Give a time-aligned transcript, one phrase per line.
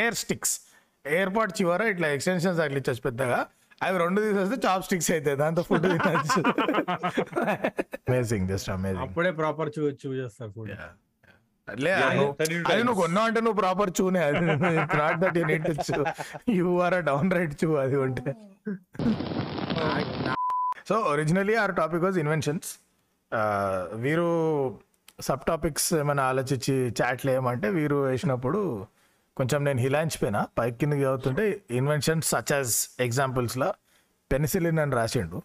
[0.00, 0.54] Air sticks
[1.04, 3.38] AirPod చివర ఇట్లా extensions తగిలించచ్చు పెద్దగా.
[3.86, 6.42] అవి రెండు తీసేస్తే చాప్ స్టిక్స్ అవుతాయి దాంతో ఫుడ్ తినచ్చు.
[8.08, 10.72] అమేజింగ్ జస్ట్ అమేజింగ్ అప్పుడే ప్రాపర్ చూ చూస్ చేస్తారు ఫుడ్
[11.68, 12.98] అది నువ్వు.
[13.02, 14.40] కొన్నావు అంటే నువ్వు ప్రాపర్ చూనే అది
[15.00, 16.00] not that you neat chew
[16.58, 18.32] you are a down right చూ అది ఉంటే.
[20.88, 22.68] So originally our topic was inventions
[24.04, 24.28] వీరు
[25.28, 28.60] సబ్ టాపిక్స్ ఏమైనా ఆలోచించి చాట్లు ఏమంటే వీరు వేసినప్పుడు
[29.36, 30.42] కొంచెం నేను హిలాయించిపోయినా.
[30.58, 31.44] పైకి కిందకి చదువుతుంటే
[31.80, 32.74] ఇన్వెన్షన్ సచ్ యాజ్
[33.06, 33.68] ఎగ్జాంపుల్స్లో
[34.32, 35.38] పెన్సిలిన్ అని రాసిండు.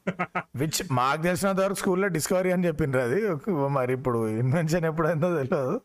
[0.55, 3.19] విచ్ మాకు తెలిసినంత వరకు స్కూల్లో డిస్కవరీ అని చెప్పిండ్రు అది.
[3.77, 5.75] మరి ఇప్పుడు ఇన్వెన్షన్ ఎప్పుడైందో తెలియదు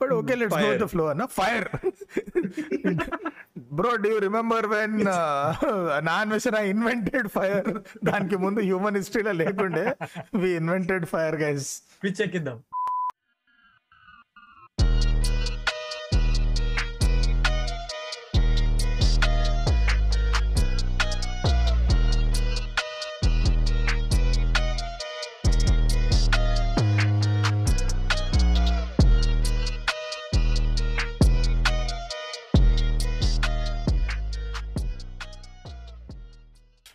[0.00, 1.24] but okay let's go to flow అన్న.
[1.38, 1.68] Fire
[3.78, 4.96] bro do remember when
[6.10, 7.70] non వెషన్ ఐ ఇన్వెంటెడ్ ఫైర్
[8.10, 9.86] దానికి ముందు హ్యూమన్ హిస్టరీలో లేకుండే.
[10.42, 11.68] We invented fire guys
[12.04, 12.22] pitch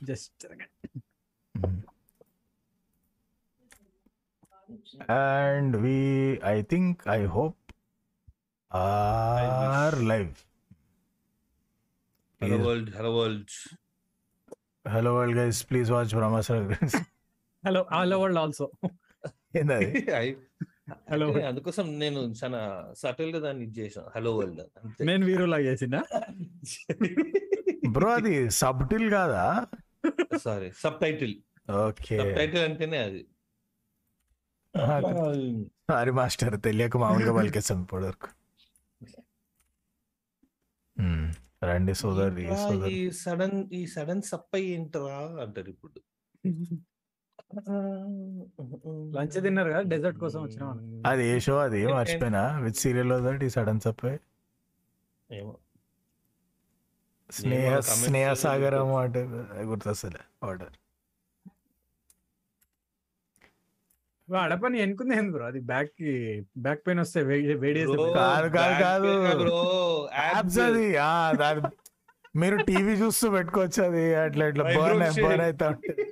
[0.05, 0.45] just
[5.19, 5.97] and we
[6.47, 7.59] I think I hope
[8.71, 10.31] are live
[12.41, 13.51] hello world hello world
[14.85, 16.59] hello world guys please watch బ్రహ్మాసర
[17.63, 18.67] hello hello world also
[19.55, 19.87] ఏందది
[21.09, 21.27] Hello.
[21.49, 22.59] అందుకోసం నేను చాలా
[22.93, 24.61] సటిల్గా దాన్ని చేసాను హలో వరల్డ్
[25.01, 25.95] నేను వీరులా చేసిన
[27.95, 29.43] బ్రో అది subtle కాదా?
[30.43, 30.69] Sorry
[31.01, 31.35] subtitle.
[31.81, 32.17] Okay.
[32.19, 33.21] Subtitle అంటేనే అది.
[35.89, 38.29] సారీ మాస్టర్ తెలియక మామూలుగా పలికేస్తాం ఇప్పటి వరకు
[41.61, 42.43] రండి సోదరి
[42.91, 45.97] ఈ సడన్ ఈ సడన్ సప్పై ఏంటరా అంటారు ఇప్పుడు.
[49.15, 52.43] లంచ్ తిన్నారు కదా డెజర్ట్ కోసం వచ్చినాం అది ఏ షో అది ఏం మర్చిపోయినా?
[52.65, 54.13] విత్ సీరియల్ దట్ ఈ సడన్ సప్పై
[55.29, 55.53] ఏమో.
[57.29, 59.21] స్నేహ స్నేహ సాగరం అంటే
[59.63, 60.73] గుర్తొస్తలే ఆర్డర్
[64.27, 65.45] అడపని ఎనుకుంది ఏంది బ్రో?
[65.45, 66.11] అది బ్యాక్కి
[66.57, 67.81] బ్యాక్ పెయిన్ వస్తే వేడి
[68.15, 69.49] కాదు, కాదు, కాదు.
[70.19, 70.59] యాప్స్.
[70.59, 70.85] అది.
[71.37, 71.61] దాని
[72.35, 74.05] మీరు టీవీ చూస్తూ పెట్టుకోవచ్చు అది.
[74.15, 75.03] అట్లా ఇట్లా బర్న్.
[75.21, 76.05] బర్న్ అవుతా ఉంటుంది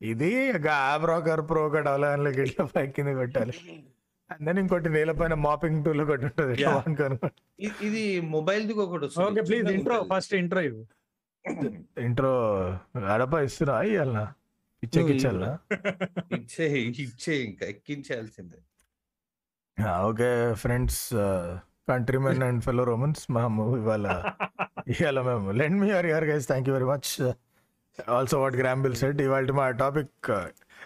[0.00, 0.30] ఇది
[1.02, 3.54] బ్రోకర్ ప్రోకర్ అవలగానికి ఇట్లా పై కింద పెట్టాలి
[4.34, 6.54] అందరి ఇంకోటి నేల పైన మాపింగ్ టూల్ ఒకటి ఉంటుంది
[7.88, 8.02] ఇది
[8.34, 9.96] మొబైల్ ది ఒకటి okay please intro.
[10.12, 10.84] First intro ఇవ్వు.
[12.00, 12.32] ఇంట్రో
[13.14, 14.24] అడప ఇస్తున్నా
[14.82, 15.50] పిచ్చెక్కిచ్చాలనా
[16.36, 16.64] ఇచ్చే
[17.02, 18.60] ఇచ్చే ఇంకా ఎక్కించాల్సిందే
[20.02, 21.02] okay friends
[21.88, 24.06] countrymen and fellow Romans మా మూవీ ఇవాళ
[24.92, 25.48] ఇవాళ మేము.
[25.52, 27.10] Lend me are your guys thank you very much
[27.98, 30.30] also what గ్రాంబిల్ set ఇవాళ మా topic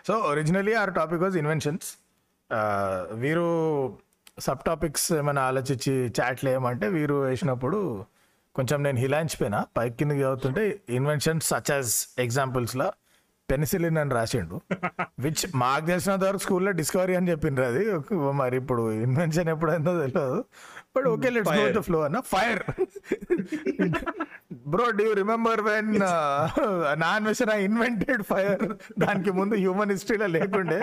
[0.07, 1.89] so originally our topic was inventions
[3.13, 3.99] వీరు
[4.39, 8.05] సబ్ టాపిక్స్ ఏమైనా ఆలోచించి చాట్లు ఏమంటే వీరు వేసినప్పుడు
[8.55, 9.67] కొంచెం నేను హిలాయించిపోయినా.
[9.77, 12.93] పైకి కిందకి చదువుతుంటే ఇన్వెన్షన్స్ సచ్ యాజ్ ఎగ్జాంపుల్స్లో
[13.51, 14.61] పెన్సిలిన్ అని రాసిండు.
[15.19, 17.85] విచ్ మాకు తెలిసినంత వరకు స్కూల్లో డిస్కవరీ అని చెప్పిండ్రు అది.
[18.15, 20.45] మరి ఇప్పుడు ఇన్వెన్షన్ ఎప్పుడైందో తెలియదు.
[20.97, 21.75] But okay let's go Fire.
[21.79, 22.19] The flow అన్న.
[22.33, 22.63] Fire
[24.75, 25.91] bro do remember when
[27.05, 28.65] non వెషన్ ఐ ఇన్వెంటెడ్ ఫైర్
[29.05, 30.81] దానికి ముందు హ్యూమన్ హిస్టరీలో లేకుండే.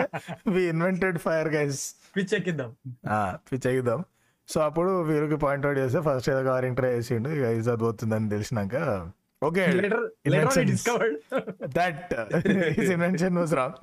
[0.54, 1.80] We invented fire guys
[2.16, 2.70] pitch ఎక్కిద్దాం.
[3.50, 4.02] పిచ్చెగుదాం
[4.48, 7.28] సో అప్పుడు వీరికి పాయింట్ అవుట్ చేస్తే ఫస్ట్ ఏదో కవరింగ్ ట్రై చేసిండు.
[7.36, 8.76] ఇక ఇజ్జత్ పోతుందని తెలిసినాక.
[9.42, 9.64] Okay
[11.78, 12.14] that
[12.78, 13.78] his invention was wrong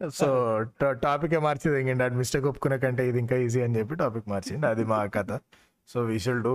[0.00, 0.26] so
[1.04, 4.84] topic మార్చింది ఇంకండి అది మిస్టేక్ ఒప్పుకునే కంటే ఇది ఇంకా ఈజీ అని చెప్పి టాపిక్ మార్చింది అది
[4.90, 5.30] మా కథ.
[5.88, 6.54] So we should do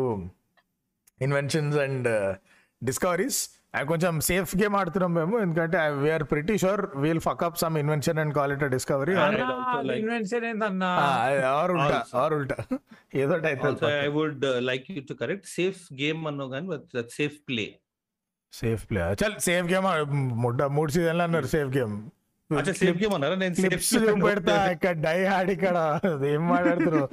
[1.21, 2.07] inventions and
[2.81, 3.39] discoveries
[3.75, 5.35] and కొంచెం సేఫ్ గేమ్ ఆడుతున్నాం మేము.
[5.45, 9.15] ఎందుకంటే we're pretty sure we'll fuck up some invention and call it discovery
[11.51, 12.57] or ఉల్టా ఆర్ ఉల్టా
[13.15, 13.35] ఏదో
[14.01, 16.23] I would like you to correct safe game
[16.53, 17.67] కానీ that safe play
[18.53, 19.87] safe play చల్ safe game
[20.77, 21.95] మూడు సీజన్లు అన్నారు సేఫ్ గేమ్
[24.75, 25.77] ఇక్కడ die had ఇక్కడ.
[26.33, 27.07] ఏం మాట్లాడుతున్నావు?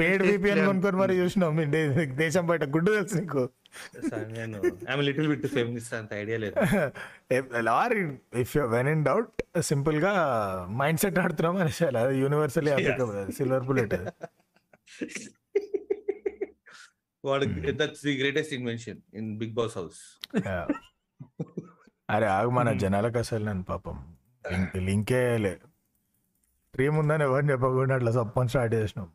[0.00, 1.54] పేడ్ విపిఎన్ కొనుక్కొని మరి చూసినావు.
[1.58, 1.64] మీ
[2.22, 3.42] దేశం బయట గుడ్డు తెలుసు నీకు.
[4.06, 4.58] Sir, నేను
[4.88, 6.54] ఐఎమ్ లిటిల్ బిట్ ఫెమినిస్ట్ అంత ఐడియా లేదు.
[7.80, 7.94] Or
[8.42, 9.34] if you when in doubt
[9.70, 10.12] సింపుల్గా
[10.80, 13.94] మైండ్ సెట్ ఆడుతున్నాం అనేసి అది యూనివర్సల్ అప్లికబుల్ సిల్వర్ బుల్లెట్
[17.24, 17.46] వాడు
[17.80, 19.98] that's the greatest invention in Bigg Boss house.
[22.08, 23.96] అరే ఆగు మన జనాలకు అసలు నన్ను పాపం
[24.76, 25.12] లింక్
[26.74, 29.12] డ్రీమ్ ఉందని ఎవరిని చెప్పకుండా అట్లా సప్పని స్టార్ట్ చేసినాం.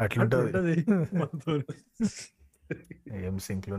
[0.00, 0.86] అట్లుంటది.
[3.12, 3.76] ఏం సింక్లో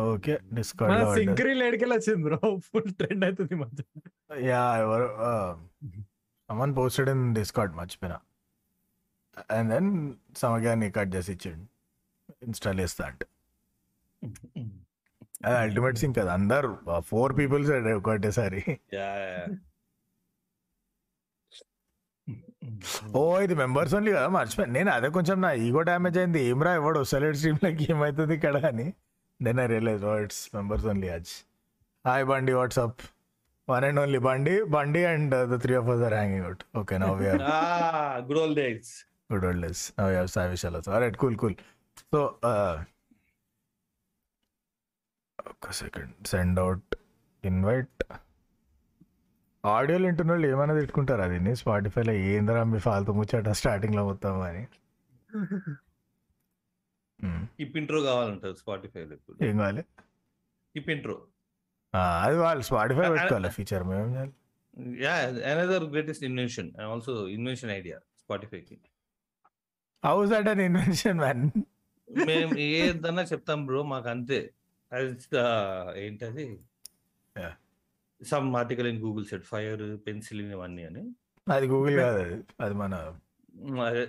[0.00, 2.56] ఓకే డిస్కౌంట్ సింక్రీ లేడికెళ్ళి వచ్చింది బ్రో.
[2.56, 4.00] ఫుల్ ట్రెండ్ అవుతుంది మధ్య.
[4.40, 5.04] యా ఎవరు
[6.50, 8.20] అమన్ పోస్టెడ్ ఇన్ డిస్కార్డ్ మర్చిపోయినా.
[9.50, 11.66] అండ్ దెన్ సమగ్యాన్ని కట్ చేసి ఇచ్చిండు.
[12.42, 13.26] ఇన్స్టాల్ చేస్తా అంటే.
[15.62, 16.30] అల్టిమేట్ సింక్ కదా.
[16.38, 16.70] అందరు
[17.10, 17.70] ఫోర్ పీపుల్స్
[18.00, 18.60] ఒకటేసారి.
[23.18, 26.42] ఓ ఇది మెంబర్స్ ఓన్లీ కదా మర్చిపోయాను నేను అదే కొంచెం నా ఈగో డ్యామేజ్ అయింది.
[26.50, 28.86] ఏమ్రా ఎవడు వస్తలేడు స్ట్రీమ్ లకి ఏమవుతుంది ఇక్కడ అని.
[29.40, 31.32] Then I realise it's members only as
[32.04, 33.02] hi Bandi WhatsApp
[33.68, 37.16] one and only Bandi Bandi and the three of us are hanging out okay now
[37.22, 38.88] we're Ah, good old days.
[39.32, 41.56] Good old days now you have Sai Vishal also right cool cool
[42.12, 42.20] so
[45.64, 46.26] ఒక్క second.
[46.26, 46.96] Send out
[47.44, 48.04] invite.
[49.64, 51.20] ఆడియోలు వింటున్న వాళ్ళు ఏమైనా తిట్టుకుంటారు?
[51.20, 54.66] అది స్పాటిఫైలో ఏందిరా మీ ఫాల్తు ముచ్చట స్టార్టింగ్లో మొత్తం అని.
[57.22, 57.44] Hmm.
[57.62, 59.44] Keep intro కావాలంటారు స్పాటిఫై ఇప్పుడు.
[59.44, 59.82] ఏం కావాలి?
[60.74, 61.22] కీప్ ఇంట్రో
[62.22, 64.32] అది వాళ్ళు స్పాటిఫై పెట్టుకోవాలి ఫీచర్ మేము చేయాలి?
[65.02, 65.14] Yeah
[65.52, 68.78] another greatest invention and also invention idea స్పాటిఫైకి
[70.04, 71.50] how's that an invention man
[72.26, 74.50] మేము ఏదన్నా చెప్తాం బ్రో మాకు అంతే
[76.03, 76.47] ఏంటది
[77.35, 77.53] Yeah.
[78.21, 81.03] Some article in Google set fire pencil ఇవన్నీ అని
[81.47, 82.93] అది గూగుల్ కాదు అది అది మన
[83.85, 84.03] అదే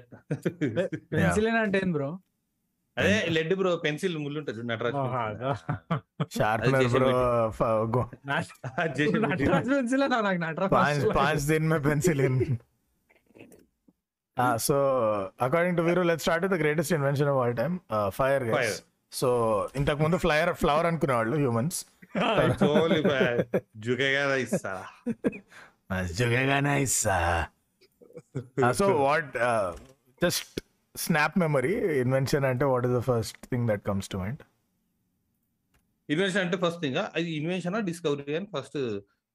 [1.12, 2.08] పెన్సిల్ అంటే ఏంది బ్రో
[2.96, 5.60] అదే లెడ్ బ్రో పెన్సిల్ ముళ్ళు ఉంటుంది చూడు, నటరాజ్ pencil.
[6.38, 7.10] షార్ప్నర్ చేసి బ్రో
[8.78, 12.36] అది చేసి పెట్టి- నటరాజ్ పెన్సిల్ నాకు నటరాజ్ पांच पांच दिन में penicillin
[14.36, 14.76] uh, so
[15.38, 18.56] according to Viru let's start with the greatest invention of all time uh, fire guys
[18.58, 18.78] Fire.
[19.15, 19.29] so
[19.75, 21.79] ఇంతకు ముందు ఫ్లయర్ ఫ్లవర్ అనుకునేవాళ్ళు హ్యూమన్స్.
[26.85, 27.17] ఇస్తా.
[28.79, 29.33] So what
[30.21, 30.59] just
[30.95, 31.73] snap memory
[32.03, 34.41] invention అంటే what is the first thing that comes to mind
[36.09, 38.77] invention అంటే first thing అది invention discovery అని first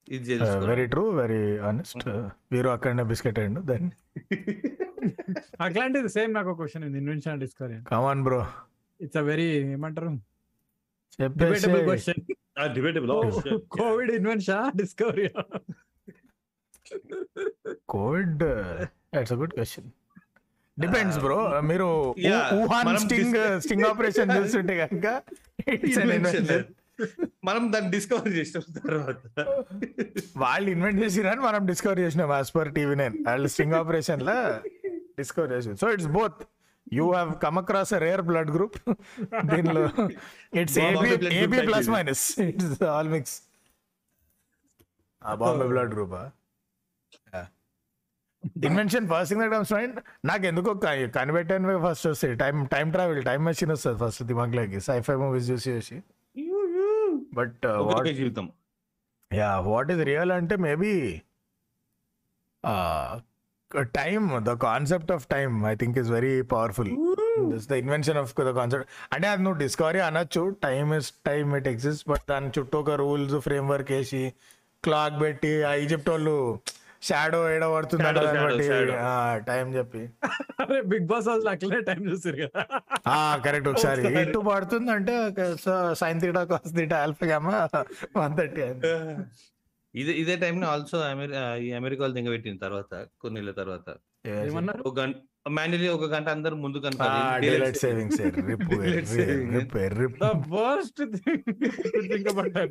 [0.08, 0.36] ఇది
[0.66, 2.04] very true very honest
[2.52, 3.88] Veeru అక్కడనే బిస్కెట్ అయ్యండు దెన్
[5.64, 8.40] అట్లాంటిది సేమ్ నాకు question invention discovery come on bro
[9.00, 10.10] it's a very ఏమంటారు?
[11.38, 12.20] Debatable question
[12.74, 13.10] debatable
[13.76, 15.26] Covid invention discovery
[17.88, 18.44] Covid
[19.14, 19.88] it's good question
[20.76, 21.38] depends bro
[21.70, 21.88] మీరు
[22.58, 25.06] Wuhan sting sting operation చూస్తుంటే కనుక
[27.44, 29.20] మనం దాన్ని డిస్కవర్ చేసిన తర్వాత.
[30.36, 34.36] వాళ్ళు ఇన్వెంట్ చేసిరని మనం డిస్కవర్ చేసినాం యాజ్ పర్ టీవీ నైన్ వాళ్ళు స్టింగ్ ఆపరేషన్ లా
[35.18, 36.40] డిస్కవర్ చేసి so it's both
[36.98, 38.78] you have come across rare blood group
[39.52, 39.84] దీనిలో
[40.62, 43.36] it's AB blood AB plus minus it's all mix
[45.42, 46.14] Bombay blood group
[48.68, 49.96] invention first thing that comes mind
[50.28, 50.70] నాకు ఎందుకో
[51.16, 54.78] కనిపెట్టాను first వస్తాయి time time travel time machine వస్తుంది first దిమాగ్లోకి.
[54.86, 55.96] Sci-fi movies చూసి చూసి.
[57.38, 58.46] But what ఒకే జీవితం.
[59.30, 60.94] యా వాట్ ఈస్ రియల్ అంటే maybe
[63.74, 66.90] time the concept of time I think is very powerful
[67.50, 70.56] this the invention of the concept అంటే అది నువ్వు డిస్కవరీ అనొచ్చు.
[70.62, 74.32] Time is time it exist but దాని చుట్టూ ఒక రూల్స్ ఫ్రేమ్ వర్క్ వేసి
[74.84, 76.60] clock పెట్టి ఆ ఈజిప్ట్ వాళ్ళు
[77.02, 79.44] షాడో ఏడ పడుతుంది Shadow, దాన్ని shadow, బట్టి.
[79.46, 80.10] టైం చెప్పి.
[80.60, 82.62] అరే బిగ్ బాస్ వాళ్ళు అట్లనే టైం చూసారు కదా.
[83.44, 84.22] కరెక్ట్ ఒకసారి.
[84.22, 85.14] ఇటు పడుతుంది అంటే
[85.94, 87.68] sine theta cos theta alpha gamma
[88.16, 88.60] one thirty
[89.94, 90.98] ఇదే ఇదే టైం ఆల్సో
[91.58, 93.86] ఈ అమెరికా వాళ్ళు దిగబెట్టిన తర్వాత కొన్ని నెలల తర్వాత.
[94.86, 95.16] ఒక గంట
[95.88, 96.78] ఒక గంట అందరు ముందు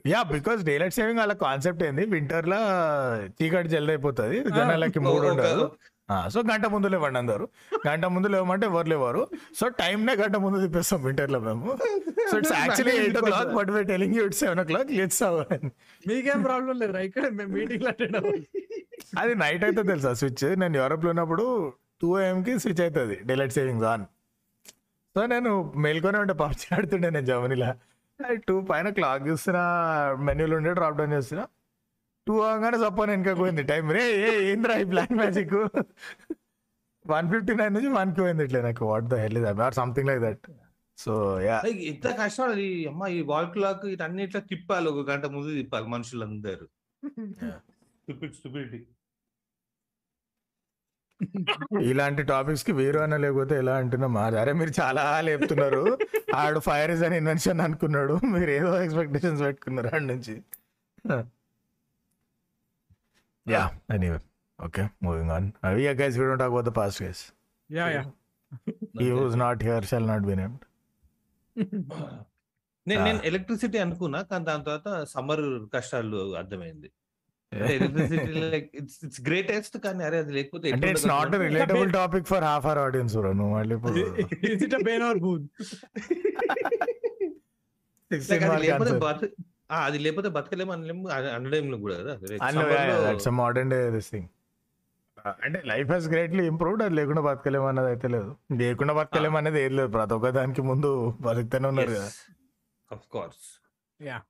[0.07, 2.05] యా బికాస్ డేలైట్ సేవింగ్ వాళ్ళ కాన్సెప్ట్ ఏంది?
[2.05, 2.59] వింటర్ లా
[3.41, 5.65] చీకటి అయిపోతుంది జనాలకి మూడు ఉండదు
[6.34, 7.46] సో గంట ముందు లేవండి అందరు.
[7.88, 9.22] గంట ముందు లేవమంటే ఎవరు లేవారు?
[9.60, 11.75] సో టైం నే గంట ముందు తిప్పేస్తాం వింటర్లో మేము.
[12.32, 15.22] So it's actually eight o'clock but why telling you it's seven o'clock let's
[16.12, 17.86] మీకేం ప్రాబ్లం లేదు ఇక్కడ మేము మీటింగ్
[19.20, 20.46] అది నైట్ అయితే తెలుసా స్విచ్?
[20.62, 21.46] నేను యూరోప్లో ఉన్నప్పుడు
[22.01, 22.10] టూ
[22.48, 24.04] కి స్విచ్ అవుతుంది డైలైట్ సేవింగ్స్ ఆన్
[25.16, 25.51] సో నేను
[25.84, 27.70] మేల్కొనే ఉంటే పబ్జి ఆడుతుండే నేను జర్మనీలో.
[28.48, 29.63] టూ పైన క్లాక్ చూస్తున్నా
[30.28, 31.46] మెన్యూలు ఉండే డ్రాప్ డౌన్ చేస్తున్నా.
[32.29, 33.63] టూ అవగానే చెప్పాను వెనక పోయింది.
[33.74, 35.53] టైం రే ఏ ఏంద్రా ఈ black magic
[37.05, 38.83] one fifty nine నుంచి వన్కి పోయింది ఇట్లా నాకు.
[38.91, 40.45] What the hell is or something like that
[40.98, 41.13] so
[41.48, 41.57] yeah
[41.91, 44.88] ఎంత కష్టం అది అమ్మ ఈ వాల్ క్లాక్ ఇటన్నిట్లా తిప్పాలి.
[44.91, 46.67] ఒక గంట ముందు తిప్పాలి మనుషులందరూ.
[48.38, 48.79] స్టూపిడిటీ
[51.91, 55.81] ఇలాంటి టాపిక్స్కి వేరు అన్న లేకపోతే ఎలా అంటున్నా మా అరే మీరు చాలా లేపుతున్నారు.
[56.41, 58.15] ఆడు ఫైర్ ఇస్ అని ఇన్వెన్షన్ అనుకున్నాడు.
[58.36, 60.36] మీరు ఏదో ఎక్స్పెక్టేషన్స్ పెట్టుకున్నారు ఆడి నుంచి.
[63.50, 63.63] Yeah
[63.96, 64.20] anyway
[64.60, 67.22] okay moving on అవి guys we don't talk about the past guys
[67.70, 68.03] yeah yeah
[69.01, 70.63] he was not here shall not be named
[72.88, 73.06] నేను Ah.
[73.06, 75.41] నేను ఎలక్ట్రిసిటీ అనుకున్నా కానీ దాని తర్వాత సమ్మర్
[75.74, 76.89] కష్టాలు అర్థమైంది.
[77.72, 81.36] Electricity like it's it's greatest కానీ అరే అది లేకపోతే అంటే it's not?
[81.44, 84.03] Relatable topic for half hour audience నువ్వు మళ్ళీ ఇప్పుడు
[84.53, 85.41] Is it a pain or boon?
[88.12, 89.27] Like అది లేకపోతే
[89.69, 92.13] అది లేకపోతే బతకలేము అనలేము అన- అనలేము కూడా కదా.
[93.39, 94.27] మోడర్న్ డే దిస్ థింగ్
[95.39, 98.29] అంటే లైఫ్ హెస్ గ్రేట్లీ ఇంప్రూవ్డ్ అది లేకుండా బతకలేము అన్నది అయితే లేదు.
[98.59, 99.89] లేకుండా బతకలేము అనేది ఏది లేదు.
[99.91, 100.89] ప్రతి ఒక్క దానికి ముందు
[101.21, 102.09] బతుకుతూనే ఉన్నారు కదా.
[102.91, 103.43] Of course
[103.99, 104.21] Yeah.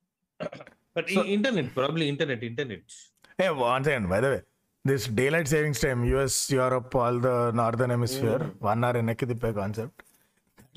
[0.96, 2.94] But internet probably internet internet
[3.40, 4.40] a one second by the way
[4.86, 10.02] this daylight savings time US Europe all the northern hemisphere one hour వెనక్కి తిప్పే concept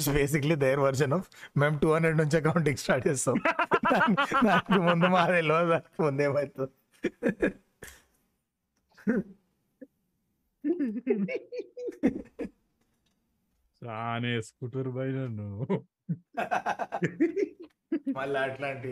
[0.03, 3.35] it's basically their version of మేము two hundred నుంచి accounting start చేస్తాం.
[3.95, 6.73] దానికి- ముందు మా తెలియదు దానికి ముందు ఏమవుతుంది
[14.91, 15.67] బై నన్ను.
[18.17, 18.89] మళ్ళీ అట్లాంటి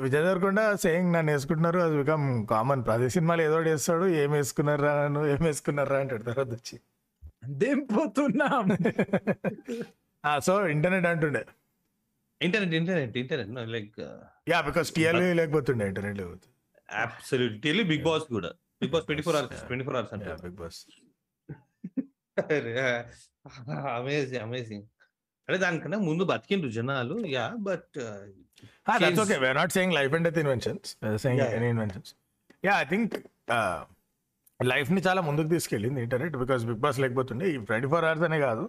[0.00, 5.44] విజయ్ దేవరకొండ సేయింగ్ నన్ను వేసుకుంటున్నారు అది బికమ్ కామన్ ప్రతి సినిమాలో ఏదో వేస్తాడు ఏం వేసుకున్నారా ఏం
[5.44, 6.80] వేసుకున్నారా అంటాడు తర్వాత వచ్చి.
[7.62, 8.66] దింపుతున్నాం.
[10.46, 11.42] సో ఇంటర్నెట్ అంటుండే.
[12.46, 13.70] Internet internet internet.
[13.76, 13.98] Like
[14.52, 16.48] ya because TLV లేకపోతుండే ఇంటర్నెట్ లేకపోతే.
[17.04, 18.50] అబ్సల్యూట్ టెలి బిగ్ బాస్ కూడా.
[18.82, 20.80] Bigg Boss twenty four hours twenty four hours అంటే బిగ్ బాస్
[23.98, 24.86] అమేజింగ్ అమేజింగ్
[25.46, 27.14] అంటే దానికన్నా ముందు బతికిండ్రు జనాలు.
[27.36, 27.94] Ya but
[29.02, 29.20] that's.
[29.24, 30.90] Okay we are not saying life and death inventions
[31.24, 31.40] saying.
[31.58, 32.10] Any inventions
[32.66, 33.14] ya I think
[34.60, 37.46] లైఫ్ని చాలా ముందుకు తీసుకెళ్ళింది ఇంటర్నెట్ బికాస్ బిగ్ బాస్ లేకపోతుండే.
[37.52, 38.64] ఈ ట్వంటీ ఫోర్ అవర్స్ అనే కాదు.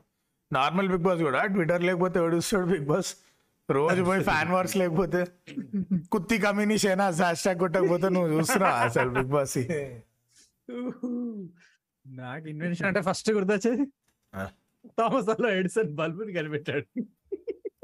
[0.51, 3.11] నార్మల్ బిగ్ బాస్ కూడా ట్విట్టర్ లేకపోతే ఎవడుస్తాడు బిగ్ బాస్.
[3.69, 5.19] రోజు పోయి ఫ్యాన్ వార్స్ లేకపోతే
[6.13, 9.57] కుత్తి కమినీ షేనా హ్యాష్ ట్యాగ్ కొట్టకపోతే నువ్వు చూస్తున్నావు అసలు బిగ్ బాస్
[12.05, 13.83] నాకు ఇన్వెన్షన్ అంటే ఫస్ట్ గుర్తొచ్చేది.
[14.97, 16.85] థామస్ అల్లా ఎడిసన్ బల్బుని కనిపెట్టాడు.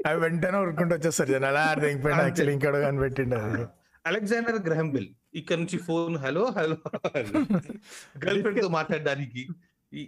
[0.06, 1.60] అవి వెంటనే ఉరుకుంటూ వచ్చేస్తారు జనాలు.
[1.72, 1.88] అర్థం
[2.22, 3.38] యాక్చువల్లీ ఇంకోటి కనిపెట్టిండు
[4.04, 5.08] అలెగ్జాండర్ గ్రహం బెల్.
[5.36, 6.76] ఇక్కడ నుంచి phone hello hello
[8.24, 9.42] girl friend తో మాట్లాడడానికి.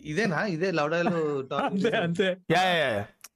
[0.04, 0.38] ఇదేనా?
[0.46, 1.18] ఇదే లౌడాలో
[2.02, 2.88] అంతే యా యా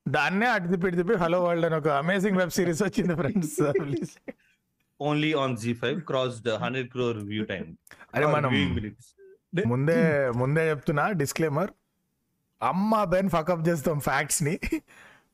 [0.09, 3.59] దాన్నే అటు తిప్పి తిప్పి హలో వరల్డ్ అని ఒక అమేజింగ్ వెబ్ సిరీస్ వచ్చింది friends
[5.01, 7.69] only on Zee five cross hundred crore view time
[8.15, 8.51] అరే మనం
[9.67, 9.99] ముందే
[10.37, 11.73] ముందే చెప్తున్నా డిస్క్లైమర్
[12.61, 14.55] అమ్మ బెన్ ఫకప్ చేస్తాం ఫ్యాక్ట్స్ని.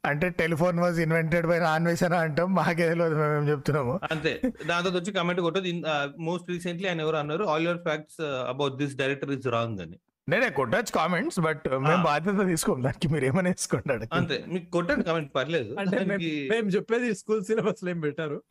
[0.04, 4.00] అంటే టెలిఫోన్ వాజ్ ఇన్వెంటెడ్ బై అన్వేషణ అంటాం మాకే తెలియదు మేము ఏం చెప్తున్నాము.
[4.10, 4.40] అంతే.
[4.66, 5.82] దాంతో వచ్చి కమెంట్ కొట్టదు.
[6.18, 9.98] మోస్ట్ రీసెంట్లీ ఆయన ఎవరు అన్నారు all your facts about this director is wrong అని.
[10.28, 12.02] నేనే కొట్టచ్చు కామెంట్స్ బట్ మేము.
[12.02, 14.44] బాధ్యత తీసుకోం దానికి మీరు ఏమైనా వేసుకోండి అంతే.
[14.48, 15.76] మీకు కొట్టండి కమెంట్ పర్లేదు.
[15.78, 18.42] అంటే మేము- చెప్పేది స్కూల్ సిలబస్లో ఏం పెట్టారు?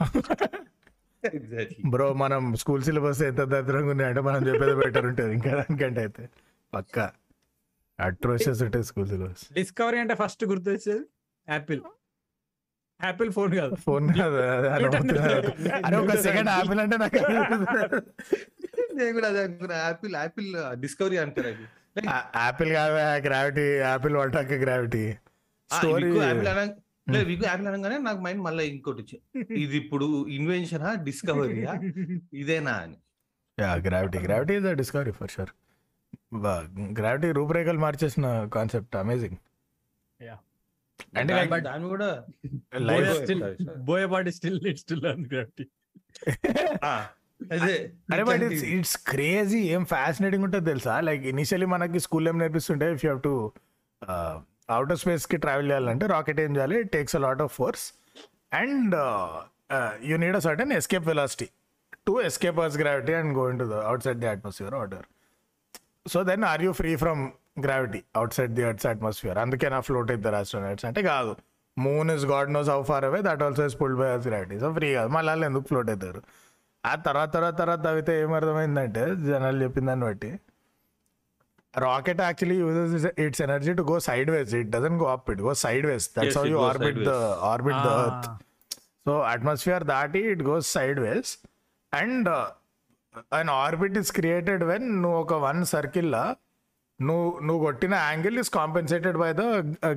[1.26, 1.90] Exactly.
[1.90, 5.34] బ్రో మనం స్కూల్ సిలబస్ ఎంత దరిద్రంగా ఉంది అంటే మనం చెప్పేది బెటర్ ఉంటుంది.
[5.34, 6.30] ఇంకా దానికంటే అయితే.
[6.74, 7.00] పక్క.
[8.00, 11.00] అట్రోషియస్ ఉంటుంది స్కూల్ సిలబస్ డిస్కవరీ అంటే ఫస్ట్ గుర్తొచ్చేది?
[11.50, 11.82] యాపిల్
[13.00, 13.76] యాపిల్ ఫోన్ కాదు.
[13.86, 14.38] ఫోన్ కాదు.
[15.86, 17.20] అరే ఒక సెకండ్ ఆపిల్ అంటే నాకు
[19.00, 19.76] నేను కూడా అదే అనుకున్నా.
[19.78, 20.50] యాపిల్ యాపిల్
[20.82, 21.66] డిస్కవరీ అంటారు అది.
[22.36, 22.96] ఆపిల్ కాదు
[23.28, 25.04] గ్రావిటీ ఆపిల్ వాటాక గ్రావిటీ
[25.70, 26.50] స్టోరీ యాపిల్
[27.16, 29.18] లేదు యాపిల్ అనగానే నాకు మైండ్ మళ్ళీ ఇంకోటి వచ్చి.
[29.64, 31.74] ఇది ఇప్పుడు ఇన్వెన్షన్ డిస్కవరీయా
[32.34, 32.98] ఇదేనా అని.
[33.88, 35.54] Gravity gravity is discovery for sure
[37.00, 39.40] gravity రూపురేఖలు మార్చేసిన కాన్సెప్ట్ అమేజింగ్
[41.16, 42.10] అంటే దాని- like- దాన్ని కూడా
[42.82, 43.80] life Sorry, still sorry, sorry.
[43.88, 45.66] Boyapati still needs to learn gravity
[46.84, 46.94] ఆ,
[47.52, 47.74] అదే
[48.14, 50.96] అరే బట్ ఇట్స్ క్రేజీ ఏం ఫ్యాసినేటింగ్ ఉంటుంది తెలుసా?
[51.02, 53.34] లైక్ ఇనిషియలీ మనకి స్కూల్ ఏం నేర్పిస్తుంటే ఇఫ్ యూ టు
[54.70, 56.80] అవుటర్ స్పేస్కి ట్రావెల్ చేయాలంటే రాకెట్ ఏం చేయాలి?
[56.94, 57.86] Takes a lot of force
[58.54, 58.96] and
[60.04, 61.48] you need a certain escape velocity
[62.08, 65.06] to escape us gravity and go into the outside the atmosphere order
[66.06, 67.24] so then are you free from
[67.66, 68.02] gravity
[68.38, 71.32] outside the earth's atmosphere అందుకే నా float అవుతారు astronauts అంటే కాదు.
[71.78, 74.70] Moon is God knows how far away that also is pulled by us gravity so
[74.78, 75.10] free కాదు.
[75.16, 76.22] మళ్ళీ వాళ్ళు ఎందుకు float అవుతారు?
[76.84, 80.32] ఆ తర్వాత తర్వాత తర్వాత తవ్వితే ఏమర్థమైందంటే జనాలు చెప్పిన దాన్ని బట్టి
[81.74, 83.96] rocket actually uses its energy to go
[84.36, 85.54] sideways it doesn't go up it go
[85.90, 87.44] sideways that's how it you goes orbit the sideways.
[87.52, 88.30] Orbit the earth
[89.08, 90.70] so atmosphere దాటి it goes
[91.06, 91.32] sideways
[91.94, 92.30] and
[93.40, 96.24] an orbit is created when నువ్వు ఒక one సర్కిల్లా
[97.00, 99.44] నువ్వు నువ్వు కొట్టిన angle is compensated by the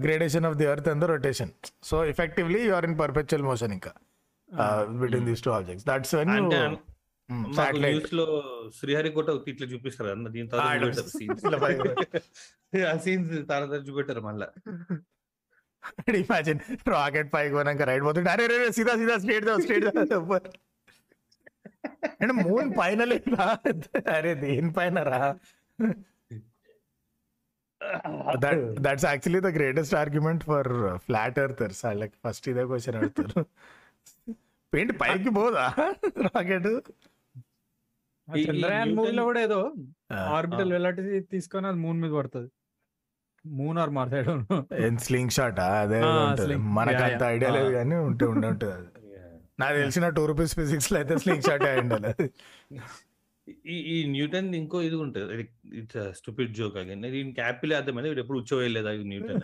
[0.02, 1.52] gradation of the earth and the rotation
[1.88, 3.92] so effectively you are in perpetual motion ఇంకా.
[5.00, 6.32] Between these two objects that's when
[7.84, 8.24] న్యూస్లో
[8.78, 11.04] శ్రీహరికోట ఇట్లా చూపిస్తారు అన్న దీని తర్వాత
[13.04, 14.48] సీన్స్ తర్వాత చూపెట్టారు మళ్ళా.
[16.18, 16.58] ఇమాజిన్
[16.92, 19.86] రాకెట్ పైకి పోయినాక రైడ్ పోతుంటే అరే రే సీదా సీదా స్ట్రేట్ స్ట్రేట్
[22.14, 23.46] అంటే మూన్ పైన లేదా
[24.16, 25.20] అరే దేని పైన రా?
[28.42, 30.70] That that's actually the greatest argument for
[31.04, 33.44] flat earthers వాళ్ళకి ఫస్ట్ ఇదే క్వశ్చన్ అడుగుతారు
[34.72, 35.66] ఏంటి పైకి పోదా
[36.28, 36.68] రాకెట్
[38.28, 39.60] చంద్రయాన్ మూవీలో కూడా ఏదో.
[40.34, 42.50] ఆర్బిటల్ వెళ్ళటి తీసుకొని అది మూన్ మీద పడుతుంది
[43.44, 44.58] moon or Mars I don't know
[45.36, 46.00] slingshot అదే.
[46.78, 47.22] మనకు అంత.
[47.34, 47.76] ఐడియా లేదు Ah.
[47.78, 48.88] కానీ ఉంటే ఉండే ఉంటుంది అది
[49.62, 52.12] నాకు తెలిసిన టూ రూపీస్ ఫిజిక్స్లో అయితే స్లింగ్ షాట్ అయి ఉండాలి.
[53.74, 55.44] ఈ ఈ న్యూటన్ ఇంకో ఇది ఉంటుంది.
[55.80, 59.42] ఇట్స్ స్టూపిడ్ జోక్ అగైన్ దీనికి యాపిల్ అర్థమైంది వీడు ఎప్పుడు ఉచ్చోవేయలేదా ఈ Newton.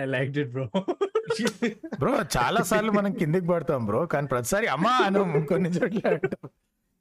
[0.00, 0.66] I like it bro
[2.00, 6.02] bro చాలా సార్లు మనం కిందికి పడతాం బ్రో కానీ ప్రతిసారి అమ్మా అను కొన్ని చోట్ల.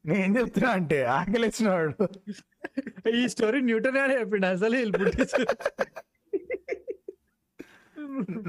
[0.05, 2.07] నేను ఏం చెప్తున్నా అంటే ఆకలిసిన వాడు
[3.19, 4.47] ఈ స్టోరీ న్యూటన్ గానే చెప్పిండు.
[4.55, 4.77] అసలు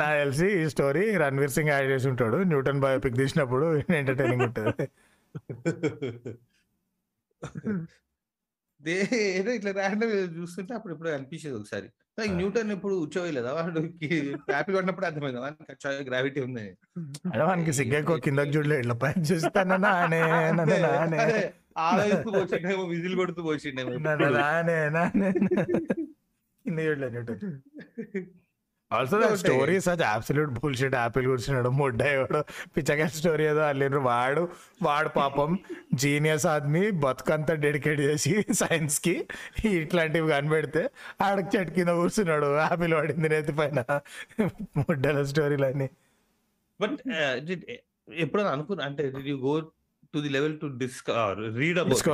[0.00, 2.38] నాకు తెలిసి ఈ స్టోరీ రణ్వీర్ సింగ్ యాడ్ చేసి ఉంటాడు.
[2.50, 3.67] న్యూటన్ బయోపిక్ తీసినప్పుడు
[4.00, 4.87] ఎంటర్టైనింగ్ ఉంటుంది.
[9.37, 11.88] ఏదో ఇట్లా ర్యాండమ్ చూస్తుంటే అప్పుడు ఇప్పుడు అనిపించేది ఒకసారి.
[12.37, 13.80] న్యూటన్ ఎప్పుడు ఉచ్చోవేయలేదా వాడు
[14.52, 15.40] యాపిల్ పడినప్పుడు అర్థమైంది?
[15.40, 16.64] వానికి గ్రావిటీ ఉంది
[17.49, 19.23] మనకి సిగ్గెక్కువ కిందకి చూడలే ఇట్లా పైన
[21.83, 23.92] ఆలోచిస్తూ పోసిండేమో విజిల్ కొడుతూ పోసిండేమో.
[24.07, 25.28] నన్ను నానే నానే.
[26.66, 27.40] కింద చూడలే Newton.
[28.90, 29.26] Also the.
[29.35, 32.38] Story such absolute bullshit apple కూర్చున్నాడు ముడ్డాడు
[32.76, 34.00] పిచ్చగా స్టోరీ ఏదో అల్లిండ్రు.
[34.00, 34.42] వాడు
[34.83, 35.50] వాడు పాపం
[35.95, 39.14] జీనియస్ ఆద్మీ బతుకంతా డెడికేట్ చేసి సైన్స్కి
[39.73, 40.83] ఇట్లాంటివి కనిపెడితే
[41.21, 42.49] ఆడకి చెట్టు కింద కూర్చున్నాడు.
[42.57, 43.85] యాపిల్ పడింది నేతి పైన.
[44.78, 45.88] ముడ్డల స్టోరీలన్నీ
[46.80, 46.99] బట్
[48.14, 49.54] ఎప్పుడైనా అనుకున్నా అంటే you go
[50.14, 52.09] to the level to discover read about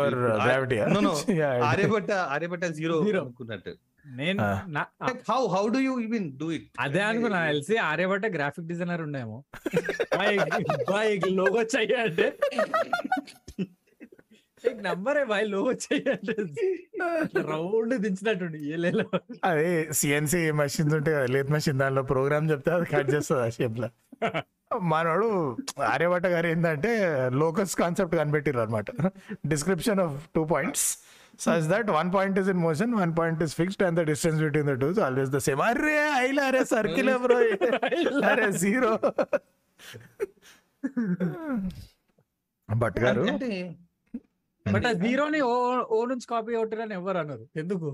[1.72, 2.96] Aryabhatta Aryabhatta zero.
[3.20, 3.74] అనుకున్నట్టు.
[4.04, 4.42] నేను
[5.30, 9.38] how how do you even do it అదే అనుకున్నా తెలిసి ఆర్యభట్ట గ్రాఫిక్ డిజైనర్ ఉండేమో.
[11.38, 12.26] లోగో చెయ్యంటే
[14.82, 16.34] నంబరే బాయ్ లోగో చెయ్యంటే
[17.50, 19.06] రౌండ్ దించినట్టుండి ఏలేలో.
[19.44, 23.88] అదే సిఎన్సి మెషిన్స్ ఉంటాయి కదా లేత్ మెషిన్ దానిలో ప్రోగ్రామ్ చెప్తే అది కట్ చేస్తుంది ఆ షేప్లో?
[24.92, 25.28] మనోడు
[25.83, 26.92] ఆర్యభట్ట గారు ఏంటంటే
[27.42, 28.87] లోకస్ కాన్సెప్ట్ కనిపెట్టిర్రు అనమాట
[29.46, 30.87] description of two points
[31.38, 34.68] such that one point is in motion one point is fixed and the distance between
[34.73, 37.38] the two always the same అరే ఐలా అరే సర్కిల్ బ్రో
[38.33, 38.92] అరే జీరో
[42.68, 43.51] భట్ గారు అంటే
[44.66, 45.40] బట్ ఆ జీరోని
[45.94, 47.88] ఓ నుంచి కాపీ అవుతారని ఎవరు అన్నారు ఎందుకు?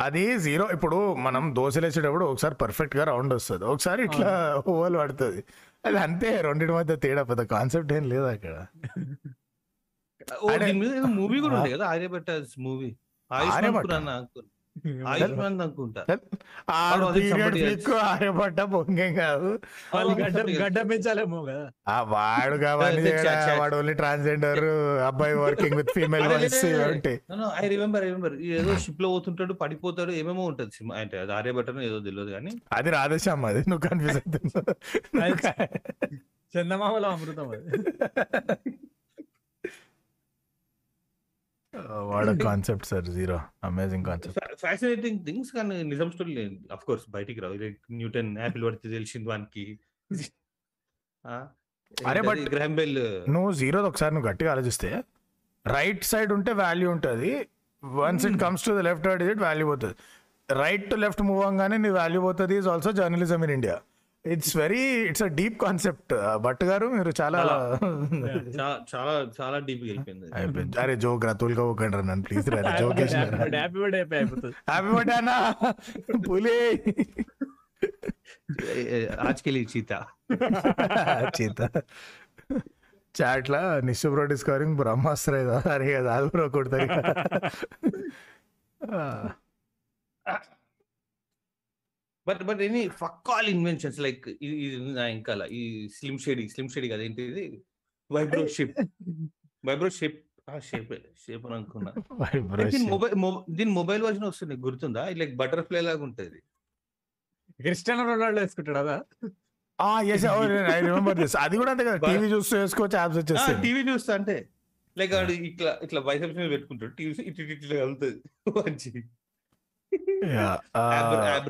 [0.00, 3.64] అది జీరో ఇప్పుడు మనం దోశలు వేసేటప్పుడు ఒకసారి పర్ఫెక్ట్గా రౌండ్ వస్తుంది.
[3.64, 4.30] ఒకసారి ఇట్లా
[4.66, 5.40] ఓవల్ పడుతుంది.
[5.84, 8.54] అది అంతే రెండింటి మధ్య తేడా పెద్ద కాన్సెప్ట్ ఏం లేదు అక్కడ.
[10.42, 12.26] ఓ, అరే- దీని మీద మూవీ కూడా ఉంది కదా ఆర్యభట్ట
[12.58, 12.96] మూవీ.
[13.32, 13.88] ఆయుష్మాన్ ఆర్యభట్ట?
[13.88, 14.26] ఖురానా
[15.08, 16.04] ఆయుష్మాన్ అనుకుంటా.
[16.70, 17.80] ఆ వాడు అది పీరియడ్ somebody else.
[17.80, 19.60] క్లిక్ ఆర్యపడ్డ పొంగేం కాదు
[20.62, 21.70] గడ్డ పెంచాలేమో కదా.
[21.88, 23.12] ఆ వాడు కావాలి.
[23.58, 24.64] వాడు ఓన్లీ ట్రాన్స్జెండర్
[25.06, 26.24] అబ్బాయి working with female
[27.60, 30.96] I remember I remember ఏదో షిప్లో పోతుంటాడు పడిపోతాడు ఏమేమో ఉంటది సినిమా.
[30.96, 32.50] అంటే అది ఆర్యభట్టను ఏదో తెలియదు కానీ.
[32.72, 34.74] అది రాధేశ్యామ్ అది నువ్వు కన్ఫ్యూజ్ అవుతున్నావు.
[36.58, 37.66] చందమామలో అమృతం అది.
[41.84, 47.54] వాడ concept sir zero amazing concept fascinating things కానీ నిజం స్టోరీ అఫ్ కోర్స్ బయటికి రావు.
[47.54, 49.78] లైక్ న్యూటన్ యాపిల్ పడితే తెలిసింది వానికి
[52.06, 55.04] అరే, but- గ్రామ్ బెల్ నువ్వు జీరో ఒకసారి నువ్వు గట్టిగా ఆలోచిస్తే
[55.66, 57.48] రైట్ సైడ్ ఉంటే వాల్యూ ఉంటుంది.
[57.84, 59.94] Once it comes to the left right it value పోతుంది.
[60.50, 62.56] రైట్ టు లెఫ్ట్ మూవ్ అవగానే నీ వాల్యూ పోతుంది.
[62.56, 63.80] Is also journalism in India
[64.26, 67.40] it's very it's a deep concept Bhatt గారు మీరు చాలా
[68.94, 69.12] చాలా.
[69.40, 70.26] చాలా డీప్ అయిపోయింది.
[70.80, 72.24] అరే జోక్ రా తోలుకోకండి నన్ను.
[72.24, 75.32] ప్లీజ్ రా joke happy birthday happy birthday అన్న.
[76.28, 76.58] పులి.
[79.20, 79.92] ఆజ్కెళ్ళి చీత.
[81.36, 81.60] చీత.
[83.14, 85.34] చాట్లా నిశ్చు బ్రో డిస్కవరింగ్ బ్రహ్మాస్త్ర
[85.72, 86.88] అరే కదా అది బ్రో కొడతారు
[92.26, 95.62] but but any fuck all inventions like ఇది నా ఇంకా ఈ
[95.96, 97.46] స్లిమ్ షేడీ స్లిమ్ షేడీ కదా ఏంటి ఇది
[98.10, 98.76] వైబ్రో షిప్.
[99.68, 100.18] వైబ్రో షిప్.
[100.66, 100.90] షేప్
[101.22, 101.92] షేప్ అని అనుకున్నా.
[102.72, 103.14] దీని మొబైల్
[103.58, 105.02] దీని మొబైల్ వర్షన్ వస్తుంది గుర్తుందా?
[105.20, 106.38] లైక్ బటర్ఫ్లై లాగా ఉంటది.
[107.64, 108.96] క్రిస్టియానో రొనాల్డో వేసుకుంటాడు అదా?
[110.74, 113.58] ఐ రిమెంబర్ దిస్ అది కూడా అంతే కదా టీవీ చూస్తూ వేసుకోవచ్చు యాప్స్ వచ్చేస్తాయి.
[113.64, 114.36] టీవీ చూస్తా అంటే
[114.96, 118.20] లైక్ వాడు ఇట్లా ఇట్లా బైసెప్స్ మీద పెట్టుకుంటాడు టీవీ ఇటు ఇటు ఇట్లా వెళ్తుంది
[118.58, 118.90] మంచి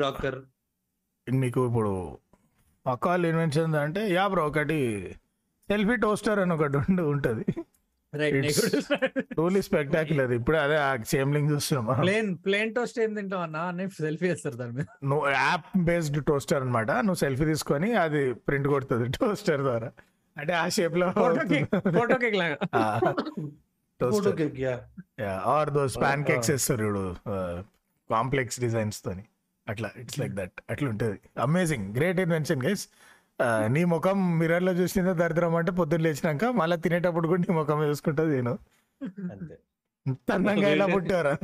[0.04, 0.38] రాకర్.
[1.32, 2.18] నీకు ఇప్పుడు
[2.86, 5.14] పకాల్ ఇన్వెన్షన్ అంటే యా బ్రో ఒకటి
[5.68, 7.44] సెల్ఫీ టోస్టర్ అని ఒకటి ఉండి ఉంటుంది.
[9.32, 13.56] ట్రూలీ స్పెక్టాక్యులర్ ఇప్పుడు అదే సేమ్ లింక్ చూస్తున్నాం ప్లేన్ ప్లేన్ టోస్ట్ ఏం తింటావు అన్న?
[13.56, 14.84] అని సెల్ఫీ వేస్తారు దాని మీద.
[15.04, 16.90] నువ్వు యాప్ బేస్డ్ టోస్టర్ అన్నమాట.
[16.90, 19.92] నువ్వు సెల్ఫీ తీసుకొని అది ప్రింట్ కొడుతుంది టోస్టర్ ద్వారా.
[20.38, 22.56] అంటే ఆ షేప్లో ఫోటో కేక్ ఫోటో కేక్ లాగా.
[24.00, 26.50] Photo cake yeah or those pancakes.
[26.50, 27.16] వేస్తారు ఇప్పుడు
[28.10, 29.24] కాంప్లెక్స్ డిజైన్స్ తోని.
[29.66, 31.18] అట్లా ఇట్స్ లైక్ దట్ అట్లా ఉంటుంది.
[31.46, 32.84] అమేజింగ్ గ్రేట్ ఇన్వెన్షన్ గైస్
[33.74, 38.54] నీ ముఖం మిర్రర్లో చూసిందో దరిద్రం అంటే పొద్దున్న లేచినాక మళ్ళీ తినేటప్పుడు కూడా నీ ముఖం చూసుకుంటుంది నేను
[40.36, 41.34] అందంగా ఇలా పుట్టారా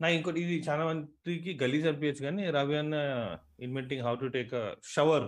[0.00, 2.94] నా ఇంకోటి ఇది చాలా మందికి గలీజ్ అనిపించచ్చు కానీ రవి అన్న
[3.66, 4.54] inventing how to take
[4.92, 5.26] shower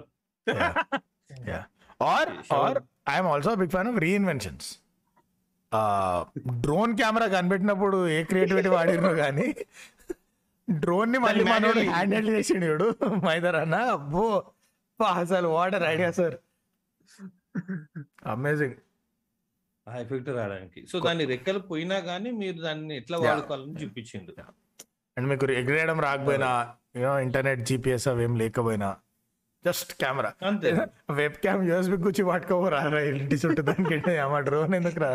[2.08, 2.78] or or
[3.10, 4.68] I'm also big fan of reinventions
[6.64, 9.46] drone camera కనిపెట్టినప్పుడు ఏ క్రియేటివిటీ వాడినో కానీ
[10.68, 12.88] డ్రోన్ని మళ్ళీ దాన్ని మనోడు హ్యాండిల్ చేసిండు చూడు
[13.26, 13.76] మైదర్ అన్న.
[13.94, 14.24] అబ్బో
[15.20, 16.36] అసలు water idea sir
[18.32, 18.76] amazing
[19.86, 20.80] effect రావడానికి.
[20.90, 23.16] సో దాని రెక్కలు పోయినా కానీ మీరు దాన్ని ఎట్లా.
[23.24, 24.32] వాడుకోవాలని చూపించిండు.
[25.16, 26.50] అండ్ మీకు ఎగరేయడం రాకపోయినా
[26.96, 28.90] యూనో ఇంటర్నెట్ జీపీఎస్ అవేం లేకపోయినా
[29.64, 30.70] జస్ట్ కెమెరా అంతే.
[31.18, 33.98] వెబ్ క్యామ్ యూఎస్బి కూర్చి పట్టుకోరా ఇంటి చుట్టూ దానికి
[34.32, 35.10] మా డ్రోన్ ఎందుకు రా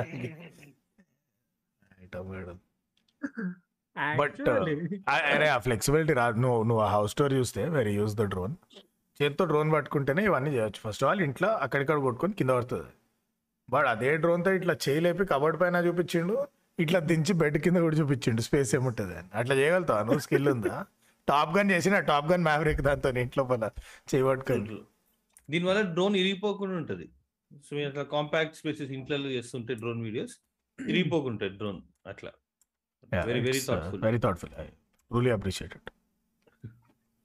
[3.97, 4.65] But, uh,
[5.09, 8.55] అరే ఆ ఫ్లెక్సిబిలిటీ రాదు నువ్వు నువ్వు ఆ హౌస్ స్టోర్ చూస్తే వెరీ యూస్ ద డ్రోన్
[9.21, 10.79] చేతితో డ్రోన్ పట్టుకుంటేనే ఇవన్నీ చేయొచ్చు.
[10.79, 12.91] ఫస్ట్ ఆఫ్ ఆల్ ఇంట్లో అక్కడిక్కడ కొట్టుకొని కింద పడుతుంది.
[13.69, 16.47] బట్ అదే డ్రోన్తో ఇట్లా చేయలేపి కబోర్డ్ పైన చూపించిండు
[16.79, 18.41] ఇట్లా దించి బెడ్ కింద కూడా చూపించిండు.
[18.41, 19.29] స్పేస్ ఏముంటుంది అని.
[19.33, 20.03] అట్లా చేయగలుగుతావు?
[20.03, 20.85] నువ్వు స్కిల్ ఉందా?
[21.27, 23.69] టాప్ గన్ చేసిన టాప్ గన్ మ్యావరిక్ దాంతో ఇంట్లో పైన
[24.13, 24.77] చేయబట్టుకొని.
[25.49, 27.09] దీనివల్ల డ్రోన్ ఇరిగిపోకుండా ఉంటది.
[27.51, 30.35] సో మీరు అట్లా కాంపాక్ట్ స్పేసెస్ ఇంట్లో చేస్తుంటే డ్రోన్ వీడియోస్
[30.89, 32.31] ఇరిగిపోకుంటాయి డ్రోన్ అట్లా.
[33.21, 34.67] Very very thoughtful very thoughtful I
[35.11, 35.87] truly appreciated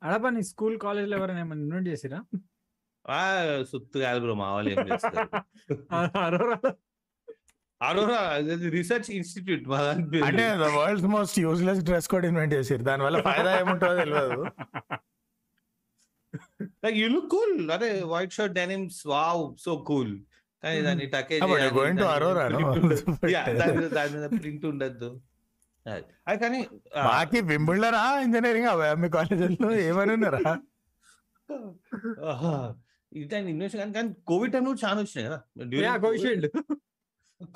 [0.02, 2.18] అడపా నీ స్కూల్ కాలేజ్లో ఎవరైనా ఏమైనా ఇన్వెంట్ చేసిరా?
[3.04, 3.18] ఆ
[3.62, 5.28] సుత్తు కాదు బ్రో మా వాళ్ళు ఏం చేస్తారు?
[6.24, 6.58] అరోరా.
[7.80, 8.18] అరోరా
[8.74, 10.20] రీసెర్చ్ ఇన్స్టిట్యూట్ దాని.
[10.20, 14.42] అంటే the world's most useless dress code invent చేసారు దానివల్ల ఫైదా ఏముంటుందో తెలియదు
[16.84, 20.12] లైక్ యు లుక్ కూల్ అరే white shirt denims wow so cool
[20.62, 21.46] కానీ దాన్ని టకే no?
[23.34, 25.10] దాని దాని మీద ప్రింట్ ఉండద్దు.
[25.86, 26.04] అది.
[26.42, 26.60] కానీ
[28.24, 28.88] ఇంజనీరింగ్ అవా?
[29.02, 30.52] మీ కాలేజీలో ఏమని ఉన్నారా?
[32.32, 32.54] ఆహా,
[33.22, 35.38] ఇదాని ఇన్వెస్ట్ కానీ కానీ కోవిడ్ టైంలో చాలా వచ్చినాయి కదా.
[35.86, 36.46] Yeah Covishield.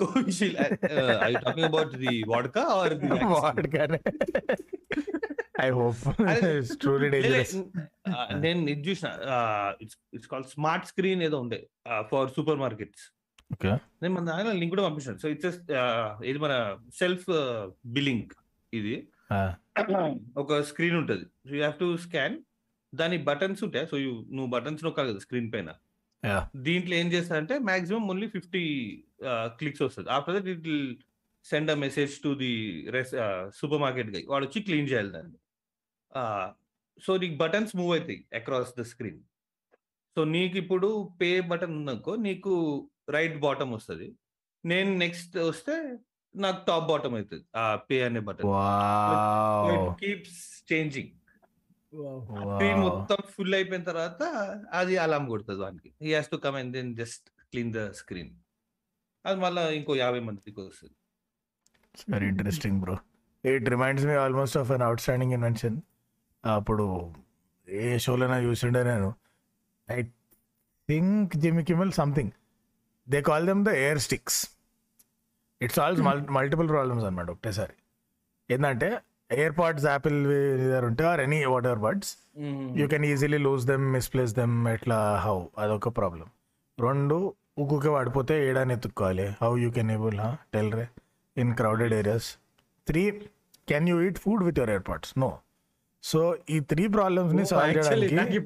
[0.03, 0.59] Covishield.
[1.27, 4.01] I talking about the vodka or the what కానీ
[5.67, 6.03] ఐ హోప్
[6.83, 7.55] ట్రూలీ డేంజరస్.
[8.45, 9.09] నేను ఇది చూసిన
[9.85, 11.61] it's it's call smart screen ఏదో ఉండే
[12.11, 13.05] ఫర్ సూపర్ మార్కెట్స్.
[14.03, 15.59] నేను మన దానిలో లింక్ కూడా పంపించాను సో ఇట్స్
[16.31, 16.55] ఇది మన
[17.01, 17.29] సెల్ఫ్
[17.97, 18.33] బిల్లింగ్
[18.73, 18.95] ఇది.
[20.43, 21.25] ఒక స్క్రీన్ ఉంటుంది.
[21.47, 22.37] So you have to scan
[22.93, 23.87] దాని బటన్స్ ఉంటాయి.
[23.91, 23.97] సో
[24.37, 25.71] నువ్వు బటన్స్ నొక్కాలి కదా స్క్రీన్ పైన.
[26.23, 26.43] Yeah.
[26.67, 28.63] దీంట్లో ఏం చేస్తారంటే మాక్సిమం ఓన్లీ ఫిఫ్టీ
[29.59, 30.09] క్లిక్స్ వస్తుంది.
[30.17, 30.89] After that it will
[31.47, 32.53] send a message to the
[32.97, 33.13] రెస్
[33.59, 35.39] supermarket guy వాడు వచ్చి క్లీన్ చేయాలి దాన్ని.
[37.07, 39.21] సో నీకు బటన్స్ మూవ్ అవుతాయి అక్రాస్ ద స్క్రీన్
[40.17, 40.89] సో నీకు ఇప్పుడు
[41.21, 42.53] పే బటన్ ఉందనుకో నీకు
[43.09, 44.09] రైట్ బాటమ్ వస్తుంది.
[44.65, 45.75] నేను నెక్స్ట్ వస్తే
[46.35, 48.49] నాకు టాప్ బాటమ్ అవుతుంది ఆ పే అనే button.
[48.55, 49.95] Wow.
[50.03, 50.43] Keeps
[50.73, 51.13] changing
[52.53, 54.23] screen మొత్తం ఫుల్ అయిపోయిన తర్వాత
[54.81, 55.91] అది అలాం కొడుతుంది వానికి.
[56.05, 58.33] He has to come and then just clean the screen
[59.25, 60.97] అది మళ్ళీ ఇంకో యాభై మందికి వస్తుంది.
[62.15, 62.97] Very interesting bro
[63.45, 65.77] it reminds me almost of an outstanding invention
[66.45, 66.87] అప్పుడు
[67.69, 69.09] ఏ షోలోనా చూసిండే నేను.
[69.89, 69.99] I
[70.89, 72.33] think Jimmy Kimmel something
[73.09, 74.39] they call them the air sticks
[75.61, 76.03] it solves
[76.39, 77.75] multiple problems అనమాట ఒకటేసారి
[78.49, 78.89] ఏంటంటే
[79.31, 80.19] ఎయిర్ పాడ్స్ యాపిల్
[80.89, 82.11] ఉంటే or any whatever buds
[82.81, 86.29] you can easily lose them misplace them ఎట్లా హౌ అదొక ప్రాబ్లం
[86.79, 87.17] రెండు
[87.59, 89.27] ఉక్కుకే పడిపోతే ఏడాని ఎత్తుక్కోవాలి.
[89.43, 90.17] How you can able
[90.55, 90.85] tell ray.
[91.37, 92.29] In crowded areas
[92.87, 93.03] three
[93.69, 95.31] can you eat food with your AirPods no
[96.05, 98.41] so ఈ three ప్రాబ్లమ్స్ని solve actually చేయడానికి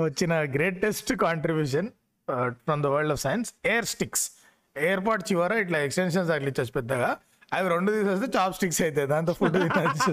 [0.04, 1.88] వచ్చిన greatest contribution
[2.60, 4.24] from the world of science air sticks
[5.06, 7.10] AirPod చివర ఇట్లా extensions తగిలించచ్చు పెద్దగా.
[7.52, 10.12] అవి రెండు తీసేస్తే చాప్ స్టిక్స్ అవుతాయి దాంతో ఫుడ్ తినచ్చు.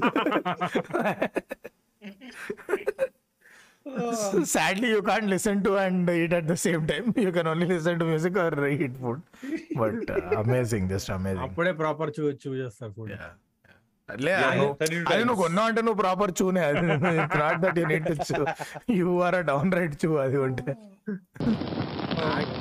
[4.51, 7.99] Sadly you can't listen to and eat at the same time you can only listen
[7.99, 9.21] to music or eat food
[9.77, 13.13] but amazing just amazing అప్పుడే ప్రాపర్ చూ చూ చేస్తారు ఫుడ్
[14.09, 15.41] లే Yeah, నువ్వు- 32 అది నువ్వు.
[15.41, 16.81] కొన్నావు అంటే నువ్వు ప్రాపర్ చూనే అది
[17.39, 18.37] not that you neat chew
[18.95, 20.73] you are a down right చూ అది ఉంటే.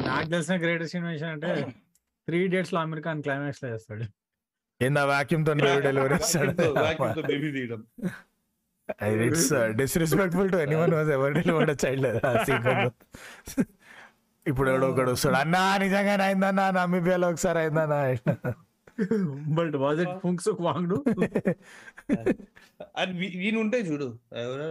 [0.08, 1.50] నాకు తెలిసిన గ్రేటెస్ట్ ఇన్వెన్షన్ అంటే
[2.28, 4.04] త్రీ డేట్స్లో అమెరికన్ క్లైమాక్స్లో చేస్తాడు.
[4.80, 5.52] ఏందా వాక్యూమ్తో
[5.86, 6.52] డెలివరీ ఇస్తాడు
[7.30, 7.82] బేబీ తీయడం.
[9.26, 9.48] It's
[9.80, 12.94] disrespectful to anyone was ever delivered child ఆ సీక్వెన్స్
[14.46, 17.98] ఇప్పుడు ఎవడో ఒకడు వస్తాడు అన్నా నిజంగానే అయిందన్నా నమ్మిబియాలో ఒకసారి అయిందన్నా
[19.58, 20.98] but was it Phunsukh Wangdu
[23.40, 24.08] వీని ఉంటాయి చూడు
[24.44, 24.68] ఎవరు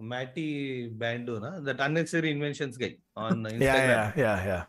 [0.00, 0.46] మ్యాటీ
[0.88, 1.30] band
[1.64, 4.66] that unnecessary inventions guy on yeah ya ya ya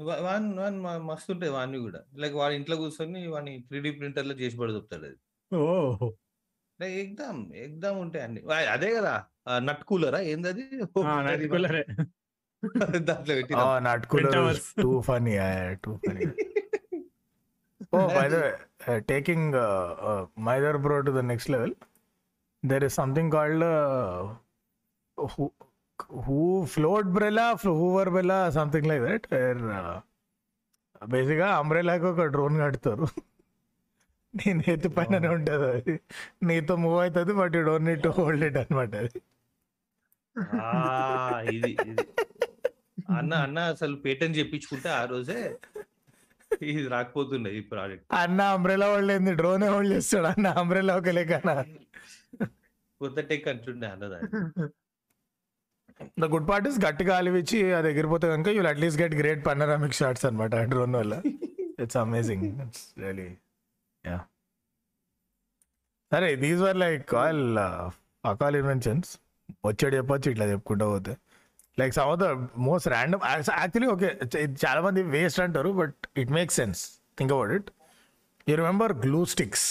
[0.00, 2.04] వా- వాన్ వాన్ మస్తు ఉంటాయి వాడిని కూడా.
[2.14, 5.18] లైక్ వాడి ఇంట్లో కూర్చొని వాడిని త్రీ డి ప్రింటర్లో చేసి పడుతాడు అది.
[5.52, 5.58] ఓ
[6.80, 8.40] లైక్ ఎగ్దాం ఎగ్దాం ఉంటాయి అన్ని.
[8.66, 9.26] అదే కదా
[9.58, 10.20] నట్ కూలరా
[13.08, 15.32] దాంట్లో పెట్టి Oh, funny.
[15.32, 16.26] Yeah, yeah, too funny.
[17.92, 18.52] oh, by the way,
[18.88, 19.00] uh,
[22.62, 24.28] there is something called uh,
[25.18, 25.52] who,
[26.26, 29.26] who float brella, hoover brella, something like that.
[29.30, 29.96] Where uh,
[31.12, 33.06] బేసిక్గా అంబ్రెలాకి ఒక డ్రోన్ కడతారు.
[34.38, 35.94] నేను ఎత్తు పైననే ఉంటుంది అది.
[36.48, 39.20] నీతో మూవ్ అవుతుంది but you don't need to hold it అనమాట అది.
[41.56, 41.70] ఇది.
[43.18, 45.38] అన్న అన్న అసలు పేటెంట్ చెప్పించుకుంటే ఆ రోజే
[46.70, 48.04] ఇది రాకపోతుండే ఈ ప్రాజెక్ట్.
[48.22, 51.56] అన్న అంబ్రెలా హోల్డ్ అయింది డ్రోనే హోల్డ్ చేస్తాడు అన్న అంబ్రెలా ఒక లేకనా
[53.00, 54.66] కొత్త టెక్ అంటుండే అన్నదాన్ని
[56.18, 60.24] ద గుడ్ పార్ట్ ఇస్ గట్టిగా ఆలివిచ్చి అది ఎగిరిపోతే కనుక you'll at least get great panoramic shots
[60.26, 61.14] అనమాట డ్రోన్ వల్ల
[61.84, 63.28] it's amazing it's really
[64.04, 64.18] yeah
[66.12, 67.42] సరే దీస్ వర్ లైక్ ఆల్
[68.24, 69.10] అకాల్ ఇన్వెన్షన్స్
[69.66, 71.12] వచ్చాడు చెప్పొచ్చు ఇట్లా చెప్పుకుంటూ పోతే.
[71.78, 72.28] Like some of the
[72.60, 74.08] most random actually okay
[74.64, 76.80] చాలా మంది వేస్ట్ అంటారు but it makes sense
[77.18, 77.68] think about it
[78.46, 79.66] you remember glue sticks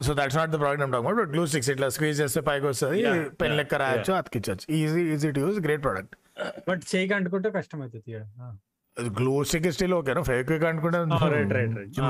[0.00, 3.00] so that's not the problem talk but glue sticks ఇట్లా స్క్వీజ్ చేస్తే పైకి వస్తుంది
[3.42, 6.14] పెన్ లెక్క రాయొచ్చు అతికించవచ్చు easy easy to use great product
[6.68, 10.98] but చేయికి అంటుకుంటే కష్టం అవుతుంది glue stick still okay fake అనుకుంటే
[11.28, 12.00] right right right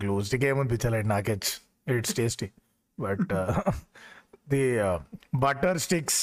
[0.00, 1.36] glue stick ఏమనిపించలేదు నాకే
[1.98, 2.48] it's tasty
[2.98, 3.32] but
[4.48, 4.62] the
[5.36, 6.20] butter sticks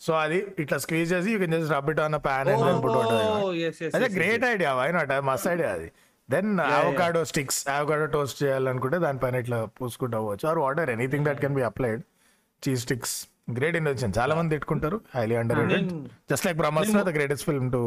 [0.00, 2.96] so అది ఇట్లా స్క్వీజ్ చేసి you can just rub it on pan and put
[3.40, 3.48] Oh,
[3.96, 5.88] అదే great idea why not మస్త్ idea అది.
[6.34, 10.46] Then avocado sticks avocado toast చేయాలనుకుంటే దానిపైన ఇట్లా పూసుకుంటూ అవ్వచ్చు.
[10.52, 12.02] Or water anything that can be applied
[12.62, 13.16] cheese sticks
[13.58, 14.98] great invention చాలా మంది తిట్టుకుంటారు.
[15.16, 15.90] Highly underrated
[16.32, 17.82] just like Brahmastra the greatest film to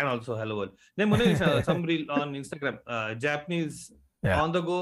[0.00, 0.72] and also hello world.
[0.98, 3.78] నేను మొన్న some reel on Instagram, uh, Japanese
[4.26, 4.38] Yeah.
[4.42, 4.78] on the go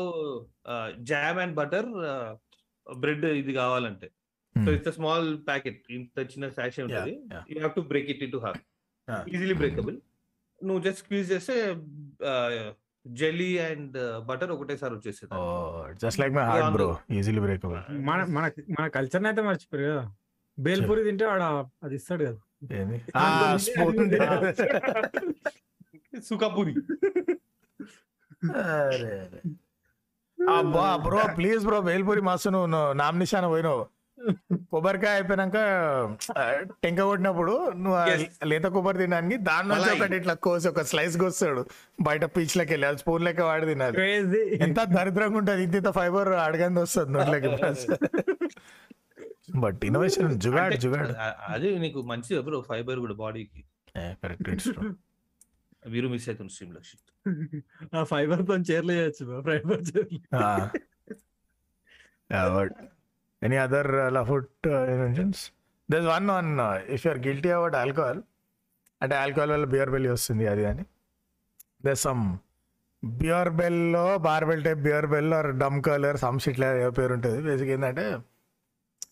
[0.72, 2.28] uh, jam and butter uh,
[2.86, 4.06] bread ఇది కావాలంటే.
[4.56, 7.12] So it's small packet ఇంత చిన్న sachet ఉంటుంది.
[7.50, 8.60] You have to break it into half
[9.08, 9.20] Yeah.
[9.34, 9.96] Easily breakable
[10.60, 11.54] నువ్వు just squeeze చేస్తే
[13.06, 13.96] jelly and
[14.28, 15.34] butter ఒకటేసారి వచ్చేస్తుంది
[16.04, 16.86] just like my heart bro
[17.18, 18.44] easily breakable మన మన
[18.78, 20.04] మన కల్చర్ అయితే మర్చిపోయారు కదా.
[20.58, 21.44] బేల్పూరి తింటే వాడు
[21.84, 22.40] అది ఇస్తాడు కదా.
[26.28, 26.74] సుకాపూరి
[30.38, 33.82] అబ్బా బ్రో ప్లీజ్ బ్రో బేల్పూరి మస్తు నువ్వు నువ్వు నామినేషన్ పోయినావు.
[34.70, 35.56] కొబ్బరికాయ అయిపోయినాక
[36.82, 38.06] టెంక కొట్టినప్పుడు నువ్వు ఆ.
[38.44, 39.94] లేత కొబ్బరి తినడానికి దాని నుంచి.
[39.94, 41.66] ఒకటి ఇట్లా కోసి ఒక స్లైస్ కోస్తాడు.
[42.02, 43.96] బయట పీచ్ లెక్క వెళ్ళి అది స్పూన్ లెక్క వాడి తినాలి.
[44.60, 45.62] ఎంత దరిద్రంగా ఉంటుంది.
[45.62, 47.48] ఇంత ఇంత ఫైబర్ అడగంది వస్తుంది నోట్లోకి.
[49.56, 51.14] But innovation jugaad jugaad.
[51.48, 53.64] అది నీకు మంచిది బ్రో ఫైబర్ కూడా బాడీకి.
[54.22, 54.68] కరెక్ట్ ఇట్స్
[55.86, 56.76] వీరు మిస్ అవుతుంది స్ట్రీమ్
[57.94, 60.32] ఆ ఫైబర్తో చీరలు చేయొచ్చు ఫైబర్ చీరలు.
[63.42, 63.90] Any other
[64.31, 65.42] food inventions
[65.88, 66.51] this one on
[66.94, 68.20] if you're guilty about alcohol
[69.01, 70.85] అంటే ఆల్కహాల్ వల్ల బియర్ బెల్ వస్తుంది అది అని.
[71.87, 72.25] This some
[73.03, 77.38] beer below barbell type beer bell or dumb colour some ఇట్లా ఏదో పేరు ఉంటుంది.
[77.49, 78.07] బేసిక్ ఏంటంటే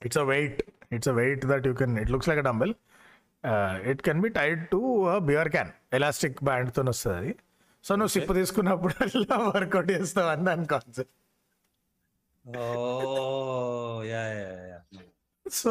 [0.06, 0.60] it's a weight
[0.96, 2.72] it's a weight that you can it looks like a dumbbell
[3.92, 4.80] it can be tied to
[5.30, 7.32] beer can elastic బ్యాండ్తో వస్తుంది అది.
[7.84, 8.94] So నువ్వు SIP తీసుకున్నప్పుడు
[9.54, 11.12] work out చేస్తావు అని దాని కాన్సెప్ట్
[15.58, 15.70] సో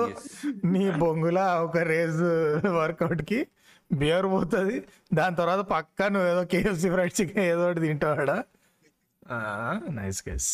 [0.74, 2.22] నీ బొంగుల ఒక రేజ్
[2.78, 3.40] వర్కౌట్కి
[3.92, 4.78] బియర్ పోతుంది.
[5.20, 8.38] దాని తర్వాత పక్క నువ్వు ఏదో కేఎఫ్సి ఫ్రైడ్ చికెన్ ఏదో ఒకటి తింటావాడా?
[10.00, 10.50] నైస్ గెస్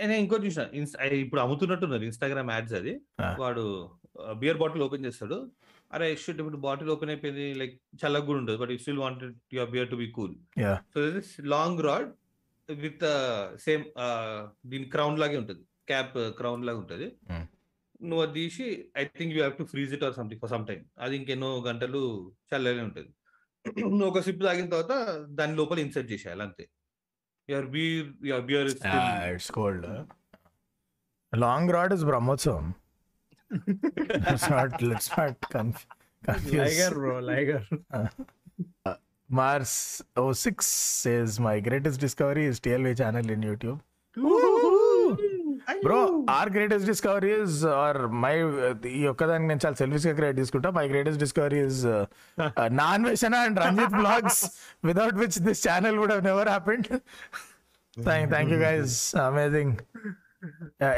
[0.00, 0.64] నేను ఇంకోటి చూసిన.
[1.24, 2.92] ఇప్పుడు అమ్ముతున్నట్టున్నారు ఇన్స్టాగ్రామ్ యాడ్స్ అది.
[3.42, 3.64] వాడు
[4.42, 5.38] బియర్ బాటిల్ ఓపెన్ చేస్తాడు.
[5.92, 7.46] అరే షిట్ ఇప్పుడు బాటిల్ ఓపెన్ అయిపోయింది.
[7.60, 10.34] లైక్ చల్లగా కూడా ఉంటుంది but you still wanted your beer to be cool
[10.94, 12.10] so this long rod
[12.72, 13.04] with
[13.60, 13.84] same
[14.66, 15.60] దీని క్రౌన్ లాగే ఉంటుంది.
[15.86, 17.16] క్యాప్ క్రౌన్ లాగా ఉంటుంది.
[17.30, 17.46] Hmm.
[18.02, 20.84] నువ్వు అది తీసి I think you have to freeze it or something for some time
[20.98, 23.10] అది ఇంకెన్నో గంటలు చల్లగానే ఉంటుంది.
[23.80, 26.68] నువ్వు ఒక సిప్ తాగిన తర్వాత దాని లోపల ఇన్సర్ట్ చేసేయాలి అంతే.
[27.50, 29.86] Your beer your beer it's cold
[31.38, 32.74] long rod is Brahmotsavam
[33.50, 35.86] Let's not let's not conf-
[36.22, 36.54] confuse.
[36.54, 37.64] Liger bro Liger
[39.30, 43.78] Mars 06 says my greatest discovery is TLV channel in YouTube.
[45.84, 45.98] Bro
[46.34, 48.32] our greatest discovery is our my
[48.92, 51.80] ఈ ఒక్కదానికి నేను చాలా సెల్ఫిష్గా credit తీసుకుంటా my greatest discovery is
[52.80, 54.40] నాన్ వేషన్ and Ranjit blogs
[54.90, 56.88] without which this channel would have never happened
[57.96, 59.74] thank thank you guys amazing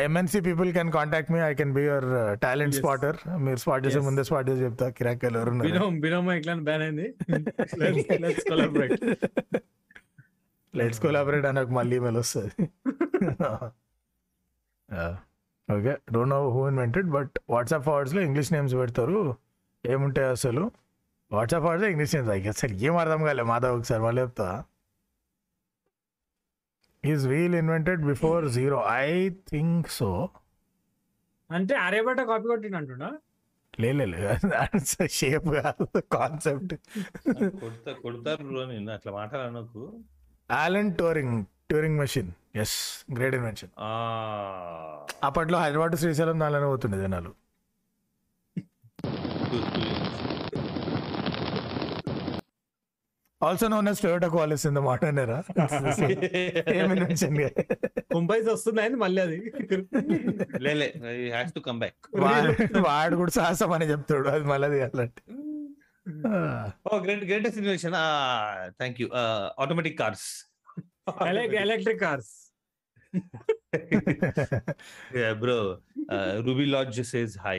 [0.07, 2.07] MNC people can contact me I can be your
[2.45, 2.75] talent.
[2.75, 4.01] Spotter మీరు spot చేసే.
[4.09, 4.89] ముందే spot చేసి చెప్తా.
[4.99, 5.71] కిరాక్ ఎవరు ఉన్నారు.
[5.71, 7.07] బినోమ్ బినోమ్ ఇట్లా బ్యాన్ అయింది.
[8.25, 8.99] లెట్స్ కొలాబరేట్
[10.75, 12.53] లెట్స్ కొలాబరేట్ అని ఒక మళ్ళీ ఈమెయిల్ వస్తుంది.
[15.77, 19.19] Okay don't know who invented but WhatsApp ఫార్వర్డ్స్లో English names పెడతారు.
[19.87, 20.65] ఏముంటాయి అసలు?
[21.33, 24.49] వాట్సాప్ ఫార్వర్డ్స్ ఇంగ్లీష్ నేమ్స్ అసలు ఏం అర్థం కాలే మాధవ్ ఒకసారి మళ్ళీ చెప్తా.
[27.05, 29.11] Is wheel invented before zero I
[29.51, 30.09] think so
[31.51, 33.09] అంటే ఆర్యభట్ట కాపీ కొట్టిన అంటున్నా
[33.79, 34.17] లేదు
[35.15, 35.85] షేప్ కాదు
[36.15, 36.73] కాన్సెప్ట్
[37.61, 39.83] కొడతా కొడతారు నేను అట్లా మాట్లాడనకు
[40.51, 41.37] Alan Turing
[41.71, 42.77] Turing machine as
[43.13, 43.91] great invention ఆ.
[45.23, 47.31] అప్పట్లో హైదరాబాద్ శ్రీశైలం దానిలోనే పోతుండే జనాలు.
[53.43, 55.39] Also known as Toyota Qualis in the modern era
[58.15, 59.39] Mumbai వస్తుంది అయింది మళ్ళీ అది.
[60.67, 60.89] లేలే
[61.33, 62.09] హ్యాస్ టు కమ్ బ్యాక్
[62.87, 64.29] వాడు కూడా సాహసం అని చెప్తాడు.
[64.35, 65.23] అది మళ్ళీ అలాంటి
[66.87, 67.97] ఓ great greatest invention
[68.81, 69.09] thank you
[69.65, 70.27] automatic cars
[71.65, 72.33] electric cars
[75.43, 75.59] bro
[76.47, 77.59] Ruby Lodge says hi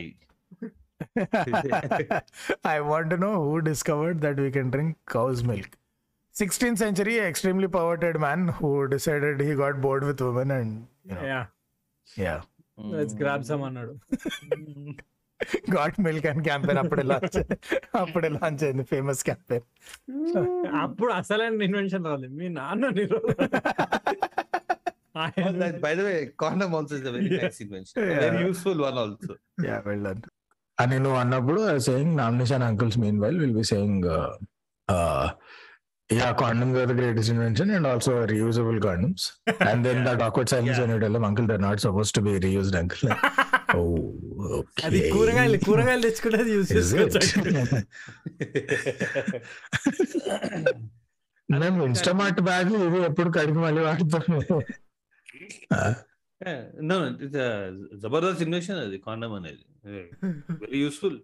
[2.66, 5.72] I want to know who discovered that we can drink cow's milk.
[6.36, 10.72] 16th century, extremely perverted man who decided he got bored with women and
[11.06, 11.42] you know, yeah
[12.26, 12.40] yeah,
[12.94, 13.94] let's grab some అన్నాడు
[15.76, 17.38] got milk and campaign అప్పుడే launch
[18.02, 19.66] అప్పుడే launch అయింది famous campaign
[20.84, 22.90] అప్పుడు అసలైన invention రాలేదు మీ నాన్న
[25.86, 26.14] by the way
[26.44, 28.22] condom also is a very nice invention Yeah.
[28.26, 29.34] Very useful one also
[29.70, 30.24] yeah well done
[30.78, 34.06] అని నువ్వు అన్నప్పుడు saying nomination uncles meanwhile will be saying
[36.10, 39.26] yeah condoms are the greatest invention and also reusable condoms
[39.68, 40.80] and then that awkward silence.
[40.80, 43.12] అని tell uncle they're not supposed to be reused uncle
[44.86, 47.16] అది కూరగాయలు కూరగాయలు తెచ్చుకునేది use Is it?
[47.16, 47.30] చేసుకోవచ్చు.
[51.50, 54.40] మేము Instamart bag ఇది ఎప్పుడు కడిగి మళ్ళీ వాడుతాము
[58.04, 59.64] జబర్దస్త్ ఇన్వెన్షన్ అది కాండమ్ అనేది.
[59.86, 61.20] వెరీ యూస్ఫుల్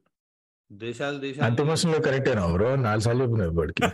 [0.72, 2.02] దేశాలు అంత దేశాలు.
[2.02, 3.86] కరెక్టేనా బ్రో నాలుగు సార్లు చెప్పిన ఇప్పటికి.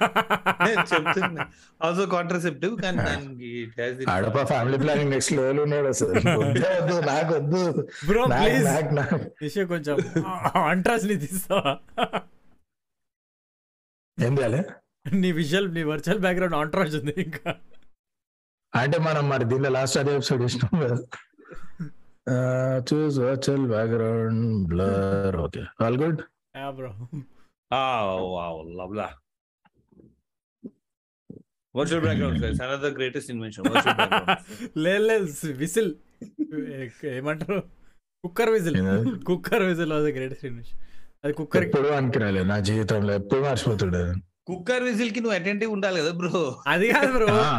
[0.95, 1.51] చెప్తున్నా.
[1.83, 6.09] ఆల్సో కాంట్రసెప్టివ్ కానీ దానికి it has the- ఆడప ఫ్యామిలీ ప్లానింగ్ నెక్స్ట్ లెవెల్ ఉన్నాడు అసలు.
[6.09, 7.87] వద్దు, వద్దు, నాకు వద్దు.
[8.07, 9.43] Bro please.
[9.43, 9.97] విషయం కొంచెం
[10.63, 11.79] అంట్రాస్ని తీస్తావా?
[14.25, 14.63] ఏం చేయాలి?
[15.15, 17.55] నీ విజువల్ నీ వర్చువల్ బ్యాక్గ్రౌండ్ ఆంట్రాజ్ ఉంది ఇంకా.
[18.75, 20.41] అంటే మనం మరి దీనిలో లాస్ట్ అదే ఎపిసోడ్
[20.81, 20.97] కదా.
[22.87, 26.21] చూస్ virtual background blur okay all good
[26.57, 26.91] yeah bro
[27.71, 29.05] wow, lovely.
[31.75, 32.59] Virtual background, guys.
[32.59, 33.63] Another greatest invention.
[33.67, 34.29] Virtual background.
[34.77, 35.25] లేదు లేదు
[35.61, 35.89] విసిల్
[37.13, 37.57] ఏమంటారు?
[38.23, 38.77] Cooker whistle?
[39.29, 40.79] కుక్కర్ విజిల్ అది గ్రేటెస్ట్ ఇన్వెన్షన్
[41.23, 44.03] అది కుక్కర్ ఎప్పుడు అనుకురాలే నా జీవితంలో ఎప్పుడు మర్చిపోతుండే.
[44.47, 46.41] కుక్కర్ విజిల్కి నువ్వు అటెంటివ్ ఉండాలి కదా బ్రో
[46.73, 47.51] అది కాదు బ్రో ఆ,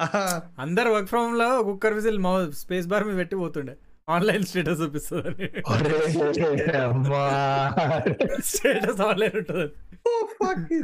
[0.64, 3.74] అందరు వర్క్ ఫ్రమ్లో కుక్కర్ విజిల్ మౌ స్పేస్ బార్ మీద పెట్టి పోతుండే.
[4.08, 5.94] ఆన్లైన్ స్టేటస్ చూపిస్తుంది ఒరే,
[6.82, 7.22] అమ్మా
[8.50, 9.66] స్టేటస్ ఆన్లైన్ ఉంటుంది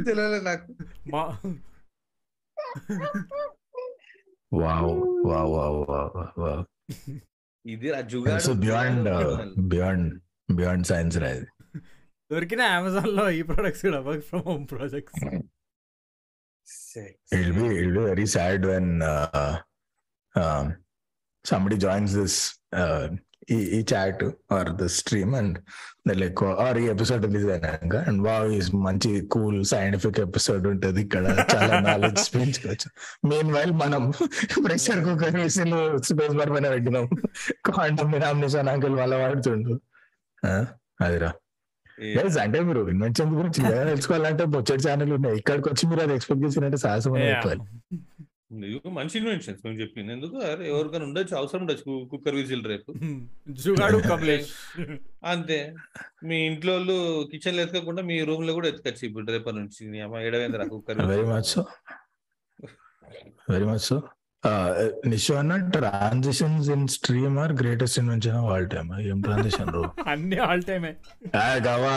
[0.07, 0.73] తెలియదు నాకు
[1.13, 1.23] మా
[4.53, 4.91] wow
[5.25, 6.65] wow wow wow wow
[7.65, 9.09] ఇది ఆ jugaad so beyond
[9.73, 10.09] beyond
[10.53, 11.49] beyond science రా ఇది
[12.31, 15.25] దొరికిన అమెజాన్లో ఈ ప్రొడక్ట్స్ కూడా work from home projects
[17.33, 19.53] it'll be it'll be very sad when uh,
[20.35, 20.67] um,
[21.45, 22.35] somebody joins this
[22.75, 23.09] uh,
[23.51, 25.59] e, e chat or the stream and
[26.07, 31.01] they're like or ఈ episode release అయినాక and wow ఈ మంచి cool scientific episode ఉంటది
[31.01, 31.47] ఇక్కడ.
[31.55, 32.89] చాలా knowledge పెంచుకోవచ్చు.
[33.29, 34.11] Meanwhile మనం
[34.67, 37.09] pressure cooker whistle space bar పైన పెట్టినాం
[37.65, 39.81] క్వాంటమ్ నామినేషన్ అంకుల్ మళ్ళీ వాడుతుండు.
[41.01, 41.33] అదిరా.
[42.17, 45.37] Guys, అంటే మీరు ఇన్వెన్షన్ గురించి తెలుసుకోవాలంటే బొచ్చడి ఛానల్ ఉన్నాయి.
[45.39, 47.61] ఇక్కడికి వచ్చి మీరు అది ఎక్స్పెక్ట్ చేసినట్టే సాహసం అని చెప్పాలి
[48.97, 50.37] మంచి ఇన్వెన్షన్స్ మేము చెప్పింది ఎందుకు?
[50.49, 51.93] అరే ఎవరికైనా ఉండొచ్చు అవసరం ఉండొచ్చు.
[52.11, 52.91] కుక్కర్ విజిల్ రేపు.
[53.63, 54.51] జుగాడు కమలేష్.
[55.33, 55.59] అంతే.
[56.29, 56.97] మీ ఇంట్లో వాళ్ళు
[57.33, 61.51] కిచెన్లో ఎత్తుకోకుండా మీ రూమ్లో కూడా ఎత్తుకొచ్చి ఇప్పుడు రేపటి నుంచి నీ అమ్మ ఏడవేంద్ర cooker very much
[61.53, 61.63] so
[63.49, 63.99] very much so
[65.11, 70.39] Nishu అన్న transitions in stream are greatest invention of all time ఏం ట్రాన్సిషన్ రో అన్ని
[70.47, 70.93] ఆల్ టైమే
[71.67, 71.95] గవా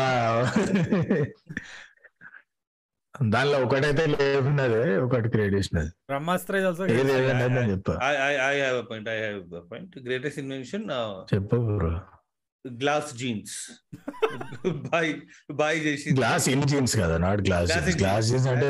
[3.32, 6.56] దానిలో ఒకటైతే లేకున్నదే ఒకటి క్రియేట్ చేసినది Brahmastra
[8.90, 10.86] point I have a point greatest invention
[11.34, 11.92] చెప్పు bro.
[12.66, 13.56] Glass jeans.
[14.88, 15.12] Boy
[15.54, 18.32] boy చేసి గ్లాస్ ఇన్ జీన్స్ కదా not glass Glass in glass jeans.
[18.32, 18.70] Jeans అంటే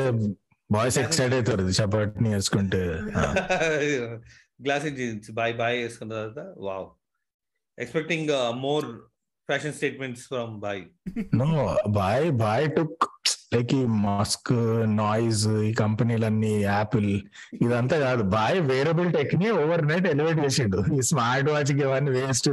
[0.70, 2.80] బాయ్స్ ఎక్సైట్ అవుతారు చపాట్ని వేసుకుంటే.
[4.64, 6.86] గ్లాసీ జీన్స్ బాయ్ బాయ్ వేసుకున్న తర్వాత wow.
[7.78, 8.30] Expecting
[8.60, 8.86] more
[9.48, 10.82] fashion statements from boy
[11.34, 11.48] no
[11.90, 13.04] boy boy took
[13.54, 14.52] like ఈ mask
[14.96, 17.12] Noise ఈ కంపెనీలన్నీ యాపిల్
[17.62, 18.22] ఇదంతా కాదు.
[18.36, 20.78] బాయ్ వేరబుల్ టెక్ని ఓవర్ నైట్ ఎలివేట్ చేసిండు.
[20.98, 22.50] ఈ స్మార్ట్ వాచ్కి ఇవన్నీ waste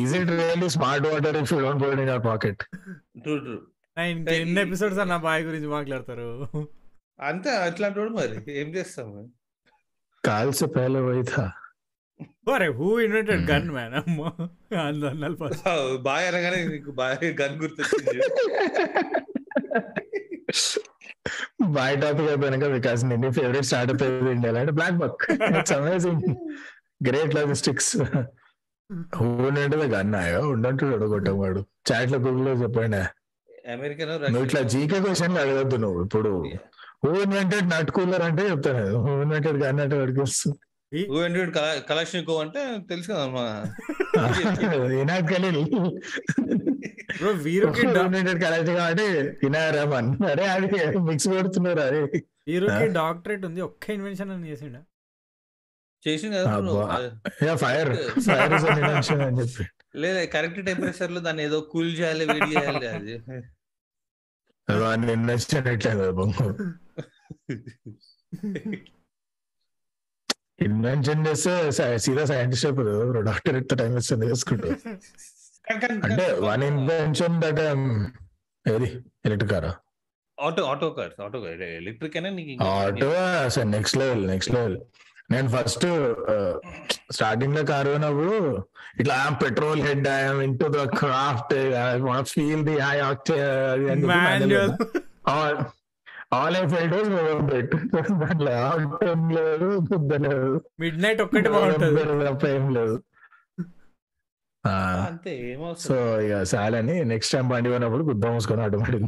[0.00, 2.62] is it really smart water if you don't put in your pocket
[3.98, 6.28] ఎన్ని ఎపిసోడ్స్ అన్న బాయ్ గురించి మాట్లాడతారు?
[7.20, 8.36] అంతే అట్లాంటి వాడు మరి.
[8.60, 9.08] ఏం చేస్తాం
[10.24, 11.44] కాల్ సే పహలే వही था
[12.54, 13.42] అరే హూ ఇన్వెంటెడ్.
[13.50, 14.28] గన్ మ్యాన్ అమ్మో.
[16.06, 18.18] బాయ్ అనగానే నీకు బాయ్ గన్ గుర్తొచ్చింది.
[21.62, 26.22] బాయ్ టాపిక్ అయిపోయినాక వికాస్ నీ ఫేవరెట్ స్టార్ట్అప్ ఇండియా అంటే BlackBuck it's amazing
[27.08, 27.96] great logistics
[29.16, 32.96] ఊనంటే గన్నాయో ఉండంటాడు కొట్టం వాడు చాట్లో గూగుల్లో చెప్పండి.
[33.72, 36.04] అమెరికన్ నువ్వు ఇట్లా జీకే క్వశ్చన్ అడగద్దు నువ్వు.
[36.04, 36.30] ఇప్పుడు
[37.06, 40.58] హూ ఇన్వెంటెడ్ నట్ కూలర్ అంటే చెప్తాను హూ ఇన్వెంటెడ్ గన్ అంటే వాడికి వస్తుంది
[41.88, 43.64] కలెక్షన్ అంటే తెలుసు కదా మా.
[45.02, 45.64] ఇనాయత్ ఖలీల్.
[47.18, 49.06] బ్రో వీరుకి డా- ఇన్వెంటెడ్ కరెక్ట్ కాబట్టి
[49.46, 50.66] ఇనాయర్ రహమాన్ అరే అది
[51.00, 52.00] మిక్స్ పెడుతున్నారు అరే.
[52.48, 54.76] వీరుకి డాక్టరేట్ ఉంది ఒక్క ఇన్వెన్షన్ అని చేసిండ?
[56.02, 56.36] చేసింది.
[57.56, 57.90] ఫైర్.
[58.20, 59.64] ఫైర్ ఇస్ ఇన్వెన్షన్ అని చెప్పి.
[59.96, 63.14] లేదా కరెక్ట్ టెంపరేచర్లో దాన్ని ఏదో కూల్ చేయాలి వేడి చేయాలి అది.
[64.68, 65.68] వాడిని ఇన్వెన్షన్
[66.12, 66.46] బొంగు
[70.60, 71.52] ఇన్వెన్షన్ చేస్తే
[71.98, 75.00] సీదా సైంటిస్ట్ అయిపోతుంది డాక్టర్ టైం ఇస్తుంది కానీ- కానీ-
[76.06, 77.60] అంటే వన్ ఇన్వెన్షన్ దట్
[78.66, 78.88] ఏది?
[79.26, 79.72] ఎలక్ట్రిక్ కారా
[80.38, 83.08] auto auto cars auto car electric అయినా నీకు ఆటో
[83.46, 84.76] అసలు నెక్స్ట్ లెవెల్ నెక్స్ట్ లెవెల్
[85.30, 85.86] నేను ఫస్ట్
[87.14, 88.38] స్టార్టింగ్లో కారు పోయినప్పుడు
[89.00, 91.54] ఇట్లా petrol head I'm into the craft
[92.34, 92.96] feel the high
[96.34, 96.94] all I felt
[98.20, 99.70] దాంట్లో ఆటం లేదు
[100.80, 102.02] మిడ్ నైట్ ఒక్కటి బాగుంటది.
[102.26, 102.94] తప్ప ఏం లేదు.
[104.64, 105.32] అంతే
[105.84, 105.94] సో
[106.24, 109.06] ఇక సాలని నెక్స్ట్ టైం బండి పోయినప్పుడు గుద్ద మూసుకొని ఆటోమేటిక్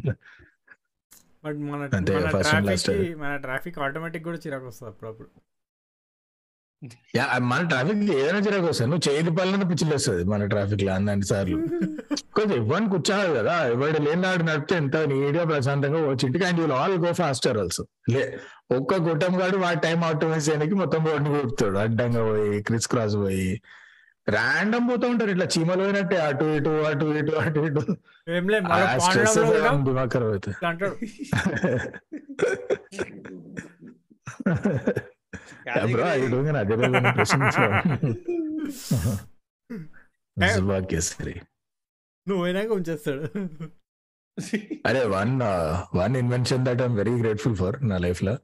[1.44, 5.28] బట్ మన అంతే, మన ట్రాఫిక్ మన ట్రాఫిక్ ఆటోమేటిక్ కూడా చిరాకు వస్తుంది అప్పుడప్పుడు.
[7.16, 8.88] యా, మన ట్రాఫిక్ ఏదైనా చిరాకు వస్తుంది.
[8.90, 11.58] నువ్వు చేతి పళ్ళని పిచ్చిలేస్తుంది మన ట్రాఫిక్లో అన్ని సార్లు.
[12.36, 16.74] కొంచెం ఇవ్వని కూర్చోవాలి కదా ఎవరు లేని నాడు నడిపితే ఎంత నీట్గా ప్రశాంతంగా వచ్చి ఇంటికి and you'll
[16.78, 17.82] all go faster also
[18.14, 18.22] లే
[18.76, 21.76] ఒక్క గుట్టం గాడు వాడి టైం ఆప్టిమైజ్ చేయడానికి మొత్తం రోడ్ని కొడుతాడు.
[21.84, 23.48] అడ్డంగా పోయి క్రిస్ క్రాస్ పోయి
[24.28, 25.30] ర్యాండమ్ పోతూ ఉంటారు.
[25.30, 27.82] ఇట్లా చీమలు పోయినట్టే అటు ఇటు అటు ఇటు అటు ఇటు.
[40.90, 41.34] కేసరి
[42.28, 43.22] నువ్వు పోయినాక ఉంచేస్తాడు.
[44.86, 45.42] అరే one
[45.96, 48.38] one invention that I'm very grateful for నా లైఫ్లో.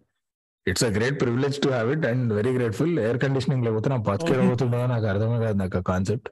[0.67, 4.35] It's a great privilege to have it and very grateful air conditioning లేకపోతే నా బతికే
[4.47, 6.29] అవుతుందో నాకు అర్థమే కాదు నాకు concept.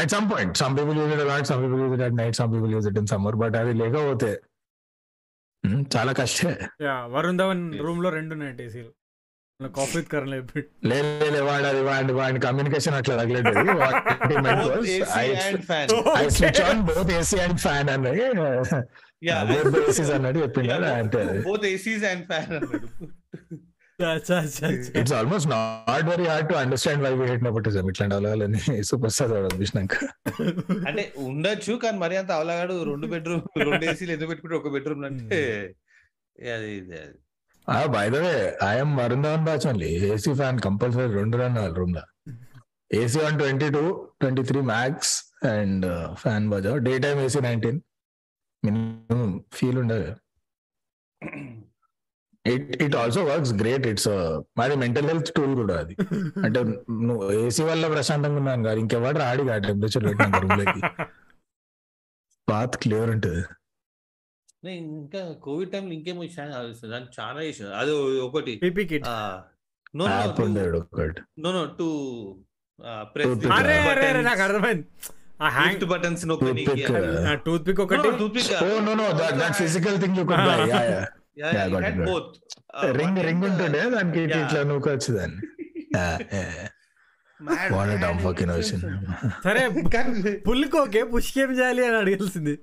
[0.00, 2.52] At some point some people use it a lot some people use it at night some
[2.54, 4.30] people use it in summer but అది లేకపోతే
[5.64, 6.56] hmm, చాలా కష్టమే.
[6.86, 8.90] యా వరుణ్ ధవన్ రూమ్లో రెండు ఉన్నాయి ఏసీలు.
[9.60, 10.00] కాఫీ
[10.32, 10.60] లేపి
[10.90, 13.50] లేదు లేదు, వాడు అది వాడి వాడి కమ్యూనికేషన్ అట్లా తగలేదు
[14.60, 14.86] Both
[15.20, 15.86] AC and fan.
[16.20, 18.22] I switch on both AC and fan అన్నది.
[21.42, 22.78] బోత్ ఏసీస్ fan అన్నాడు.
[24.98, 28.14] It's almost not very hard to understand why we hate nepotism ఇట్లాంటి
[29.08, 29.94] స్టార్ చూసినాక
[30.88, 35.40] అంటే ఉండొచ్చు కానీ మరి అంత అవలాగాడు రెండు బెడ్రూమ్ రెండు ఏసీలు ఎందుకు పెట్టుకుంటే ఒక బెడ్రూమ్ అంటే
[36.52, 37.16] అది ఇది అది.
[37.88, 38.34] By the way
[38.68, 42.04] I'm Varun Dhawan batch only AC fan compulsory రెండు రన్ రూమ్లో.
[42.94, 43.82] AC one twenty two
[44.20, 45.14] twenty three max
[45.56, 47.80] and fan Baaja day time AC nineteen
[48.62, 50.10] minimum feel ఉండదు
[52.44, 54.08] it it also works great it's
[54.58, 55.94] మాది mental health tool కూడా అది.
[56.44, 56.60] అంటే
[57.08, 60.74] నువ్వు AC వల్ల ప్రశాంతంగా ఉన్నాను కాదు ఇంకెవడు రాడి కాదు టెంపరేచర్ పెట్టిన
[62.48, 63.42] బాత్ క్లియర్ ఉంటుంది.
[64.62, 66.24] ఇంకా కోవిడ్ టైంలో ఇంకేమో
[66.86, 68.54] దానికి చాలా చేసాను అది ఒకటి.
[68.62, 69.08] PP kit
[69.96, 70.06] no
[71.38, 71.86] no no to
[73.14, 73.46] press
[74.24, 74.86] నాకు అర్థమైంది.
[75.40, 76.24] ఆ హ్యాండ్ బటన్స్
[77.46, 78.08] టూత్ పిక్ ఒకటి.
[78.36, 81.06] Toothpick oh no no that that physical thing you could by yeah yeah
[81.42, 82.36] yeah you had both
[82.98, 84.40] ring ring ఉంటుండే దానికి ఇట్లా
[85.12, 85.42] దాన్ని.
[89.44, 89.68] సరే
[91.12, 92.58] పుష్ చేయాలి అని అడగాల్సింది.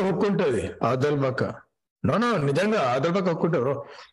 [0.00, 1.44] హుక్కుంటది అవతల పక్క.
[2.04, 3.28] నో నో నిజంగా అవతల పక్క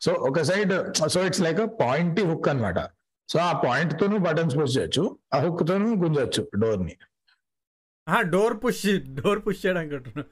[0.02, 0.74] సో ఒక side
[1.08, 2.80] so it's like point hook అనమాట
[3.30, 5.03] సో ఆ పాయింట్ తోను బటన్స్ పుష్ చేయొచ్చు
[5.34, 6.95] ఆ హుక్ తోను గుంజొచ్చు డోర్ని.
[8.32, 8.82] డోర్ పుష్
[9.17, 10.23] డోర్ పుష్ చేయడానికి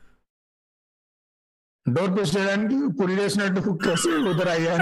[1.85, 4.73] డోర్ పుష్ చేయడానికి పుల్ చేసినట్టు హుక్ వేసి ఉదర అయ్యా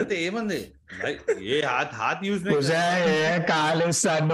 [0.00, 0.58] అంటే ఏమంది?
[1.48, 2.42] ఏ హాత్ హాత్ యూజ్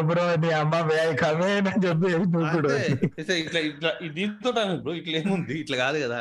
[0.08, 2.74] బ్రో నీ అమ్మ వే కమే అని చెప్పి నువ్వు కూడా
[3.38, 4.50] ఇట్లా ఇట్లా ఈ దీంతో
[4.82, 5.54] బ్రో ఇట్లా ఏముంది?
[5.62, 6.20] ఇట్లా కాదు కదా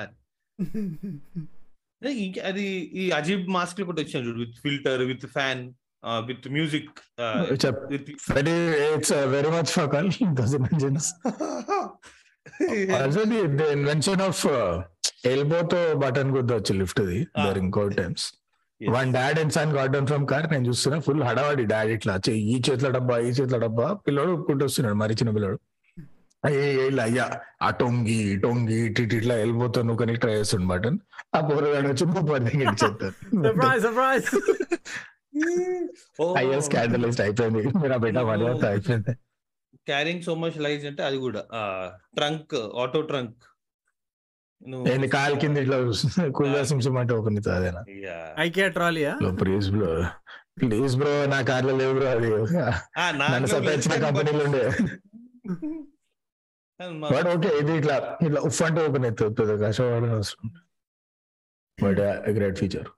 [2.05, 2.37] అదే ఇంక
[3.01, 5.61] ఈ అజీబ్ మాస్క్ కూడా వచ్చాను చూడు with filter with fan
[6.27, 6.91] with music
[7.63, 8.47] చెప్ with But
[8.95, 11.05] it's uh, very much for call those inventions.
[12.97, 14.73] Also the, the invention of uh,
[15.25, 17.19] elbow తో button గుద్దొచ్చు lift the.
[17.41, 18.25] During covid times.
[18.81, 22.13] One dad and son got down from car నేను చూస్తున్నా full హడావాడి dad ఇట్లా
[22.51, 25.57] ఈ చేతిలో డబ్బా ఈ చేతిలో డబ్బా పిల్లోడు ఒప్పుకుంటూ వస్తున్నాడు మరి చిన్న పిల్లోడు
[26.87, 27.25] ఇలా అయ్యా.
[27.61, 30.97] ఆ టొంగి టొంగి ఇటు ఇటు ఇట్లా వెళ్ళిపోతా నువ్వు కానీ ట్రై చేస్తుండు బటన్
[31.35, 32.05] ఆ పోరగాడు వచ్చి
[33.45, 34.29] సర్ప్రైజ్ సర్ప్రైజ్
[36.37, 37.63] అయ్యా స్కాండలైజ్డ్ అయిపోయింది.
[37.77, 39.13] మీరు ఆ బిడ్డ పని అయిపోయింది.
[39.87, 41.41] క్యారింగ్ సో మచ్ లైజ్ అంటే అది కూడా.
[42.15, 43.43] ట్రంక్ ఆటో ట్రంక్
[44.91, 45.77] ఏంది కాలు కింద ఇట్లా
[46.29, 47.81] కూల్గా సింసం అంటే ఒక నీతో అదేనా?
[48.39, 49.11] ఐకియా ట్రాలీయా?
[49.41, 49.89] ప్లీజ్ బ్రో
[50.59, 52.29] ప్లీజ్ బ్రో నా కార్లో లేవు బ్రో అది.
[53.23, 53.47] నన్ను
[54.01, 54.63] కంపెనీలు ఉండే.
[57.05, 57.95] బట్ ఓకే ఇది ఇట్లా
[58.27, 59.53] ఇట్లా ఉఫ్ అంటే ఓపెన్ అవుతుంది
[60.15, 60.49] అవసరం
[61.77, 62.01] but
[62.37, 62.89] great feature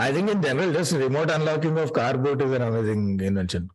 [0.00, 3.66] I think in general just remote unlocking of car boot is an amazing invention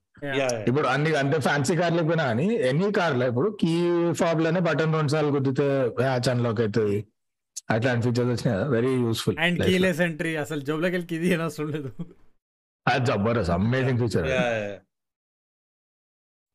[0.70, 3.74] ఇప్పుడు అన్ని అంటే ఫ్యాన్సీ కార్లు పోయినా అని ఎన్ని కార్లు ఇప్పుడు కీ
[4.22, 5.68] ఫాబ్లోనే బటన్ రెండు సార్లు గుద్దితే
[6.00, 6.98] హ్యాచ్ అన్లాక్ అవుతుంది.
[7.70, 8.66] అట్లాంటి ఫీచర్స్ వచ్చినాయి?
[8.74, 11.90] Very useful and keyless entry అసలు వెళ్ళి కిది ఏం అవసరం లేదు
[12.86, 14.28] అది Jabardasth amazing feature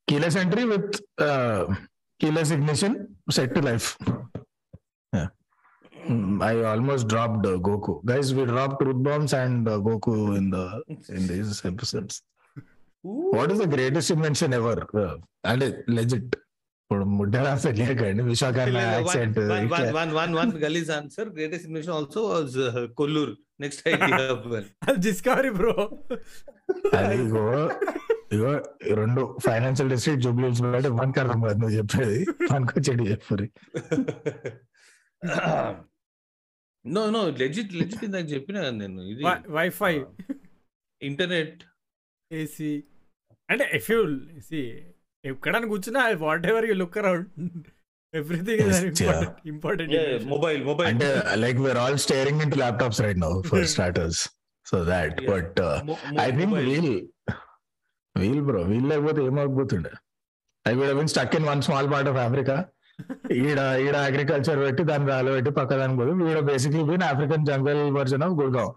[0.09, 1.75] keyless entry with uh,
[2.21, 3.97] keyless ignition set to life.
[6.09, 8.05] Mm, I almost dropped uh, Goku.
[8.05, 12.23] Guys, we dropped root and uh, Goku in the in these episodes.
[13.03, 14.87] What is the greatest invention ever?
[14.95, 16.37] Uh, and it, legit.
[16.91, 17.47] Vishwakarna
[19.01, 19.37] accent.
[19.37, 21.25] One, one, one, one, one Gully's answer.
[21.25, 23.35] Greatest invention also was uh, Kollur.
[23.59, 24.67] Next idea.
[24.99, 26.05] Discovery, bro.
[26.93, 27.71] I go.
[28.33, 28.39] ఈ
[29.01, 32.19] రెండు financial district జూబ్లీస్ బయట మనకు అర్థం కాదు నువ్వు చెప్పేది.
[32.53, 33.47] మనకు చెడు చెప్పరు
[36.85, 39.03] నో నో లెజిట్ లెజిట్ ఇందాక చెప్పిన నేను.
[39.13, 39.25] ఇది
[39.57, 39.93] వైఫై
[41.03, 41.61] ఇంటర్నెట్
[42.31, 42.73] ఏసీ
[43.49, 44.01] అంటే ఇఫ్ యూ
[44.49, 44.61] సి
[45.25, 46.03] ఎక్కడని కూర్చున్నా
[46.53, 47.29] whatever you look around
[48.15, 49.95] everything Yes, important important
[50.33, 51.09] mobile mobile అంటే
[51.45, 54.21] like where all staring into laptops right now for starters
[54.67, 55.17] so that.
[55.31, 55.61] But
[56.25, 56.93] I think wheel
[58.17, 59.93] wheel bro wheel లేకపోతే ఏమవుతుండే
[60.67, 62.57] I would been stuck in one small part of Africa
[63.39, 67.83] ఈడ ఈడ agriculture పెట్టి దాన్ని రాళ్ళు పెట్టి పక్క దాని పోదు వీడ basically been African jungle
[67.91, 68.73] version of Gurgaon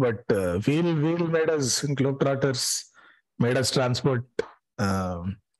[0.00, 0.32] but
[0.66, 1.70] wheel wheel made us
[2.20, 2.68] globetrotters
[3.38, 4.42] made transport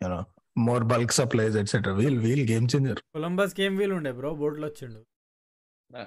[0.03, 0.20] you know
[0.57, 5.01] more bulk supplies etcetera wheel wheel game changer Columbus game wheel ఉండే బ్రో బోట్లో వచ్చిండు.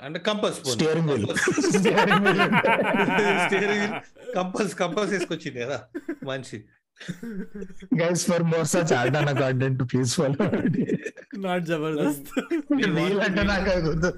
[0.06, 1.26] అంటే compass steering wheel
[3.46, 3.94] steering
[4.36, 5.78] compass compass వేసుకొచ్చింది కదా
[6.24, 6.58] మంచి
[8.00, 10.48] guys for more such ఆర్డానా content please follow
[11.46, 12.30] not జబర్దస్త్
[12.98, 14.12] wheel అంటే నాకు అది గుర్తు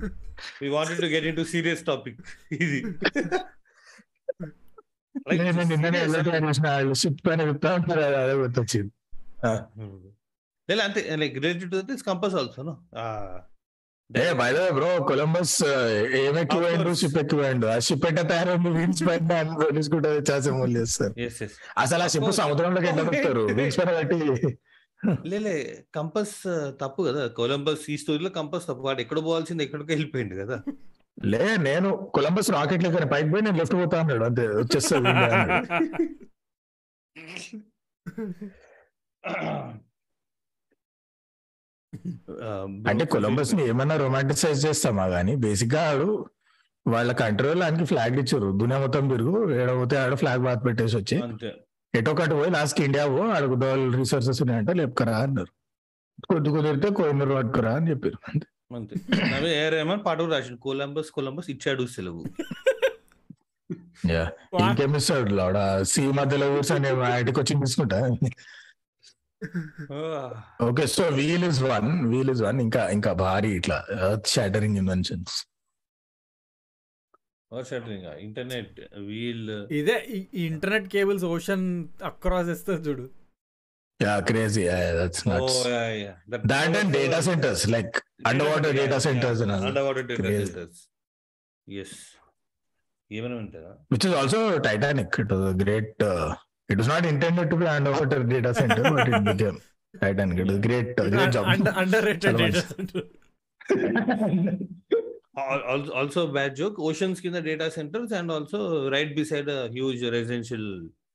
[0.62, 2.20] we wanted to get into serious topic
[2.60, 2.80] ఇది
[5.40, 6.68] నేను నిన్ననే వెళ్ళట్లేదు చూసిన
[7.02, 8.92] షిప్ అని చెప్తా ఉంటారు అది గుర్తొచ్చింది.
[10.88, 12.76] అంతే like related to this compass also no
[14.18, 15.64] a by the bro Columbus
[16.16, 16.94] ఏం course.
[16.94, 21.14] షిప్ ఎక్కువైండు ఆ షిప్ ఎట్ట తయారైంది వీల్స్ పైన తీసుకుంటే చేస్తారు?
[21.78, 22.32] అసలు ఆ షిప్.
[22.32, 24.58] సముద్రంలోకి ఎట్లా దొరుకుతారు వీల్స్ పైన కట్టి.
[25.26, 26.36] లేలే కంపస్
[26.82, 27.28] తప్పు కదా.
[27.28, 28.82] కొలంబస్ ఈ స్టోరీలో కంపస్ తప్పు.
[28.82, 30.64] వాడు ఎక్కడ పోవాల్సింది ఎక్కడికి వెళ్ళిపోయింది కదా.
[31.26, 35.06] లే నేను కొలంబస్ రాకెట్ లెక్క పైకి పోయి నేను లెఫ్ట్ పోతా అన్నాడు అంతే వచ్చేస్తాడు.
[42.88, 46.26] అంటే కొలంబస్ని ఏమన్నా రొమాంటిసైజ్ చేస్తామా గానీ బేసిక్గా ఆడు
[46.88, 48.58] వాళ్ళ కంట్రోల్ ఆయనకి ఫ్లాగ్ ఇచ్చారు.
[48.58, 51.54] దునియా మొత్తం తిరుగు ఏడపోతే ఆడ ఫ్లాగ్ బాత్ పెట్టేసి వచ్చి అంతే.
[51.96, 53.44] ఎటో కట్టు పోయి లాస్ట్కి ఇండియా పో ఆడ
[53.96, 55.48] రిసోర్సెస్ ఉన్నాయంటే లేపుకరా అన్నారు.
[56.30, 58.36] కొద్ది కుదిరితే కోయినూరు పట్టుకురా అని చెప్పారు.
[58.76, 58.96] అంతే.
[59.16, 60.60] నవీ పాట రాసిండు.
[60.60, 62.24] కొలంబస్ కొలంబస్ ఇచ్చాడు సెలవు.
[64.08, 64.26] Yeah.
[64.70, 66.90] ఇంకేం ఇస్తాడు లాడ సీ మధ్యలో కూర్చొని
[67.20, 68.10] ఇంటికి వచ్చి తీసుకుంటా
[70.68, 73.78] okay so wheel is one wheel is one ఇంకా ఇంకా భారీ ఇట్లా
[74.34, 75.38] షాటరింగ్ ఇన్వెన్షన్స్
[78.26, 78.78] ఇంటర్నెట్
[79.08, 79.96] వీల్ ఇదే
[80.46, 81.66] ఇంటర్నెట్ కేబుల్స్ ఓషన్
[82.10, 83.06] అక్రాస్ ఇస్తుంది చూడు.
[84.00, 84.64] Yeah crazy
[85.00, 85.58] that's nuts
[86.52, 87.98] that and data centres like
[88.52, 89.42] underwater data centres
[89.88, 90.32] underwater data.
[90.40, 90.82] Centres
[91.68, 91.98] yes
[93.12, 93.36] ఏమైనా
[94.06, 95.14] is also Titanic.
[95.20, 95.54] It was a
[96.78, 99.58] was not intended to be underwater data center, but it became
[99.94, 100.40] Titanic.
[100.40, 101.46] It was a great, uh, great job.
[102.10, 102.62] Underrated data.
[102.64, 103.04] Centre
[106.00, 108.60] also bad joke oceans కింద data centres and also
[108.96, 110.68] right beside huge residential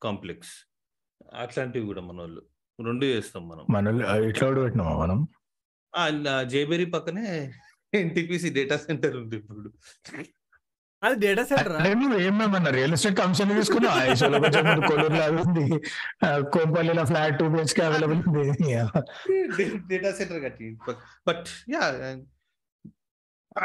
[0.06, 0.52] complex
[1.42, 2.42] అట్లాంటివి కూడా మన వాళ్ళు
[2.78, 3.86] రెండు చేస్తాం మనం మన
[4.30, 5.20] ఇట్లా కూడా పెట్టినామా మనం
[6.52, 7.26] జేబెరీ పక్కనే
[7.92, 9.70] ఎన్టీపీసీ డేటా సెంటర్ ఉంది ఇప్పుడు
[11.02, 11.74] అది డేటా సెంటర్
[12.26, 13.18] ఏమేమన్నా రియల్ ఎస్టేట్
[14.88, 15.64] కొల్లూరులో అది ఉంది.
[16.54, 18.44] కోంపల్లిలో ఫ్లాట్ టూ బిహెచ్కే అవైలబుల్ ఉంది.
[19.92, 20.68] డేటా సెంటర్ కట్టి.
[21.28, 21.82] బట్ యా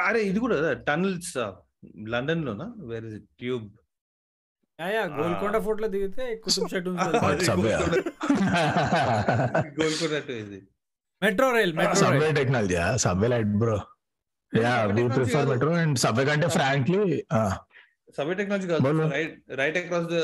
[0.08, 0.58] అరే ఇది కూడా
[0.90, 1.38] టనల్స్
[2.08, 3.66] లండన్ లోనా where is tube
[4.80, 6.88] yeah Golconda ఫోర్ట్లో దిగితే Qutub shed.
[9.80, 10.16] Golconda.
[11.24, 13.76] Metro rail metro technology subway light bro.
[14.54, 15.48] Yeah we prefer.
[15.52, 17.02] Metro and subway కంటే ఫ్రాంక్లీ
[18.18, 18.90] సబ్వే టెక్నాలజీ కాదు.
[19.16, 20.18] Right right across the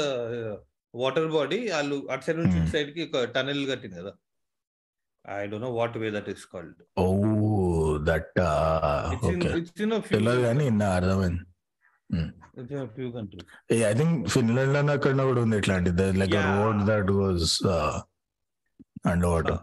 [0.93, 2.73] water body వాళ్ళు అటు side నుంచి ఇటు Hmm.
[2.73, 4.11] సైడ్కి ఒక tunnel కట్టింది కదా.
[5.25, 7.05] I don't know what way that is called oh
[8.09, 8.29] that
[10.11, 11.43] తెలియదు కానీ ఇన్న అర్థమైంది.
[13.89, 16.07] ఐ థింక్ ఫిన్లాండ్లో అక్కడ కూడా ఉంది ఇట్లాంటిది.
[16.21, 16.37] Like.
[16.51, 17.57] Road that goes
[19.11, 19.59] under water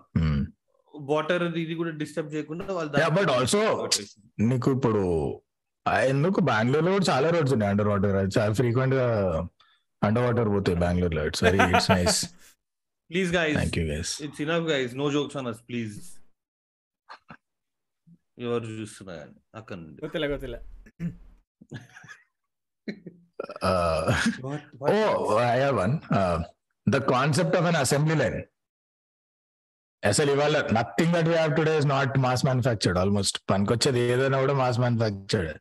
[1.08, 3.66] water ఇది కూడా డిస్టర్బ్ చేయకుండా వాళ్ళు Yeah, but also-
[4.48, 5.02] నీకు ఇప్పుడు
[6.08, 9.06] ఎందుకు బెంగళూరులో కూడా చాలా రోడ్స్ ఉన్నాయి అండర్ వాటర్ చాలా ఫ్రీక్వెంట్గా
[10.02, 12.18] అండర్ వాటర్ పోతాయి బెంగళూరులో it's very it's nice
[13.10, 15.96] please guys thank you guys it's enough guys no jokes on us please
[18.44, 19.98] ఎవరు చూస్తున్నా కానీ అక్కడ నుండి.
[20.02, 20.58] గొత్తిలే గొత్తిలే
[24.84, 24.90] ఓ
[25.46, 25.94] I have one
[26.86, 28.38] the concept of an assembly line
[30.10, 34.56] అసలు ఇవాళ nothing that we have today is not mass manufactured almost పనికొచ్చేది ఏదైనా కూడా
[34.62, 35.52] mass manufactured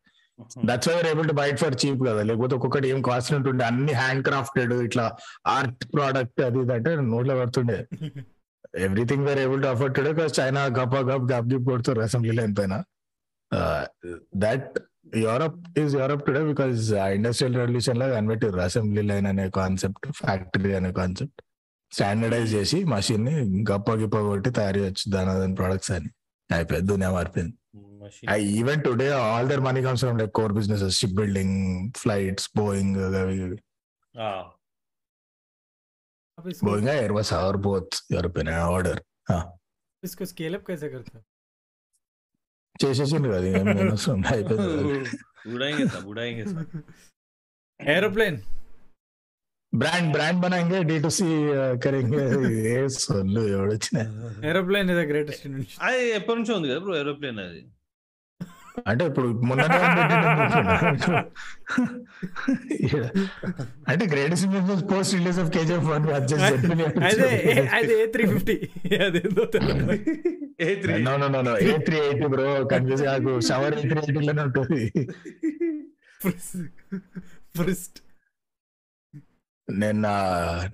[0.69, 2.21] that's why able to buy it for cheap కదా.
[2.29, 5.05] లేకపోతే ఒక్కొక్కటి ఏం కాస్ట్ ఉంటుండే అన్ని హ్యాండ్ క్రాఫ్టెడ్ ఇట్లా
[5.55, 7.77] ఆర్ట్ ప్రోడక్ట్ అది అంటే నోట్లో పడుతుండే.
[8.87, 12.55] Everything where able to afford today because China గప్ గప్ గప్ గిప్ కొడుతారు అసెంబ్లీ లైన్
[12.59, 12.75] పైన.
[14.43, 14.73] That
[15.23, 16.83] Europe is Europe today because
[17.17, 21.41] industrial రెవల్యూషన్లో కనిపెట్టారు అసెంబ్లీ లైన్ అనే కాన్సెప్ట్ ఫ్యాక్టరీ అనే కాన్సెప్ట్
[21.92, 23.34] స్టాండర్డైజ్ చేసి మషిన్ ని
[23.70, 26.10] గప్ప గిప్ప కొట్టి తయారు చేయొచ్చు దాని దాని ప్రొడక్ట్స్ అని
[26.50, 27.56] అయిపోయింది దునియా మారిపోయింది
[28.34, 31.50] I even today all their money comes from like core businesses, shipbuilding,
[32.02, 33.58] flights, Boeing, అవి ఇవి.
[36.66, 38.96] Boeing or Airbus or both European order.
[40.02, 41.22] इसको स्केल अप कैसे करते हो
[42.82, 44.66] చేసేసింది కదా ఏం ఏం అవసరం లేదు, అయిపోయింది
[45.52, 46.64] बुढ़ाएंगे सब बुढ़ाएंगे सब
[47.80, 48.34] एरोप्लेन
[49.81, 51.27] బ్రాండ్ బ్రాండ్ బనాంగే డి టు సి
[51.83, 52.23] కరేంగే.
[52.73, 53.97] ఏ సొల్లు ఎవడొచ్చిన.
[54.49, 55.45] ఏరోప్లేన్ ఇదే గ్రేటెస్ట్
[55.87, 57.61] అది ఎప్పటి నుంచి ఉంది కదా బ్రో ఏరోప్లేన్ అది.
[58.89, 59.63] అంటే ఇప్పుడు మొన్న
[63.91, 66.05] అంటే greatest invention post release of KGF one
[67.09, 67.29] అదే
[67.79, 68.55] అదే ఏ త్రీ ఫిఫ్టీ
[69.07, 69.43] అదేందో
[70.67, 74.23] A three no no no A three eighty bro confuse కాకు షవర్ ఏ త్రీ ఎయిటీ
[74.29, 74.81] లోనే ఉంటుంది.
[77.57, 77.97] ఫ్రిస్ట్.
[79.73, 80.13] నేను నా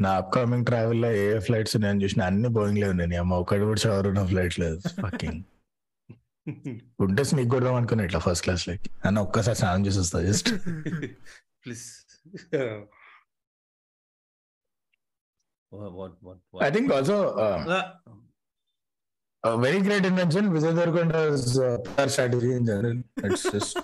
[0.01, 4.07] నా అప్కమింగ్ ట్రావెల్లో ఏ ఫ్లైట్స్ నేను చూసిన అన్ని బోయింగ్ లేవు నేను అమ్మ ఒకటి కూడా షవర్
[4.11, 4.77] ఉన్న ఫ్లైట్ లేదు.
[5.01, 5.41] ఫకింగ్
[7.05, 8.85] ఉంటే స్నీక్ కొడదాం అనుకున్నా ఇట్లా ఫస్ట్ క్లాస్ లైక్.
[9.07, 10.49] అన్న ఒక్కసారి స్నానం చేసి వస్తా just
[11.63, 11.85] please
[15.97, 17.17] what what I think also
[19.59, 21.15] very great invention Vijay Deverakonda
[22.07, 22.97] strategy in general
[23.27, 23.77] it's just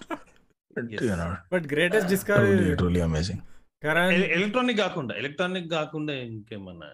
[1.05, 3.54] you know but greatest discovery truly amazing Karan
[3.85, 6.87] electronic కాకుండా ఎలక్ట్రానిక్ కాకుండా ఇంకేమన్నా?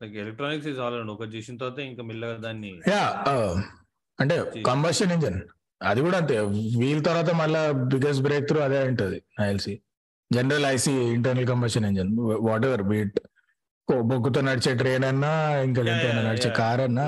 [0.00, 3.04] లైక్ ఎలక్ట్రానిక్స్ ఇస్ ఆల్ ఒకటి చేసిన తర్వాత ఇంకా మెల్లగా దాన్ని yeah
[4.18, 5.38] అంటే కంబషన్ ఇంజన్
[5.80, 6.36] అది కూడా అంతే.
[6.80, 7.60] వీల్ తర్వాత మళ్ళా
[7.90, 9.74] బిగ్గెస్ట్ బ్రేక్ త్రూ అదే ఉంటుంది ILC
[10.30, 12.10] general IC internal combustion engine
[12.66, 13.18] whatever beat
[13.88, 15.82] బొగ్గుతో నడిచే ట్రైన్ అన్నా ఇంకా
[16.28, 16.50] నడిచే.
[16.50, 17.04] కార్ అన్నా.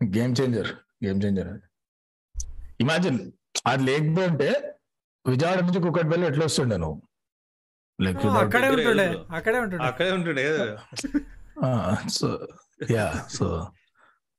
[0.00, 0.70] Game changer
[1.04, 1.50] game changer
[2.80, 3.18] imagine
[3.66, 4.48] అది లేకపోతే
[5.24, 6.98] విజయవాడ నుంచి కుక్కట్పల్లి ఎట్లా వస్తుండే నువ్వు?
[7.98, 9.06] లైక్ అక్కడే ఉంటుండే.
[9.30, 9.84] అక్కడే ఉంటుండే.
[9.84, 10.44] అక్కడే ఉంటుండే
[12.10, 12.28] so
[12.90, 13.46] yeah so.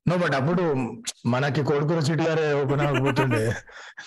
[0.05, 0.63] No but అప్పుడు
[1.25, 3.43] మనకి కొడుకురు సిటీ గారే ఓపెన్ అవ్వబోతుండే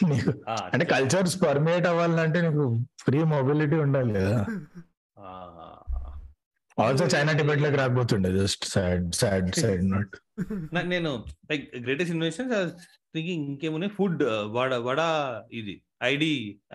[0.04, 0.30] నీకు
[0.72, 2.64] అంటే కల్చర్స్ పర్మినేట్ అవ్వాలంటే నీకు
[3.00, 4.38] ఫ్రీ మొబిలిటీ ఉండాలి కదా.
[5.16, 5.28] ఆ,
[6.78, 10.14] ఆల్సో చైనా టిబెట్లోకి రాకపోతుండే just sad sad side not
[10.72, 11.12] నా- నేను
[11.50, 12.50] లైక్ గ్రేటెస్ట్ ఇన్వెన్షన్
[13.14, 13.92] థింకింగ్ ఇంకేమున్నాయి?
[13.98, 14.22] ఫుడ్
[14.56, 15.00] వడ వడ
[15.60, 15.74] ఇది
[16.10, 16.32] ఐడి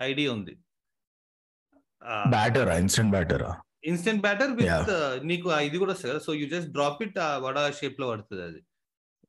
[0.08, 0.54] ఐడి ఉంది.
[2.34, 3.44] Batter instant batter
[3.90, 4.90] instant batter with.
[5.30, 6.22] నీకు ఇది కూడా వస్తుంది కదా?
[6.26, 8.60] So you just drop it ఆ వడ షేప్లో పడుతుంది అది.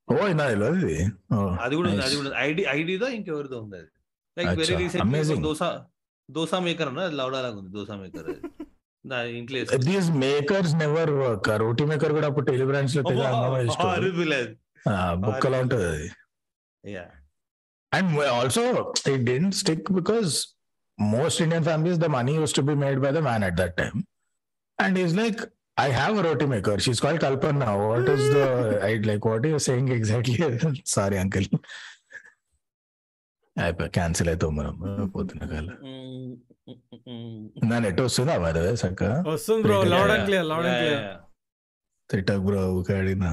[0.07, 0.43] ఓ ఇది
[1.65, 3.91] అది కూడా అది కూడా ఐడి ఐడిదో ఇంకెవరిదో ఉంది అది.
[4.37, 5.43] Like very recent.
[5.47, 5.69] Dosa
[6.29, 8.41] dosa maker అన్న అది లౌడా లాగా ఉంది దోసా మేకర్ అది.
[9.87, 11.11] These makers never
[11.65, 13.01] roti maker కూడా అప్పుడు టెలి బ్రాంచ్లో
[15.25, 16.07] బుక్కలా ఉంటది అది.
[16.84, 17.06] Yeah
[17.92, 18.06] And
[18.36, 18.62] also,
[19.06, 20.30] it didn't stick because
[20.98, 23.98] most Indian families, the money used to be made by the man at that time.
[24.78, 25.38] And he's like,
[25.76, 26.74] I have a roti maker.
[26.84, 27.68] She's called Kalpana.
[27.82, 28.46] What is the,
[28.88, 30.38] I like, what are you saying exactly?
[30.96, 31.48] Sorry, uncle.
[33.56, 34.74] అయిపోయి cancel అవుతాం మనం
[35.14, 35.68] పొద్దున కాల
[37.70, 39.02] నా net వస్తుందా మరి చక్క
[39.32, 41.04] వస్తుంది bro Yeah, loud and clear loud and clear
[42.10, 43.30] తిట్టక్ bro ఊకాడినా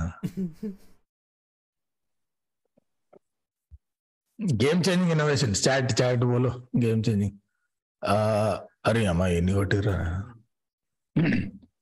[4.39, 6.51] game changing innovation chat chat బోలో
[6.84, 7.36] గేమ్ చేంజింగ్
[8.89, 9.97] అరే అమ్మా ఎన్ని కొట్టిర్రా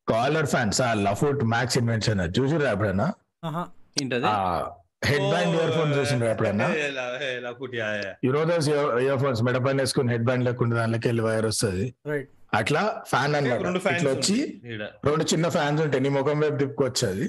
[0.08, 3.06] కాలర్ ఫ్యాన్స్ ఆ లఫుట్ మ్యాక్స్ ఇన్వెన్షన్ చూసిరా ఎప్పుడైనా
[5.10, 6.66] హెడ్ బ్యాండ్ ఇయర్ ఫోన్ చూసిండ్రా ఎప్పుడైనా
[8.34, 8.68] నో దస్
[9.04, 11.86] ఇయర్ ఫోన్స్ మెడ పైన వేసుకుని హెడ్ బ్యాండ్ లేకుండా దానిలోకి వెళ్ళి వైర్ వస్తుంది.
[12.10, 14.36] రైట్ అట్లా ఫ్యాన్ అన్నమాట రెండు ఫ్యాన్స్ ఇట్లా వచ్చి
[15.08, 17.26] రెండు చిన్న ఫ్యాన్స్ ఉంటాయి నీ ముఖం వైపు తిప్పుకొచ్చి అది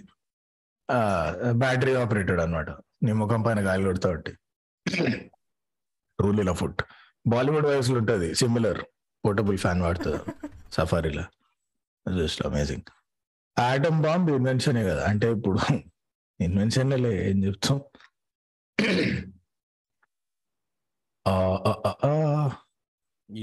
[1.64, 2.70] బ్యాటరీ ఆపరేటెడ్ అన్నమాట.
[3.06, 4.34] నీ ముఖం పైన గాలి కొడతా ఒకటి
[6.22, 6.82] రూల్ ఇలా ఫుట్
[7.28, 8.82] బాలీవుడ్ వైస్లో ఉంటుంది సిమిలర్
[9.26, 11.24] పోర్టబుల్ ఫ్యాన్ వాడుతుంది సఫారీలో
[12.18, 12.82] జస్ట్ అమేజింగ్
[13.60, 15.06] ఆటమ్ బాంబ్ ఇన్వెన్షనే కదా.
[15.08, 15.60] అంటే ఇప్పుడు
[16.42, 17.82] ఇన్వెన్షన్ లే ఏం చెప్తాం?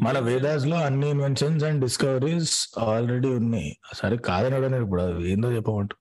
[0.02, 3.78] మన వేదాస్లో అన్ని ఇన్వెన్షన్స్ అండ్ డిస్కవరీస్ ఆల్రెడీ ఉన్నాయి.
[3.92, 5.24] సరే కాదని కూడా ఇప్పుడు.
[5.24, 5.96] ఏందో చెప్పమంటు.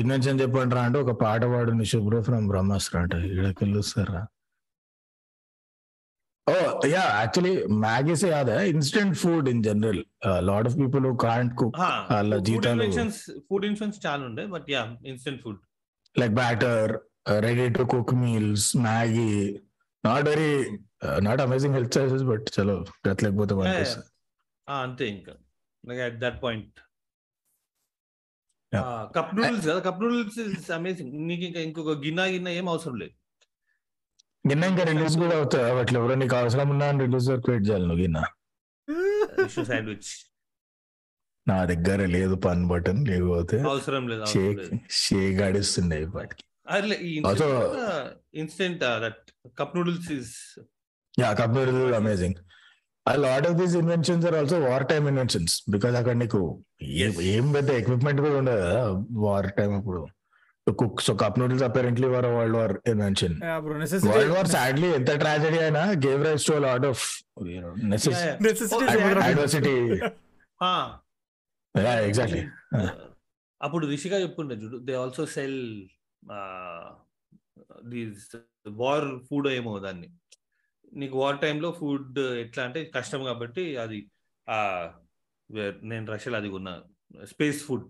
[0.00, 3.14] ఇన్వెన్షన్ చెప్పంటారా అంటే ఒక పాట పాడు నిశుభ్ర ఫ్రమ్ బ్రహ్మాస్త్ర అంట
[3.48, 4.20] ఇక్కడికి వస్తారా
[6.46, 6.54] oh
[6.88, 10.00] yeah actually Maggis యాద instant food in general
[10.48, 11.78] lot of people can't cook
[12.12, 12.86] వాళ్ళ ఫుడ్ జీతాలు-
[13.48, 15.60] ఫుడ్ ఇన్వెన్షన్స్ చాలా ఉండే but yeah instant food
[16.16, 16.76] like batter,
[17.28, 19.34] uh, ready to cook meals, Maggie.
[20.04, 20.48] Not very,
[21.02, 22.74] uh, not amazing health choices, but chalo,
[23.18, 24.06] లేకపోతే Yeah, పనికొస్తుంది.
[24.68, 25.34] అంతే ఇంకా
[25.84, 26.78] like that point.
[29.14, 29.80] Cup noodles కదా?
[29.86, 33.14] Cup noodles is amazing నీకు ఇంకా ఇంకొక గిన్నె గిన్నె ఏం అవసరం లేదు.
[34.44, 38.02] నిన్న ఇంకా రిలీజ్ కూడా అవుతుంది అట్లా ఎవరో నీకు అవసరం ఉన్నా రిలీజ్ వరకు వెయిట్ చేయాలి నువ్వు
[38.02, 38.18] గిన్న.
[39.66, 40.10] శాండ్విచ్
[41.46, 44.62] నా దగ్గర లేదు పన్ బటన్ లేకపోతే అవసరం లేదు షేక్
[44.98, 46.44] షేక్ ఆడిస్తుండే వాటికి
[48.40, 49.22] instant that
[49.58, 50.32] cup noodles is
[51.14, 52.38] yeah computer amazing
[53.08, 56.40] a lot of these inventions are also war time inventions because అక్కడ నీకు
[57.00, 57.12] ఏ-
[57.54, 58.82] పెద్ద ఎక్విప్మెంట్ కూడా ఉండదు కదా
[59.24, 60.00] వార్ టైం అప్పుడు
[60.66, 63.36] cook so cup noodles apparently world world war invention
[64.08, 67.04] world war sadly ఎంత tragedy అయినా gave rise to lot of
[69.28, 69.74] adversity
[72.04, 72.42] exactly
[73.60, 75.58] అప్పుడు రిషిగా చెప్పుండే చూడు they also sell
[77.88, 78.20] these
[78.76, 80.08] war food ఏమో దాన్ని.
[80.92, 84.10] నీకు వార్ టైంలో ఫుడ్ ఎట్లా అంటే కష్టం కాబట్టి అది
[84.48, 84.58] ఆ
[85.82, 86.74] నేను రష్యాలో అది కొన్నా
[87.24, 87.86] స్పేస్ ఫుడ్.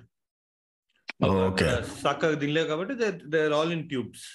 [2.03, 2.95] చక్కగా తినలేవు కాబట్టి
[3.35, 4.27] they all in tubes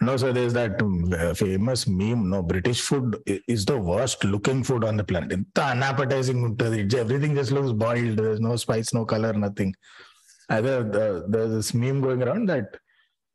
[0.00, 2.30] No, so there's that um, uh, famous meme.
[2.30, 3.18] No, British food
[3.54, 5.32] is the worst looking food on the planet.
[5.32, 8.16] ఎంత unappetizing ఉంటుంది everything just looks boiled.
[8.16, 9.74] There's no spice, no color, nothing.
[10.48, 12.68] Either the, there's this meme going around that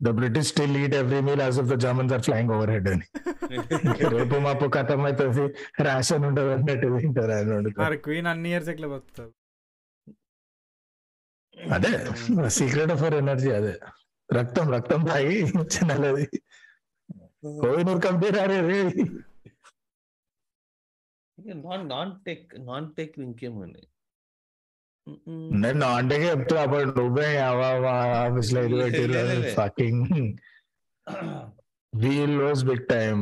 [0.05, 2.87] the British still eat every meal as if the Germans are flying overhead.
[2.87, 3.05] అని
[4.15, 5.45] రేపు మాపు కథం అవుతుంది
[5.81, 9.31] ration ఉండదు అన్నట్టు తింటారు ఆయన queen అన్ని ఇయర్స్ ఎట్లా బతుకుతారు?
[11.57, 11.91] అదే
[12.49, 13.73] సీక్రెట్ ఆఫ్ అవర్ ఎనర్జీ అదే.
[14.29, 15.37] రక్తం రక్తం తాగి
[15.75, 16.25] చిన్నది.
[17.61, 18.79] కోహినూర్ కంపెనీ రే.
[21.65, 23.15] Non non tech non tech
[25.55, 29.51] నేను అంటే చెప్తున్నా అప్పుడు నువ్వే ఆఫీస్లో ఇది.
[29.51, 30.05] Fucking
[31.93, 33.21] wheel was big time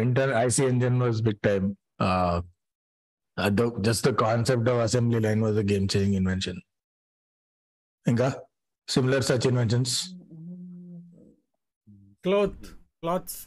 [0.00, 1.66] inter IC engine was big time
[3.80, 6.60] just the concept of assembly line was a game changing invention
[8.06, 8.28] ఇంకా
[8.88, 9.96] similar such inventions
[12.24, 12.66] cloth
[13.00, 13.38] clothes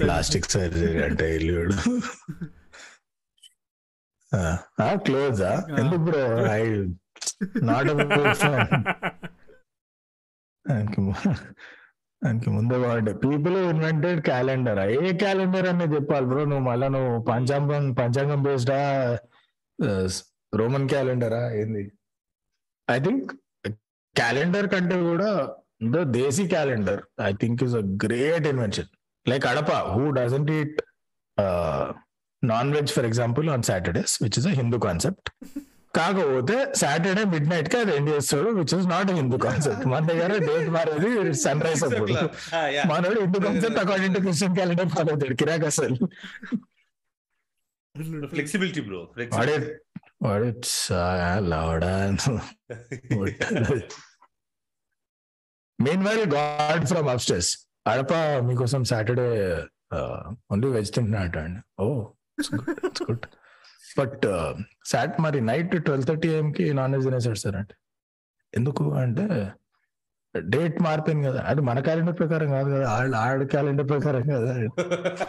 [0.00, 1.74] plastic surgery అంటే ఇల్లుడు
[5.04, 5.40] క్లోజ్
[5.80, 6.22] ఎందుకు బ్రో
[6.52, 6.62] ఐ
[7.62, 7.90] నాట్
[12.22, 16.64] దానికి ముందే బాగుండే people invented calendar a calendar అని చెప్పాలి bro నువ్వు?
[16.64, 18.78] మళ్ళా నువ్వు పంచాంగం పంచాంగం బేస్డా
[20.52, 21.84] రోమన్ క్యాలెండరా ఏంది?
[22.88, 23.30] ఐ థింక్
[24.16, 25.30] క్యాలెండర్ కంటే కూడా
[25.94, 28.90] the desi calendar I think is a great invention
[29.26, 30.78] like Adapa who doesn't eat
[32.42, 35.28] non veg for example on Saturdays which is a Hindu concept
[35.94, 40.70] కాకపోతే సాటర్డే మిడ్ నైట్కి అది ఎండ్ చేస్తాడు which is not Hindu concept మన దగ్గర date
[40.70, 41.10] మారేది
[41.42, 42.14] sunrise అప్పుడు.
[42.90, 45.96] మనోడు Hindu concept according to Christian calendar follow అవుతాడు కిరాక్ అసలు.
[48.32, 48.98] ఫ్లెక్సిబిలిటీ బ్రో
[49.32, 49.54] వాడే
[50.22, 50.48] వాడు
[51.48, 51.90] లావడా.
[55.78, 57.50] మెయిన్ వైల్ గాడ్ ఫ్రమ్ అప్స్టర్స్
[57.86, 58.12] అడప
[58.46, 59.26] మీకోసం సాటర్డే
[60.50, 61.86] ఓన్లీ వెజ్ తింటున్నా అండి ఓ
[63.02, 63.26] గుడ్
[63.98, 64.22] బట్
[64.84, 67.74] సాట్ మరి నైట్ ట్వెల్వ్ థర్టీ కి నాన్ వెజ్ తినేసాడు సార్ అంటే.
[68.54, 69.52] ఎందుకు అంటే
[70.38, 71.42] డేట్ మారిపోయింది కదా.
[71.42, 72.90] అది మన క్యాలెండర్ ప్రకారం కాదు కదా.
[72.90, 74.62] ఆడ ఆడ క్యాలెండర్ ప్రకారం కదా.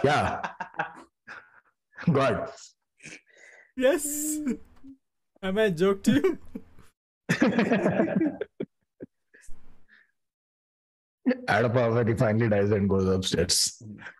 [0.05, 0.43] Yeah.
[2.17, 2.39] God.
[3.81, 4.45] Yes
[5.45, 6.37] I joke to
[11.25, 13.61] you ఆడప very finally dies and goes upstairs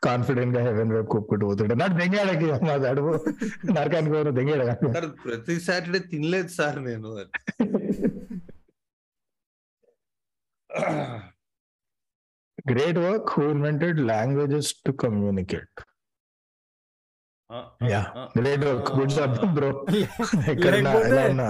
[0.03, 3.13] కాన్ఫిడెంట్గా హెవెన్ వైపు కుప్పుకుంటూ పోతుంటే నాకు దెంగాడకి మాది అడుగు
[3.73, 7.11] నరకానికి పోరు దెంగాడ సార్ ప్రతి సాటర్డే తినలేదు సార్ నేను
[12.69, 15.79] great work who invented languages to communicate
[17.91, 18.01] yeah
[18.37, 19.69] great work good job bro
[20.51, 21.47] ఎక్కడున్నా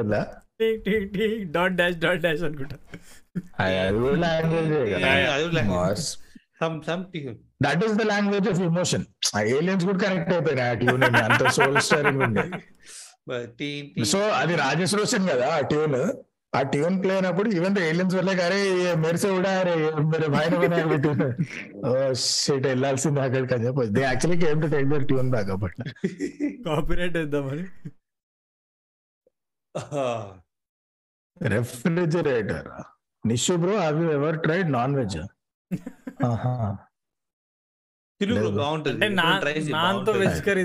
[0.00, 0.22] ఎలా
[0.62, 2.76] రేడియోలో మాట్లాడుకుంటున్నా ఎందువల్ల డాట్ డాష్ డాట్ డాష్ అనుకుంటా.
[7.64, 9.04] That is the language of emotion
[9.58, 12.44] aliens కూడా కనెక్ట్ అయిపోయినాయి ఆ ట్యూన్ అంత సోల్ స్టారింగ్ ఉంది.
[14.12, 15.96] సో అది రాజేష్ రోషన్ కదా ఆ ట్యూన్
[16.52, 18.58] ఆ ట్యూన్ ప్లే అయినప్పుడు ఈవెన్ ఏలియన్స్ వల్లే అరే
[19.04, 19.74] మెరిసే కూడా అరే
[20.10, 20.54] మీరు భయన
[22.24, 25.78] షీట్ వెళ్ళాల్సింది అక్కడికి అని చెప్పి they actually came to take their tune back అప్పట్
[26.66, 27.64] కాపీరైట్ వేద్దామని.
[31.36, 32.68] Refrigerator
[33.24, 35.18] Nishu bro have you ever tried non veg
[38.58, 38.98] బాగుంటది.
[39.74, 40.62] నాన్తో వెజ్ కర్రీ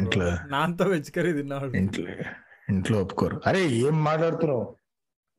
[0.00, 0.26] ఇంట్లో.
[0.56, 2.10] నాన్తో వెజ్ కర్రీ తిన్నాడు ఇంట్లో
[2.72, 3.36] ఇంట్లో ఒప్పుకోరు.
[3.46, 4.64] అరే ఏం మాట్లాడుతున్నావు?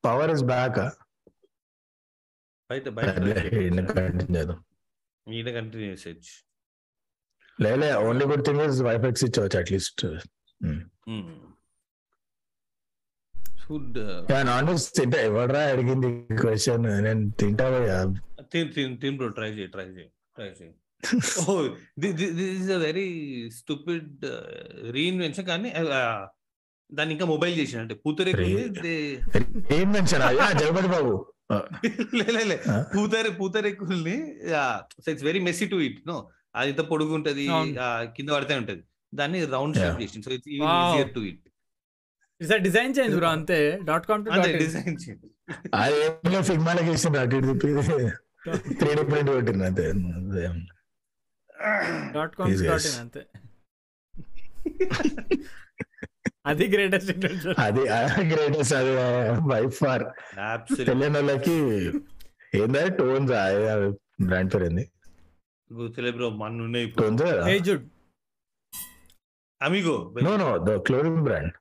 [0.04, 0.80] పవర్ ఇస్ బ్యాక్
[2.70, 4.60] బయట బయట కంటిన్యూ చేద్దాం.
[5.28, 6.36] ఈయన కంటిన్యూ చేసేయచ్చు
[7.60, 10.04] లేలే ఓన్లీ గుడ్ థింగ్ ఇస్ వైఫెక్స్ ఇచ్చవచ్చు అట్లీస్ట్
[13.70, 13.98] ఫుడ్
[14.96, 17.66] తింటా ఎవడరా అడిగింది క్వశ్చన్ నేను తింటా.
[19.02, 20.74] తిన్ బ్రో ట్రై చేయి ట్రై చేయి ట్రై చేయి.
[21.50, 21.54] ఓ
[22.00, 23.08] this is a very
[23.50, 24.26] stupid
[24.92, 26.20] reinvention కానీ uh,
[26.92, 28.46] దాన్ని ఇంకా మొబైల్ చేసిన అంటే పూతరేకు
[30.54, 31.14] జగపతి బాబు.
[32.50, 32.76] లే ఆ?
[32.96, 34.18] పూతరే పూతరేకుల్ని
[35.10, 36.18] it's very messy to it no
[36.56, 37.46] అది ఇంత పొడుగు ఉంటది
[38.16, 38.82] కింద పడితే ఉంటది.
[39.14, 40.02] దాన్ని రౌండ్ షేప్.
[40.02, 40.26] చేసింది.
[40.26, 40.50] So it's.
[40.50, 41.49] Easier to it
[42.66, 43.58] design change bro అంతే.
[43.90, 45.28] Dot com to dot design చేయండి.
[45.82, 47.70] అది ఏమో ఫిగ్మాలకి ఇచ్చింది అటు ఇటు తిప్పి.
[48.80, 49.86] త్రీ డి ప్రింట్ కొట్టింది అంతే.
[50.20, 50.44] అదే.
[52.16, 52.88] Dot com dot.
[52.88, 53.22] ఇన్ అంతే.
[56.46, 57.12] అది గ్రేటెస్ట్
[57.60, 57.82] అది
[58.32, 58.94] గ్రేటెస్ట్ అది
[59.50, 60.06] బై ఫార్.
[60.76, 61.58] తెలియని వాళ్ళకి
[62.62, 63.34] ఏందా టోన్స్
[64.22, 64.86] బ్రాండ్ పేరు ఏంది?
[65.74, 67.06] గుర్తులే బ్రో మన ఉన్నాయి ఇప్పుడు
[69.62, 71.54] amigo no no the clothing brand.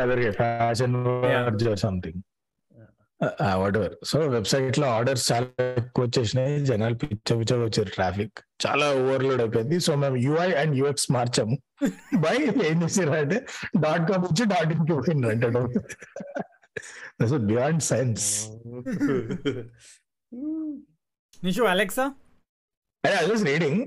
[0.00, 2.22] Other fashion something
[3.76, 5.46] whatever so వెబ్సైట్లో ఆర్డర్స్ చాలా
[5.78, 6.66] ఎక్కువ వచ్చేసినాయి.
[6.66, 9.80] జనాలు పిచ్చ పిచ్చ వచ్చారు ట్రాఫిక్ చాలా ఓవర్లోడ్ అయిపోయింది.
[9.80, 11.58] సో మేము యూఐ అండ్ యూఎక్స్ మార్చాము.
[12.14, 13.46] బై ఏం చేసారు అంటే
[13.80, 15.48] డాట్ కామ్ నుంచి డాట్ ఇన్కి పోయిండ్రు అంటే
[17.36, 18.48] beyond science
[21.44, 22.12] Nishu Alexa
[23.06, 23.86] I reading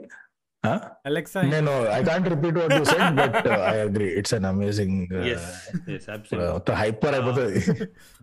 [1.10, 4.98] Alexa నేను I can't repeat what you said but I agree it's an amazing
[5.30, 5.46] yes
[5.94, 6.76] yes absolutely.
[6.82, 7.62] Hyper అయిపోతుంది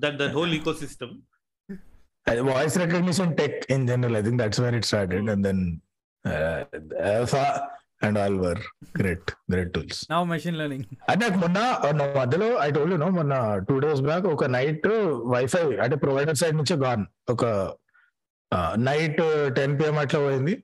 [0.05, 1.11] that that whole ecosystem.
[2.49, 5.63] Voice recognition tech in general I think that's when it started and then
[8.07, 8.61] and all were
[8.99, 13.35] great great tools now machine learning అంటే నాకు మొన్న మొన్న మధ్యలో I told no మొన్న
[13.69, 14.89] two days back ఒక night
[15.35, 17.45] wifi అంటే provider side నుంచి gone ఒక
[18.89, 19.23] నైట్
[19.57, 20.55] టెన్ పిఎం అట్లా పోయింది.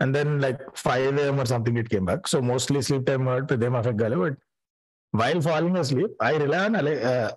[0.00, 1.40] And then like 5 a.m.
[1.40, 2.26] or something, it came back.
[2.26, 4.36] So mostly sleep time to them affect But
[5.12, 7.32] while falling asleep, I rely on uh,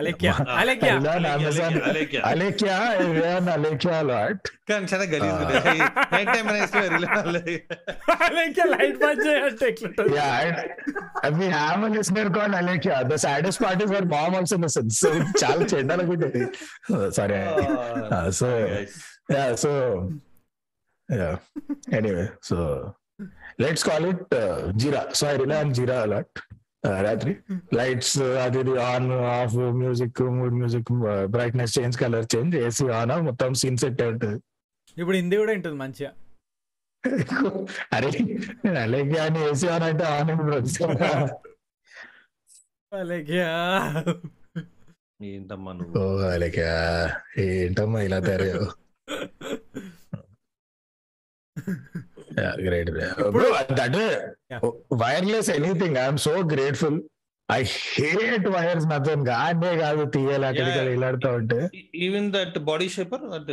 [0.00, 0.34] Alekia.
[0.48, 0.62] Ah.
[0.62, 0.92] Alekia.
[1.24, 1.72] Amazon.
[1.74, 2.22] Alekia.
[2.22, 2.70] Alekia.
[2.70, 4.50] I rely on Alekia a lot.
[4.66, 6.10] Kan chana galis gude.
[6.12, 7.78] Night time mana isto rely on Alekia.
[8.28, 9.94] Alekia light baje take it.
[10.10, 13.06] Yeah, and, I mean, I'm a listener called Alekia.
[13.08, 14.98] The saddest part is her mom also listens.
[14.98, 16.56] So chala chenda lagude.
[16.88, 17.36] Oh, sorry.
[17.36, 18.86] Uh, so
[19.28, 20.10] yeah, so.
[21.08, 21.38] Yeah.
[21.92, 22.94] Anyway so
[23.58, 25.14] let's call it uh, Jira.
[25.14, 26.26] So I rely on Jira a lot.
[26.84, 27.32] Uh, రాత్రి
[27.72, 30.92] lights అది on off music mood music
[31.26, 34.42] brightness change colour change AC on మొత్తం scene set ఉంటుంది.
[34.96, 36.10] ఇప్పుడు హిందీ కూడా ఉంటుంది మంచిగా.
[37.94, 38.10] అరే
[38.82, 40.30] అలాగే అని ఏసీ ఆన్ అంటే ఆన్
[42.92, 43.48] అలెక్యా
[45.22, 46.24] ఏంటమ్మా నువ్వు?
[46.24, 46.66] అలాగే
[47.38, 48.81] ఏంటమ్మా ఇలా తయారయ్యావు?
[52.36, 52.86] Yeah, great.
[52.90, 53.48] ఇప్పుడు- Bro,
[53.78, 54.10] that way,
[54.50, 54.62] Yeah.
[55.00, 56.94] wireless anything, I'm so grateful.
[57.48, 57.62] I
[57.94, 60.86] hate wires నచ్చని గానే కాదు తీయాలి అక్కడికి Yeah.
[60.90, 61.58] వెళ్ళాడుతూ ఉంటే
[62.06, 63.50] even that body shaper that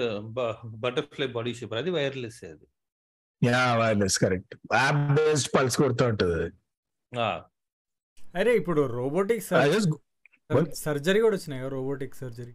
[0.85, 2.65] butterfly body shaper అది వైర్లెస్ అది
[3.41, 6.41] yeah wireless correct app based pulse కొడుతూ ఉంటుంది
[7.11, 7.37] Ah,
[8.39, 9.91] అరే ఇప్పుడు robotic I just
[10.49, 10.67] what?
[10.85, 12.53] Surgery కూడా వచ్చినాయి కదా robotic surgery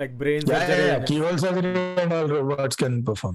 [0.00, 0.96] like brain yeah, yeah, yeah.
[0.96, 1.72] Surgery keyhole surgery
[2.02, 3.34] and all robots can perform.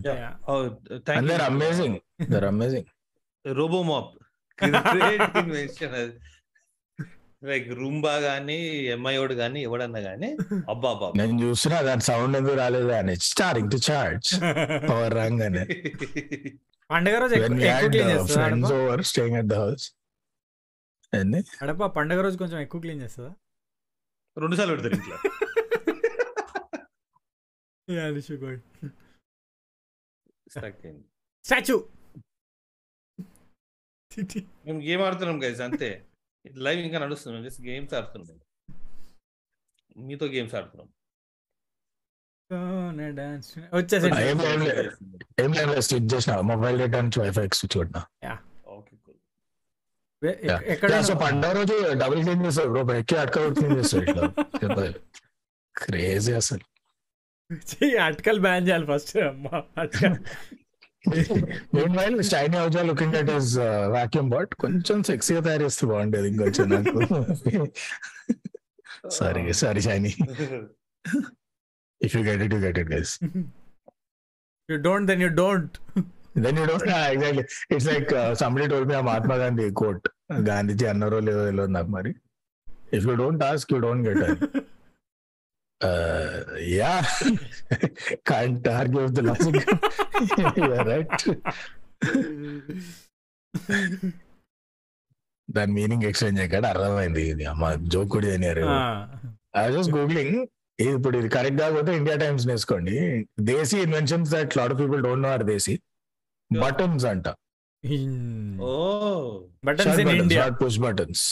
[0.54, 0.60] Oh,
[1.06, 1.54] thank and they're you.
[1.56, 1.94] amazing.
[2.32, 2.86] They're amazing.
[4.88, 6.12] Great invention అది
[7.44, 8.58] like Roomba గానీ
[8.96, 10.30] ఎంఐఓడ్ గానీ ఎవడన్నా గానీ
[10.70, 13.16] అబ్బా అబ్బా నేను చూస్తున్నా దాని సౌండ్ ఎందుకు రాలేదు అని.
[13.16, 14.30] స్టార్టింగ్ టు చార్జ్
[14.90, 15.64] పవర్ రాగానే.
[16.90, 19.86] పండగ రోజు over staying at the house.
[21.14, 23.32] and అడప పండగ రోజు కొంచెం ఎక్కువ క్లీన్ చేస్తుందా?
[24.38, 25.18] రెండు సార్లు పెడతారు ఇంట్లో.
[30.52, 31.04] Stuck అయింది.
[31.44, 31.90] స్టాచ్యూ
[34.66, 36.08] మేము గేమ్ ఆడుతున్నాం గైస్ అంతే.
[36.52, 38.40] లైవ్ ఇంకా నడుస్తుంది జస్ట్ గేమ్స్ ఆడుతున్నాం.
[39.98, 40.90] మీతో గేమ్స్ ఆడుతున్నాం.
[46.42, 48.06] మొబైల్ డేటా నుంచి వైఫై స్విచ్ కొట్టిన
[48.68, 48.98] ఓకే
[50.74, 54.34] ఎక్కడ సో పండుగ రోజు డబుల్ క్లీన్ చేస్తాడు బ్రో ఎక్కి అడక క్లీన్ చేస్తాడు ఇట్లా.
[55.76, 56.71] క్రేజీ అసలు.
[58.06, 59.58] అటకల్ బ్యాన్ చేయాలి ఫస్ట్ అమ్మా
[62.32, 63.54] Shiny అవుజా looking at his
[63.96, 67.00] vacuum bot కొంచెం సెక్సీగా తయారు చేస్తే బాగుండేది ఇంకొంచెం నాకు
[69.18, 70.12] sorry sorry Shiny
[72.02, 73.14] if you get it you get it guys
[74.70, 75.78] you don't then you don't
[76.38, 77.46] then you don't exactly
[77.76, 80.06] it's like somebody told me uh Mahatma Gandhi coat
[80.50, 82.12] Gandhiji అన్నారో లేదో తెలియదు నాకు మరి
[82.94, 84.24] if you don't ask you don't get
[86.74, 86.94] yeah.
[88.28, 89.60] Can't argue with the logic
[90.90, 91.24] right
[95.48, 97.24] దాని meaning explain చేయకుండా అర్థమైంది.
[97.32, 97.64] ఇది అమ్మ
[97.94, 98.66] జోక్ కూడా చేయనియారు
[99.58, 100.36] ఐ జస్ట్ గూగ్లింగ్
[100.80, 102.96] ఇప్పుడు ఇది కరెక్ట్ కాకపోతే ఇండియా టైమ్స్ నేర్చుకోండి
[103.50, 105.74] desi inventions that lot of people don't know or desi.
[106.52, 107.28] Buttons అంట.
[108.64, 108.72] ఓ.
[109.66, 111.26] Buttons in India push buttons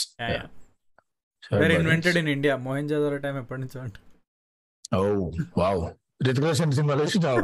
[1.76, 3.96] invented in India Mohan జాదర్ time ఎప్పటి నుంచో అంట.
[4.92, 5.00] ఓ
[5.58, 5.80] వావ్
[6.22, 7.42] రితిక్ రోషన్ సినిమాలో చూసావు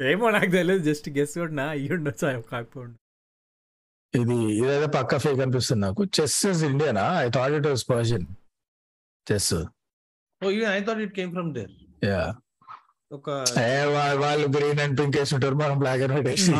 [0.00, 2.96] ఏమో నాకు తెలియదు జస్ట్ గెస్ కూడా అయ్యి ఉండొచ్చు కాకపోండి
[4.14, 6.02] ఇది ఇదైతే పక్క ఫేక్ అనిపిస్తుంది నాకు.
[6.16, 8.24] Chess is Indiana I thought it was Persian
[9.26, 9.52] chess
[10.42, 11.74] oh even I thought it came from there
[12.04, 12.22] yeah
[13.10, 13.30] ఒక
[14.22, 16.52] వాళ్ళు గ్రీన్ అండ్ పింక్ వేసి ఉంటారు మనం బ్లాక్ అండ్ వైట్ వేసి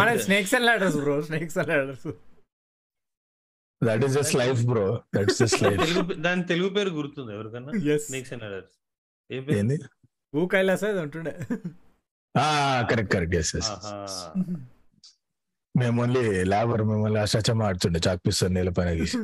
[0.00, 2.06] మన snakes and ladders bro snakes and ladders
[3.82, 7.72] that is just life bro that's just life Telugu దాని తెలుగు పేరు గుర్తుంది ఎవరికన్నా?
[8.06, 8.76] స్నేక్స్ అండ్ అడర్స్
[9.58, 9.78] ఏంది?
[10.34, 11.34] భూ కైలాస అది ఉంటుండే.
[12.90, 13.70] Correct correct yes yes.
[15.76, 16.22] మేము ఓన్లీ
[16.52, 19.18] లేబర్ మిమ్మల్ని అష్టచమ్మ ఆడుతుండే చాక్పిస్తాను నేల పైన గీసి.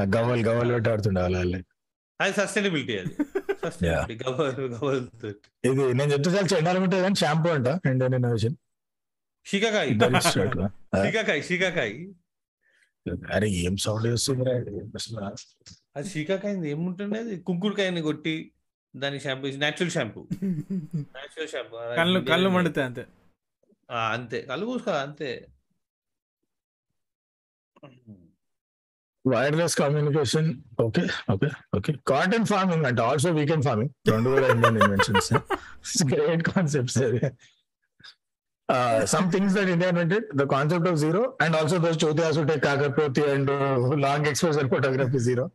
[0.00, 1.62] ఆ గవ్వలు గవ్వలు పెట్టి ఆడుతుండే వాళ్ళ
[2.20, 3.12] అది సస్టైనబిలిటీ అది.
[5.68, 8.56] ఇది నేను చెప్తే చాలా చెండాలి ఉంటుంది కానీ షాంపూ అంట ఇండియన్ ఇన్నోవేషన్.
[9.46, 9.90] షికాకాయ్.
[11.04, 11.94] షికాకాయ్ షికాకాయ్.
[13.34, 14.50] అరే ఏం సౌండ్ చేస్తుంది
[15.96, 18.34] అది షికాకాయ ఏముంటుండే అది కుంకుడుకాయని కొట్టి
[18.94, 20.20] దాని shampoo natural shampoo
[21.16, 23.04] natural shampoo కళ్ళు కళ్ళు మండుతాయి అంతే.
[24.12, 24.38] అంతే.
[24.42, 25.30] కళ్ళు పూసుకో అంతే.
[29.24, 30.48] Wireless communication
[30.80, 35.28] okay okay okay cotton farming అంటే ఆల్సో వీకెండ్ ఫార్మింగ్ రెండు కూడా Indian inventions
[36.04, 36.98] great concepts
[39.12, 43.24] some things that India invented the concept of zero and also those Chavithi ఆసుటే కాకరపోతి
[43.30, 43.50] and
[44.00, 45.46] long exposure photography zero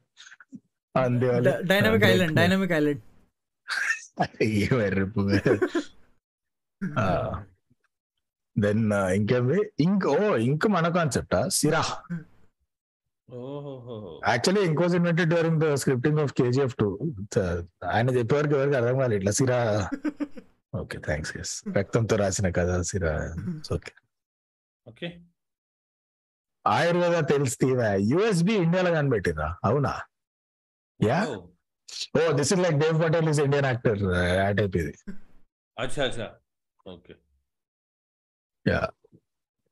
[0.95, 1.29] అంతే
[1.71, 3.03] dynamic island dynamic island
[8.55, 8.83] then
[9.15, 11.83] ఇంకేమి ink oh ink మన కాన్సెప్టా సిరా
[14.27, 16.87] actually ink was invented during the scripting of KGF two
[17.91, 19.59] ఆయన చెప్పేవారికి ఎవరికి అర్థం కాలేదు ఇట్లా సిరా
[20.73, 23.13] ఓకే థ్యాంక్స్ ఎస్ రక్తంతో రాసిన కథ సిరా.
[23.75, 23.93] ఓకే
[24.85, 25.07] ఓకే
[26.65, 27.67] ఆయుర్వేద తెలిసి
[28.11, 29.93] యుఎస్బి ఇండియాలో కనిపెట్టిరా అవునా?
[30.99, 31.19] Yeah?
[31.29, 31.37] Oh.
[32.37, 34.01] This is like Dev Patel is Indian actor
[34.41, 34.93] ఆ టైప్ ఇది
[35.77, 36.27] అచ్చా అచ్చా.
[36.85, 37.13] ఓకే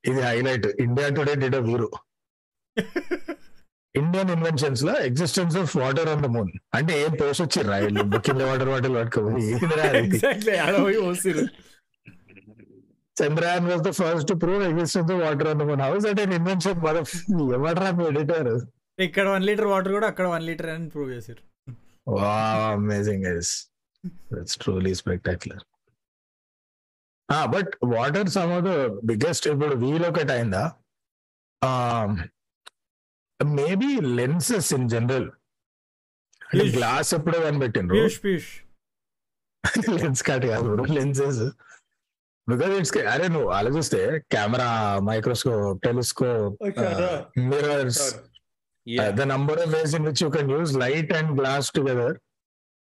[0.03, 1.87] ఇది హైలైట్ ఇండియా టుడే డిడ్ వీరు
[3.95, 8.95] ఇండియన్ ఇన్వెన్షన్స్లో existence of water on the moon అంటే ఏం పోసొచ్చి రాయలు కింద వాటర్ బాటిల్
[8.95, 9.43] పట్టుకోవాలి
[13.17, 16.79] Chandrayaan was the first to prove existence of water on the moon how's అంటే ఇన్వెన్షన్
[16.79, 16.97] మన
[17.53, 18.51] ఎవడరా ఎడిటర్
[18.99, 21.41] ఇక్కడ వన్ లీటర్ వాటర్ కూడా అక్కడ వన్ లీటర్ అని ప్రూవ్ చేసారు
[22.07, 22.33] వా
[22.73, 23.53] amazing guys
[24.31, 25.63] that's truly spectacular
[27.49, 28.73] but what are some of the
[29.03, 30.63] biggest ఇప్పుడు వీల్ ఒకటి అయిందా
[33.39, 35.29] మేబీ లెన్సెస్ ఇన్ జనరల్
[36.41, 36.65] అంటే.
[36.77, 37.97] గ్లాస్ ఎప్పుడో కనిపెట్టిండ్రు?
[39.97, 41.41] లెన్స్ కట్ కాదు లెన్సెస్
[42.49, 46.55] బికాస్ ఇట్స్ అరే నువ్వు ఆలోచిస్తే camera microscope telescope
[47.37, 48.03] mirrors
[49.15, 52.15] the number of ways in which you can use light and glass together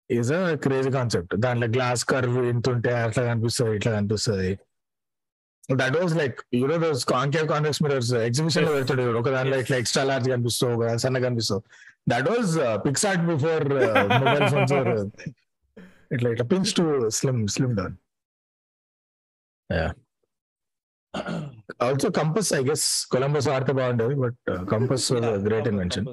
[0.09, 4.51] is a crazy concept దాంట్లో glass curve ఇంత ఉంటే అట్లా కనిపిస్తుంది ఇట్లా కనిపిస్తుంది.
[5.69, 9.03] That was like you know those concave convex mirrors ఎగ్జిబిషన్లో పెడతాడు.
[9.19, 11.61] ఒక దాంట్లో ఇట్లా ఎక్స్ట్రా లార్జ్ కనిపిస్తావు ఒక సన్న కనిపిస్తావు
[12.07, 12.51] that was
[12.85, 13.65] PicsArt before
[14.17, 14.73] mobile phones
[16.11, 16.83] ఇట్లా ఇట్లా pins to
[17.19, 17.95] slim slim down
[21.85, 24.39] also compass I guess Columbus వాడితే బాగుండేది బట్
[24.73, 25.05] కంపస్
[25.45, 26.07] గ్రేట్ ఇన్వెన్షన్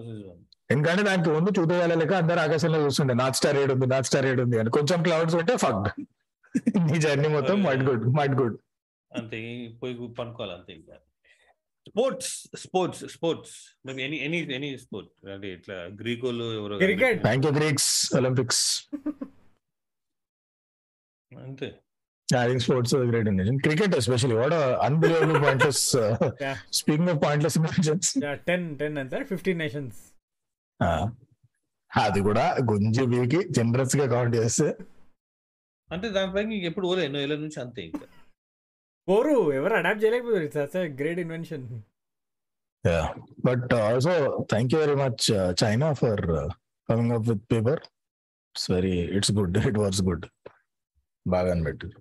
[0.71, 4.57] ఎందుకంటే దానికి ముందు చూడగలలేక అందరు ఆకాశంలో చూస్తుండే నార్త్ స్టార్ ఏడు ఉంది నార్త్ స్టార్ ఏడు ఉంది
[4.61, 4.71] అని.
[4.77, 5.89] కొంచెం క్లౌడ్స్ ఉంటే ఫక్డ్
[6.87, 8.57] నీ జర్నీ మొత్తం మడ్ గుడ్ మడ్ గుడ్
[9.13, 9.39] అంతే
[9.81, 10.97] పోయి పనుకోవాలి అంతే ఇంకా.
[11.87, 12.33] Sports
[12.63, 13.55] sports sports.
[13.87, 17.17] Maybe any any any sport అంటే ఇట్లా గ్రీకోలు ఎవరో Cricket.
[17.27, 18.63] Thank you Greeks Olympics
[21.33, 21.69] అంతే.
[22.29, 24.55] I think sports great invention cricket especially what
[24.87, 25.83] unbelievable pointless
[26.45, 26.57] Yeah.
[26.81, 28.11] Speaking of pointless inventions
[28.49, 30.01] ten ten అంతే ఫిఫ్టీన్ నేషన్స్
[31.91, 34.69] అది కూడా గుంజి బీకి జనరస్గా count చేస్తే.
[35.89, 38.07] అంటే దానిపై ఎప్పుడు పోలే ఎన్నో ఏళ్ళ నుంచి అంతే ఇంకా.
[39.09, 40.47] పోరు ఎవరు అడాప్ట్ చేయలేకపోయారు.
[40.51, 41.67] It's great invention
[42.85, 43.05] Yeah,
[43.47, 44.13] but also
[44.53, 46.47] thank you very much, uh, China, for uh,
[46.89, 47.75] coming up with paper.
[48.55, 49.53] It's very, it's good.
[49.71, 50.23] It was good.
[51.27, 51.99] బాగా అనిపెట్టారు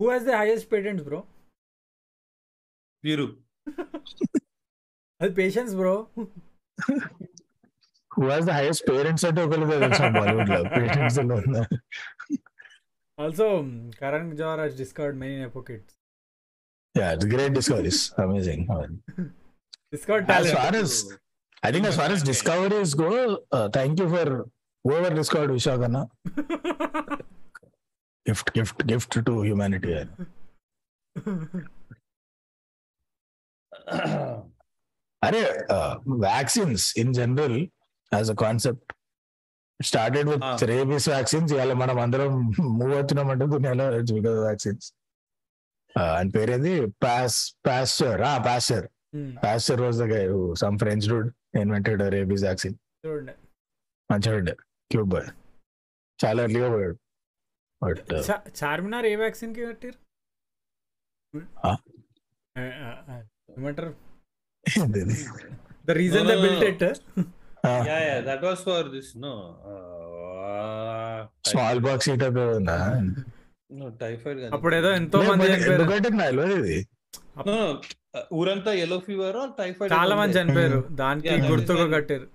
[0.00, 1.20] who has the highest patents bro
[3.04, 3.26] వీరు
[5.20, 5.94] అది patience bro
[8.10, 10.60] who has the highest parents అంటే ఒకళ్ళు తెలుసు బాలీవుడ్లో?
[10.76, 11.76] Parents లో ఉన్నారు.
[13.20, 13.46] Also
[14.00, 15.96] Karan Johar has discovered many nepo kids
[16.94, 18.64] yeah it's great discoveries amazing
[19.94, 20.92] discovered as far talent as
[21.62, 23.10] I think as far as discoveries go,
[23.56, 24.26] uh, thank you for
[24.84, 26.02] whoever discovered Vishakana.
[28.26, 29.92] Gift, gift, gift to humanity.
[35.22, 35.42] అరే
[36.24, 37.58] vaccines in general
[38.12, 38.90] as a concept
[39.82, 40.62] started with.
[40.62, 44.92] Rabies vaccines ఇవాళ మనం అందరం move అవుతున్నామంటే దునియాలో because vaccines
[45.98, 46.86] అని పేరేది?
[46.86, 48.86] Pas Pasteur uh Pasteur
[49.44, 52.74] Pasteur was the guy some French dude invented rabies vaccine
[54.12, 54.52] మంచిగా ఉండే.
[54.90, 55.26] Cute boy
[56.24, 56.98] చాలా ఎర్లీగా పోయాడు.
[57.82, 60.10] బట్ చా- చార్మినార్ ఏ వ్యాక్సిన్కి కట్టారు?
[63.58, 63.94] ఏమంటారు?
[65.86, 67.22] The reason the built no.
[67.64, 69.32] Yeah yeah that was for this no
[71.44, 72.24] small box heat
[72.56, 72.78] ఉందా
[73.70, 75.46] నో టైఫాయిడ్ అప్పుడు ఏదో ఎంతో మంది
[76.60, 76.78] ఇది.
[77.48, 77.56] నో
[78.38, 80.80] ఊరంతా ఎల్లో ఫీవర్ టైఫాయిడ్ చాలా మంది చనిపోయారు.
[81.00, 82.26] దానికి Yeah, that గుర్తుగా కట్టారు.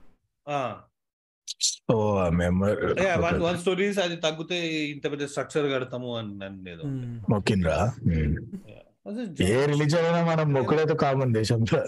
[3.45, 4.57] వన్ స్టోరీస్ అది తగ్గితే
[4.93, 7.11] ఇంత పెద్ద స్ట్రక్చర్ కడతాము అని అనేది Hmm.
[7.31, 7.77] మొక్కిండ్రా
[9.49, 11.81] ఏ రిలీజన్ అయినా మనం మొక్కుడైతే కామన్ దేశంలో.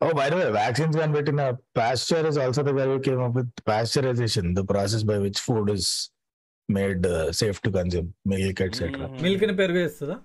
[0.00, 1.42] Oh by the way vaccines కనిపెట్టిన
[1.76, 5.88] Pasteur is also the way came up with pasteurisation the process by which food is
[6.68, 7.06] made
[7.38, 10.16] safe to consume milk etcetera మిల్క్ని పెరుగు వేస్తుందా?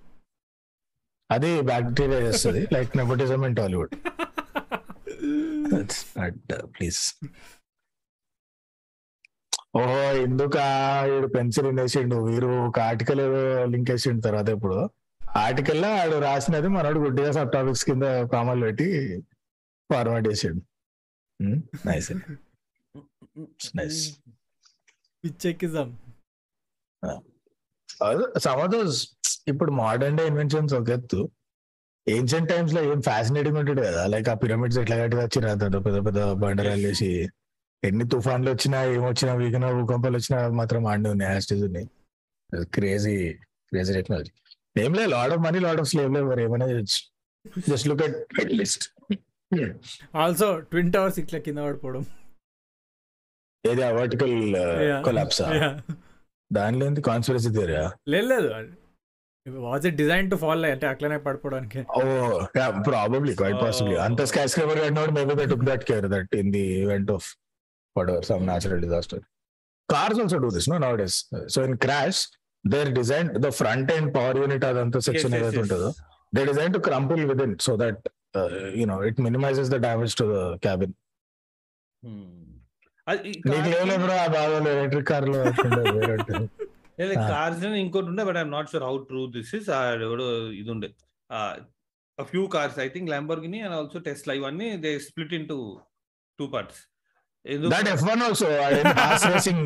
[1.29, 3.93] అది బ్యాక్టీరియా చేస్తుంది like nepotism in Tollywood
[6.73, 7.01] please
[9.75, 10.55] ఓహో ఎందుక?
[11.11, 13.41] ఈడు pencil వేసిండు వీరు ఒక ఆర్టికల్ ఏదో
[13.73, 14.77] లింక్ వేసిండు తర్వాత ఇప్పుడు
[15.39, 18.03] ఆర్టికల్లో ఆడు రాసినది మనోడు గుడ్డిగా సబ్ టాపిక్స్ కింద
[18.33, 18.87] కామలు పెట్టి
[19.93, 20.61] ఫార్మాట్ చేసిండు.
[21.87, 22.11] నైస్
[23.79, 23.99] నైస్
[25.23, 25.89] పిచ్చెక్కిజం.
[28.45, 28.97] సమ్ ఆఫ్ దోస్
[29.47, 31.21] ఇప్పుడు మోడర్న్ డే ఇన్వెన్షన్స్ ఒక ఎత్తు.
[32.07, 34.03] ఏన్షియంట్ టైమ్స్లో ఏం ఫ్యాసినేటింగ్ ఉంటుంది కదా.
[34.13, 35.53] లైక్ ఆ పిరమిడ్స్ ఎట్లా కట్టి వచ్చిన
[35.87, 37.09] పెద్ద పెద్ద బండరాలు వేసి
[37.83, 41.87] ఎన్ని తుఫాన్లు వచ్చినా ఏమొచ్చినా వీకినా భూకంపాలు వచ్చినా మాత్రం ఆడి ఉన్నాయి హ్యాస్టేజ్ ఉన్నాయి.
[42.75, 43.15] క్రేజీ
[43.69, 44.31] క్రేజీ టెక్నాలజీ
[44.83, 46.67] ఏం లేదు lot of money lot of slave labour ఏమైనా
[47.69, 48.85] just look at list
[50.23, 52.03] also twin towers ఇట్లా కింద పడిపోవడం
[53.63, 54.35] ఏది వర్టికల్
[54.89, 55.01] Yeah.
[55.07, 55.41] కొలాప్స్.
[56.51, 57.75] దానిలో ఏంది కాన్స్పిరసీ థియరీ
[58.13, 58.37] లేదు
[59.67, 63.95] was it design to fall అంటే అట్లనే పడిపోవడానికి Oh, yeah, probably, quite possibly.
[63.99, 64.03] Oh.
[64.05, 67.23] Anta skyscraper had not, maybe they took that care that in the event of
[67.95, 69.19] whatever, some natural disaster.
[69.89, 71.15] Cars also do this, no, nowadays.
[71.53, 72.19] So in crash,
[72.65, 75.89] they're designed, the front end power unit అదంతా section ఏదైతే ఉంటుందో
[76.33, 77.97] they designed to crumple within so that,
[78.33, 78.49] uh,
[78.79, 80.91] you know, it minimizes the damage to the cabin.
[83.07, 85.39] నీకు bro ఆ బాధలు electric కార్లో.
[87.31, 89.69] Cars ఇంకోటి ఉండే but I'm not sure how true this is
[90.07, 90.27] ఎవడో
[90.59, 90.89] ఇది ఉండే.
[92.17, 95.47] Few cars I think Lamborghini and also Tesla ఇవన్నీ they split in
[96.39, 96.81] two parts
[97.73, 98.47] that F one also
[99.01, 99.63] horse racing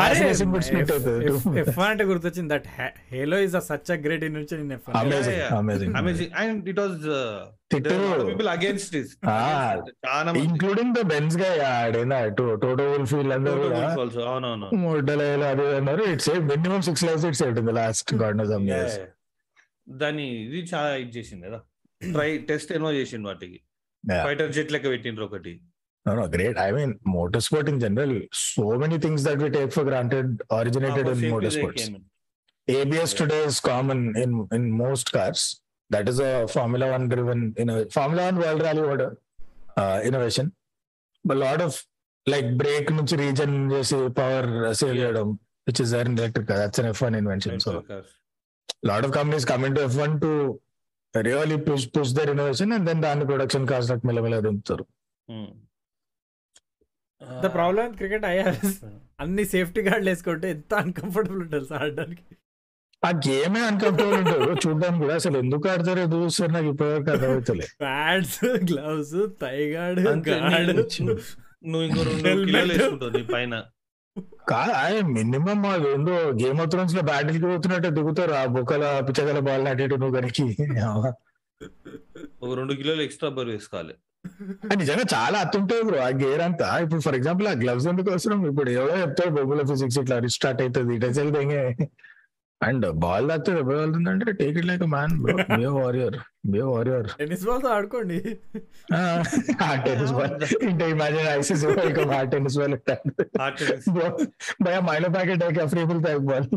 [0.00, 2.66] horse racing కూడా split అవుతుంది F అంటే గుర్తొచ్చింది that
[3.12, 5.42] halo is such a great invention in F amazing.
[5.60, 6.68] Amazing amazing and
[7.78, 7.88] it
[8.30, 8.48] people
[10.44, 14.68] including the బెన్స్గా ఆడేనా toto Wolff వీళ్ళందరూ కూడా also అవునవును.
[14.84, 16.04] మూడలేలు అది అన్నారు.
[16.14, 16.82] It's minimum
[17.30, 18.52] it's in the last god knows
[20.46, 21.58] ఇది చాలా ఇది చేసింది కదా.
[22.00, 22.70] ట్రై టెస్ట్
[23.00, 23.58] చేసిండు వాటికి.
[24.26, 25.54] ఫైటర్ జెట్ లెక్క పెట్టిండ్రు ఒకటి.
[26.06, 26.56] No, no, great.
[26.56, 31.18] I mean, motorsport in general, so many things that we take for granted originated in
[31.32, 31.84] motorsports.
[32.68, 35.40] ABS today is common in in most cars.
[35.90, 39.08] That is a Formula One driven, you know, Formula One World Rally order
[39.76, 40.46] uh, innovation.
[41.24, 41.72] But a lot of
[42.26, 44.44] like brake నుంచి region చేసి power
[44.80, 45.00] save Yeah.
[45.02, 45.28] చేయడం,
[45.66, 46.58] which is there in electric car.
[46.62, 47.54] That's an F1 invention.
[47.66, 47.72] So
[48.84, 50.32] a lot of companies come into F1 to
[51.30, 54.84] really push push their innovation and then దాన్ని production cost like మెల్లమెల్ల దింపుతారు
[57.20, 58.78] the problem cricket IRS
[59.20, 62.24] అన్ని safety గార్డ్లు వేసుకుంటే ఎంత uncomfortable ఉంటుంది sir ఆడడానికి.
[63.02, 68.38] ఆ గేమే అన్కంఫర్టబుల్ ఉంటారు చూడడానికి కూడా అసలు ఎందుకు ఆడతారో చూస్తారు నాకు ఇప్పటివరకు అర్థమవుతలే ప్యాడ్స్
[68.70, 70.74] గ్లౌస్ తైగాడు గాడు
[71.70, 72.46] నువ్వు ఇంకో రెండు.
[72.48, 73.54] కిలోలు వేసుకుంటావు నీ పైన.
[74.50, 78.34] కాదు మినిమం అది ఏందో గేమ్ ఆఫ్ థ్రోన్స్లో బ్యాటిల్కి పోతున్నట్టు దిగుతారు.
[78.40, 80.40] ఆ బొక్కల పిచ్చగల బాల్ అటు నువ్వు కనుక
[82.42, 83.94] ఒక రెండు కిలోలు ఎక్స్ట్రా బరువు వేసుకోవాలి.
[84.80, 86.68] నిజంగా చాలా అత్తుంటాయి బ్రో ఆ గేర్ అంతా.
[86.84, 88.40] ఇప్పుడు ఫర్ ఎగ్జాంపుల్ ఆ గ్లవ్స్ ఎందుకు అవసరం?
[88.50, 91.42] ఇప్పుడు ఎవరో చెప్తాడు బొబ్బుల ఫిజిక్స్ ఇట్లా రిస్టార్ట్ అవుతుంది ఇట్ వెళ్తే
[92.60, 96.14] అండ్ బాల్ తాకితే దెబ్బ వెళ్తుందంటే take it like man bro be warrior
[96.52, 98.18] be warrior tennis బాల్తో ఆడుకోండి.
[99.62, 100.32] ఆ టెన్నిస్ బాల్
[100.68, 101.64] ఇంటే ఇమాజిన్ ఐసిస్
[102.16, 102.76] ఆ టెన్నిస్ బాల్
[104.64, 106.48] భయ మైలో ప్యాకెట్ అయితే free full pack ball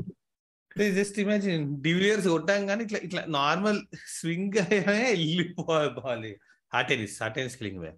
[0.98, 3.80] just imagine de Villiers కొట్టాం కానీ ఇట్లా ఇట్లా నార్మల్
[4.14, 6.49] స్వింగ్ వెళ్ళిపోవాలి ఆ
[6.84, 7.92] టెన్నిస్ ఆ టెన్నిస్ క్లింగ్ వే.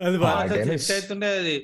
[0.00, 0.56] అది బాగా.
[0.56, 1.56] చెట్ అవుతుంటే అది.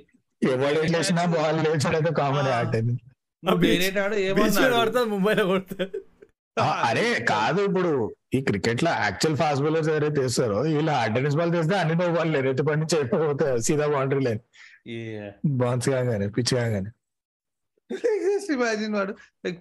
[0.43, 3.03] ఎవరు వేసినా బాల్ లేచాడైతే కామన్ ఆ టెన్నిస్
[3.43, 4.75] నువ్వు వేరేట వాడు బీచ్ ఏమన్నాడు?
[4.77, 5.91] కొడతారు ముంబైలో కొడతారు
[6.57, 7.91] ఆ, అరే కాదు ఇప్పుడు
[8.35, 12.65] ఈ క్రికెట్లో యాక్చువల్ ఫాస్ట్ బౌలర్స్ ఎవరైతే వేస్తారో వీళ్ళు టెన్నిస్ బాల్ తెస్తే అన్ని నువ్వు వాళ్ళు ఏదైతే
[12.69, 14.43] పని చేయకపోతే సీదా బౌండరీ లైన్
[14.93, 15.29] Yeah.
[15.61, 16.91] బౌన్స్ కాగానే పిచ్ కాగానే.
[18.55, 19.13] ఇమాజిన్ వాడు
[19.45, 19.61] లైక్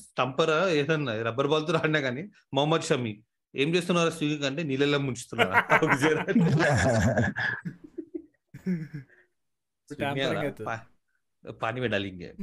[0.00, 2.22] స్టంపర్ ఏదన్నా రబ్బర్ బాల్తో ఆడినా కానీ
[2.52, 3.12] మొహమ్మద్ షమి
[3.56, 5.54] ఏం చేస్తున్నారు స్వింగ్ అంటే నీళ్ళలో ముంచుతున్నారు.
[11.62, 12.34] పాని పెట్టాలి ఇంకే.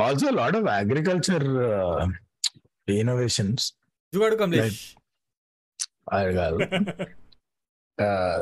[0.00, 1.44] Also lot of agriculture
[2.90, 3.74] innovations
[4.14, 4.96] jugaad Kamlesh.
[6.12, 6.58] అది కాదు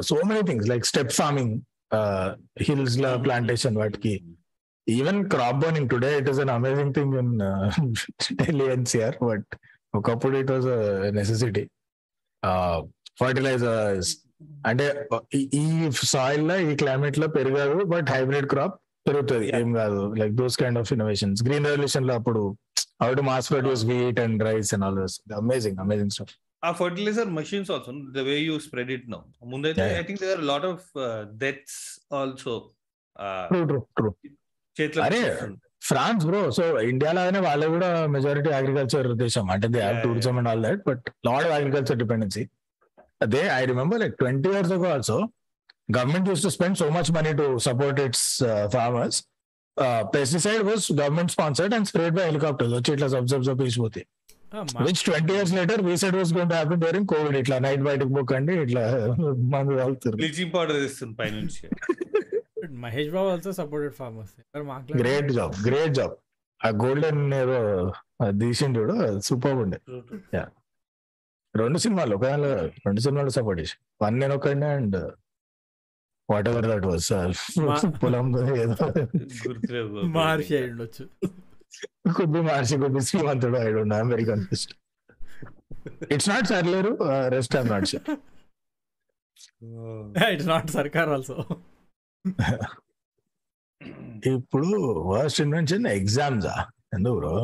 [0.01, 1.61] so many things like step farming
[2.61, 4.25] హిల్స్లో ప్లాంటేషన్ వాటికి.
[4.89, 7.41] Even crop burning today it is an amazing thing in
[8.43, 9.55] Delhi NCR but
[9.95, 10.69] ఒకప్పుడు ఇట్ వాజ్
[11.15, 11.65] నెసెసిటీ
[13.21, 14.13] ఫర్టిలైజర్స్
[14.67, 14.87] అంటే
[15.33, 19.47] ఈ- సాయిల్లో ఈ క్లైమేట్లో పెరగదు but hybrid crop పెరుగుతుంది.
[19.59, 22.43] ఏం కాదు like those kind of innovations green రెవల్యూషన్లో అప్పుడు
[23.03, 27.31] how to mass produce wheat and rice and all those amazing amazing stuff uh fertiliser
[27.31, 30.85] machines also the way you spread it now ముందైతే I think there lot of
[31.37, 31.81] deaths
[32.13, 32.55] also
[34.77, 35.03] చేతిలో
[35.83, 39.45] France bro so ఇండియాలోనే వాళ్ళు కూడా majority agriculture దేశం.
[39.55, 42.45] అంటే they have tourism and all that but lot of agriculture dependency
[43.27, 45.19] అదే I remember like twenty years ago also
[45.93, 48.27] government use to spend so much money to support it's
[48.75, 49.19] farmers
[50.15, 54.07] pesticide was government sponsored and sprayed by helicopters వచ్చి ఇట్లా సబ్ సబ్ సబ్ తీసిపోతాయి
[54.87, 58.55] which twenty years later వీసెడ్ was going to happen during Covid ఇట్లా night బయటకు పోకండి
[58.65, 58.83] ఇట్లా
[59.53, 60.17] మందు తాగుతారు.
[60.21, 61.63] బ్లీచింగ్ పౌడర్ తెస్తుంది పైనుంచి.
[62.83, 64.33] Mahesh Babu also supported farmers
[65.01, 66.15] great job great job
[66.61, 67.59] ఆ గోల్డెన్ ఏదో
[68.41, 68.97] తీసిండు చూడు
[69.29, 69.79] సూపర్ ఉండే.
[71.55, 72.25] రెండు సినిమాలు ఒక
[72.87, 73.77] రెండు సినిమాలు సపోర్ట్ చేసి.
[74.03, 74.97] వన్ నేను ఒకడినే and
[76.29, 77.11] whatever that was
[78.03, 78.27] పొలం
[80.17, 81.05] మహర్షి అయి ఉండొచ్చు.
[82.51, 84.73] మార్చి could be Srimanthudu I'm very confused
[86.15, 86.93] it's not Sarileru
[87.29, 88.09] rest I'm not sure
[90.35, 91.37] it's not Sarkar also
[94.33, 94.69] ఇప్పుడు
[95.11, 96.49] వర్స్ట్ ఇన్వెన్షన్ ఎగ్జామ్స్
[96.95, 97.35] ఎందుకు bro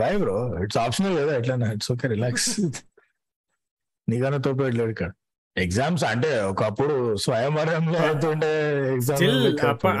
[0.00, 2.48] why bro it's optional కదా ఎట్లా it's okay relax
[4.08, 5.10] నీకన్నా తోపేట్లేదు ఇక్కడ.
[5.56, 6.94] Exams అంటే ఒకప్పుడు
[7.24, 8.50] స్వయంవరంలో అవుతుండే
[8.94, 9.22] ఎగ్జామ్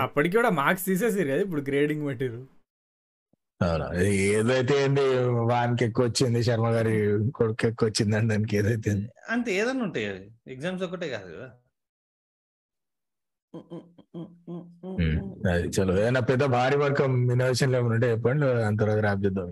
[0.06, 2.40] అప్పటికి కూడా మార్క్స్ తీసేసారు కదా ఇప్పుడు గ్రేడింగ్ పెట్టారు
[4.36, 5.04] ఏదైతే ఏంది
[5.50, 6.94] వానికి ఎక్కువ వచ్చింది శర్మ గారి
[7.36, 9.08] కొడుకు ఎక్కువ వచ్చింది అని దానికి ఏదైతే ఏంది.
[9.30, 10.24] అంతే ఏదన్నా ఉంటాయి అది.
[10.54, 11.48] ఎగ్జామ్స్ ఒకటే కాదు కదా.
[15.50, 15.92] అది చలో.
[16.00, 17.00] ఏదైనా పెద్ద భారీ వర్క్
[17.32, 19.48] ఇన్నోవేషన్ ఏమైనా ఉంటే చెప్పండి అంతవరకు ర్యాప్ చేద్దాం.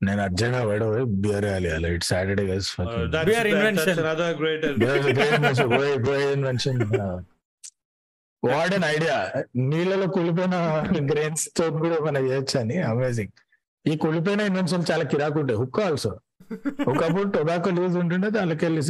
[0.00, 0.82] నేను అర్జెంట్గా పడ
[1.22, 2.42] బియర్ వేయాలి అలా it Saturday
[3.52, 3.96] invention.
[6.36, 6.80] Invention
[8.42, 9.16] what an idea
[9.70, 10.56] నీళ్ళలో కుళ్ళిపోయిన
[11.10, 13.32] గ్రెయిన్స్తో కూడా మనం చేయొచ్చు అని అమేజింగ్
[13.84, 16.12] ఈ కుళ్ళిపోయిన ఇన్వెన్షన్ చాలా కిరాకు ఉంటాయి హుక్ ఆల్సో
[16.90, 18.82] ఒకప్పుడు టొబాకో లీవ్స్ ఉంటుండే దానికి వెళ్ళి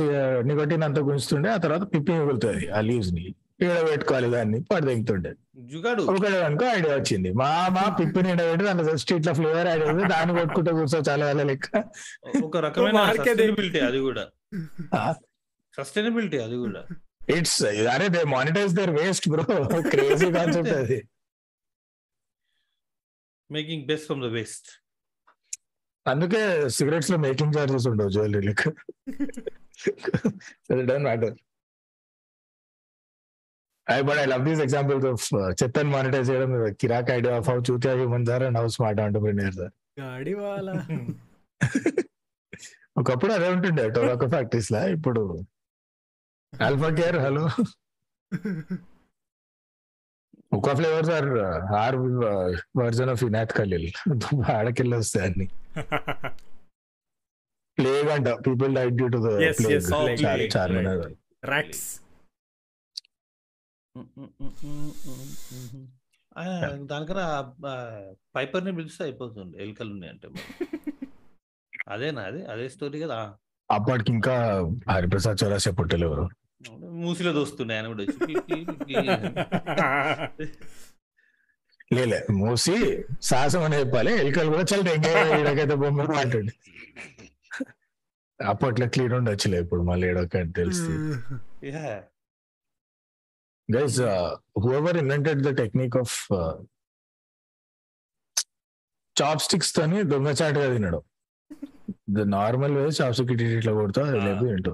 [0.48, 3.24] నికోటిన్ అంతా గుంచుతుండే ఆ తర్వాత పిప్పి మిగులుతుంది ఆ లీవ్స్ని
[3.64, 5.30] ఈడ పెట్టుకోవాలి దాన్ని పడదెంగుతుండే.
[5.70, 6.02] జుగాడు.
[6.10, 7.30] ఒకటే అనుకో ఐడియా వచ్చింది.
[7.40, 11.42] మా మా పిప్పిని ఈడ పెట్టి దాంట్లో స్ట్రీట్లో ఫ్లేవర్ ఐడియా ఉంది దాన్ని కొట్టుకుంటే కూర్చో చాలా వేల
[11.50, 11.68] లెక్క.
[12.44, 12.96] ఒక రకమైన
[13.88, 14.24] అది కూడా.
[15.78, 16.82] సస్టైనబిలిటీ అది కూడా.
[17.38, 17.62] ఇట్స్
[17.94, 19.44] అరే they monetise their waste bro
[19.90, 20.98] crazy concept అది.
[23.50, 24.70] Making best from the waste
[26.10, 26.40] అందుకే
[26.76, 28.62] సిగరెట్స్లో మేకింగ్ చార్జెస్ ఉండవు జ్యువెలరీ లెక్క.
[30.90, 31.34] Don't matter
[33.86, 35.26] I but I love these examples of
[35.60, 39.74] చెత్తన్ monetise చేయడం కిరాక్ idea of how చూతే human sir and how smart entrepreneur sir
[43.00, 45.22] ఒకప్పుడు అదే ఉంటుండే టొబాకో ఫ్యాక్టరీస్ లా ఇప్పుడు.
[46.52, 47.44] ఆల్ఫా కేర్ హలో
[50.52, 51.28] ఒక flavours are
[51.76, 51.96] are
[52.76, 53.88] version of ఇనాత్ Khalil
[54.50, 55.46] ఆడకెళ్ళి వస్తాయి అన్ని.
[57.78, 58.28] ప్లేగ్ అంట.
[58.46, 61.14] People died due to plague.
[61.44, 61.86] Rats
[66.84, 67.26] దానికన్నా
[68.36, 69.62] పైపర్ని పిలిస్తే అయిపోతుంది.
[69.62, 70.28] ఎలుకలు ఉన్నాయి అంటే.
[71.88, 73.18] అదేనా అదే అదే స్టోరీ కదా.
[73.70, 74.34] అప్పటికి ఇంకా
[74.90, 76.24] హరిప్రసాద్ చౌరాసే పుట్టలు ఎవరు
[77.02, 78.04] మూసిలో దోస్తున్నాయి ఆయన కూడా.
[81.96, 82.76] లేలే మూసి
[83.22, 84.12] సాహసం అని చెప్పాలి.
[84.22, 86.54] ఎలుకలు కూడా చాలా బొమ్మ అంటుండే
[88.40, 90.98] అప్పట్లో క్లీన్ ఉండొచ్చులే ఇప్పుడు మళ్ళీ ఏడొక తెలుస్తుంది.
[91.70, 92.02] Yeah.
[93.68, 96.52] guys uh, whoever invented the technique of uh,
[99.16, 101.02] chopsticks తోని దొంగచాటుగా తినడం.
[102.10, 104.72] ద నార్మల్ వే చాప్స్టిక్ ఇటు ఇట్లా కొడుతా లేదు ఏంటో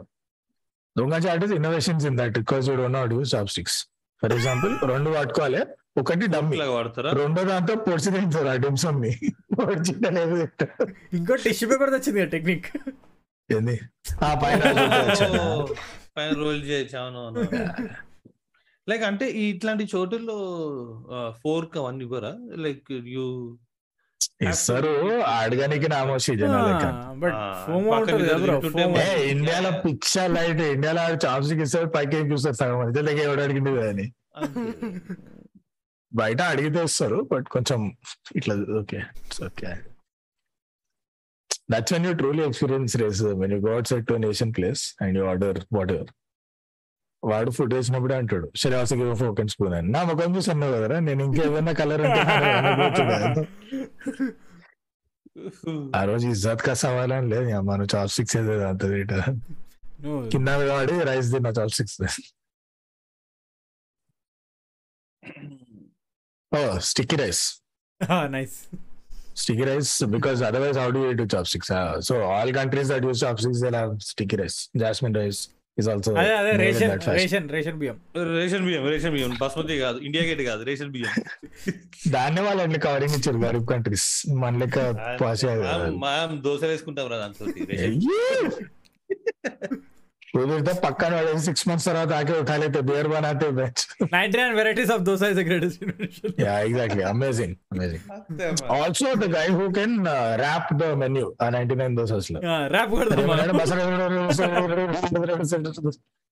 [0.96, 3.78] దొంగచాటు innovations in that because you don't not use chopsticks
[4.22, 5.62] for example రెండు పట్టుకోవాలి
[6.00, 6.56] ఒకటి డమ్మి
[7.20, 9.12] రెండో దాంతో పొడిచి తింటారు ఆ డిమ్సమ్ని.
[11.18, 12.66] ఇంకో టిష్యూ పేపర్ వచ్చింది టెక్నిక్
[13.48, 13.76] ఏంది?
[14.22, 14.60] ఆ పైన
[16.16, 17.40] పైన రోల్ చేయొచ్చు అవును అవును.
[18.88, 20.36] లైక్ అంటే ఈ ఇట్లాంటి చోటుల్లో
[21.42, 22.32] ఫోర్క్ అవన్నీ ఇవ్వరా?
[22.64, 23.24] లైక్ యూ
[24.44, 24.92] ఇస్తారు
[25.34, 26.32] అడగనికి నామోషి
[29.32, 33.00] ఇండియాలో పిక్చర్ లైట్ ఇండియాలో చాప్స్టిక్ ఇస్తారు పైకి ఏం చూస్తారు సగం మంది.
[33.00, 34.06] దగ్గర ఎవడు అడిగింది అని.
[36.12, 37.80] బయట అడిగితే ఇస్తారు బట్ కొంచెం
[38.36, 38.98] ఇట్లా okay
[39.46, 39.70] okay.
[41.70, 45.24] That's when you truly experience race when you got set to nation place and you
[45.26, 45.58] order
[45.92, 46.10] whatever
[47.24, 49.88] వాడు ఫుడ్ వేసినప్పుడే అంటాడు శ్రీవాసకి ఫోకన్ స్పూన్ అని.
[49.92, 52.04] నా ముఖం చూసి అన్నావు కదరా నేను ఇంకేదన్నా కలర్
[55.94, 58.54] ఆ రోజు ఇజ్జత్ కా సవాల్ లేదు మనం చాప్ స్టిక్స్ ఏదో
[60.32, 61.96] కింద వాడి రైస్ తిన్నా chopsticks
[66.52, 67.44] oh sticky rice
[68.30, 68.56] nice
[69.36, 71.72] sticky rice because otherwise how do you chopsticks
[72.08, 73.06] so all countries that
[73.40, 73.70] chopsticks they
[74.06, 75.40] sticky rice jasmine rice
[75.78, 76.92] is also అదే రేషన్.
[77.08, 77.96] రేషన్ రేషన్ బియ్యం.
[78.36, 81.14] Ration బియ్యం ration బియ్యం బాస్మతి కాదు India Gate కాదు ration బియ్యం.
[82.10, 84.78] దాన్నే వాళ్ళు అన్ని కవరింగ్ ఇచ్చారు గరీబ్ కంట్రీస్ మన లెక్క
[85.20, 85.44] పాస్
[86.04, 87.44] మనం దోశ వేసుకుంటాం రా దాంతో
[90.34, 91.12] కుదిరితే పక్కన
[91.46, 93.82] సిక్స్ మంత్స్ తర్వాత ఆకే ఉఠాలైతే బేర్ బనాతే bench
[94.14, 95.82] ninety nine varieties of dosa is greatest
[96.44, 98.04] yeah exactly amazing amazing
[98.76, 99.96] also the guy who can
[100.42, 102.40] rap the menu uh ninety nine దోసెస్లో
[102.76, 102.94] rap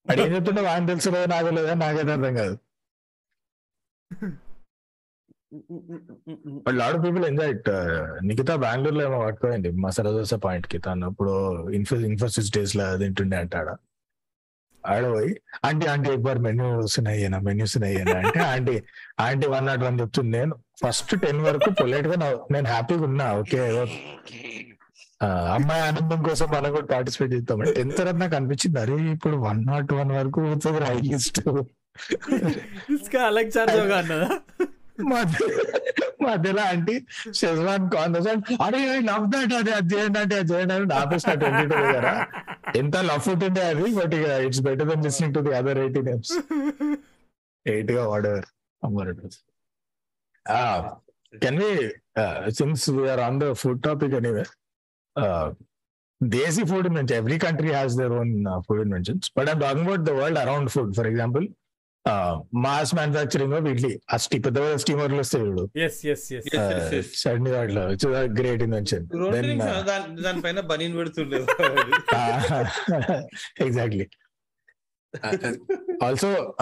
[0.07, 2.55] అడి ఏం చెప్తుంటే వాడిని తెలుసు లేదా నాకు లేదా నాకైతే అర్థం కాదు.
[6.65, 7.69] But lot people enjoy it
[8.29, 11.35] Nikhita బెంగళూరులో ఏమో పట్టుకోండి మసాలా దోశ పాయింట్కి తను ఇప్పుడు
[11.79, 13.69] ఇన్ఫో ఇన్ఫోసిస్ డేస్లో తింటుండే అంటాడ.
[14.91, 15.05] ఆడ
[15.69, 16.69] ఆంటీ ఆంటీ ఎక్ బార్ మెన్యూ
[17.49, 18.75] మెన్యూస్ మెన్యూ అంటే aunty
[19.27, 20.31] aunty one not one చెప్తుంది.
[20.39, 22.17] నేను ఫస్ట్ టెన్ వరకు పొలైట్గా
[22.55, 23.27] నేను హ్యాపీగా ఉన్నా.
[23.41, 23.61] ఓకే
[25.57, 29.93] అమ్మాయి ఆనందం కోసం మనం కూడా పార్టిసిపేట్ చేస్తాం టెన్త్ తర్వాత నాకు అనిపించింది అరే ఇప్పుడు వన్ నాట్
[29.99, 31.41] వన్ వరకు పోతుంది రా లిస్ట్
[36.25, 36.95] మధ్యలో అంటే
[37.41, 38.29] షెజ్వాన్ కాంగ్రెస్
[38.67, 42.15] అరే లవ్ దాట్ అదే అది చేయండి అంటే అది చేయండి అని ఆపేసిన ట్వంటీ టూ కదా
[42.77, 46.35] ఎంత లవ్ ఫుట్ అది బట్ ఇక it's better then listening to the other eighteen eps
[47.67, 48.49] ఎయిట్గా వాడేవారు.
[48.85, 49.15] అమ్మరు
[51.45, 51.73] can we
[52.61, 54.15] since we're on the food topic
[56.71, 59.31] food inventions every country has their own uh, food inventions.
[59.37, 60.95] But i'm talking about the world around food.
[60.99, 61.47] For example
[62.07, 62.35] uh,
[62.65, 63.93] mass manufacturing of idli.
[64.13, 65.45] ఆ స్టీ పెద్ద పెద్ద స్టీమర్లు వస్తాయి
[65.83, 65.97] yes.
[67.23, 67.85] Chutney వాటిలో
[68.41, 71.41] great invention రెండు then నిమిషాలు దాని దానిపైన బనీన్ పెడుతుండే
[73.67, 74.07] ఎగ్జాక్ట్లీ
[76.03, 76.57] ఆల్సో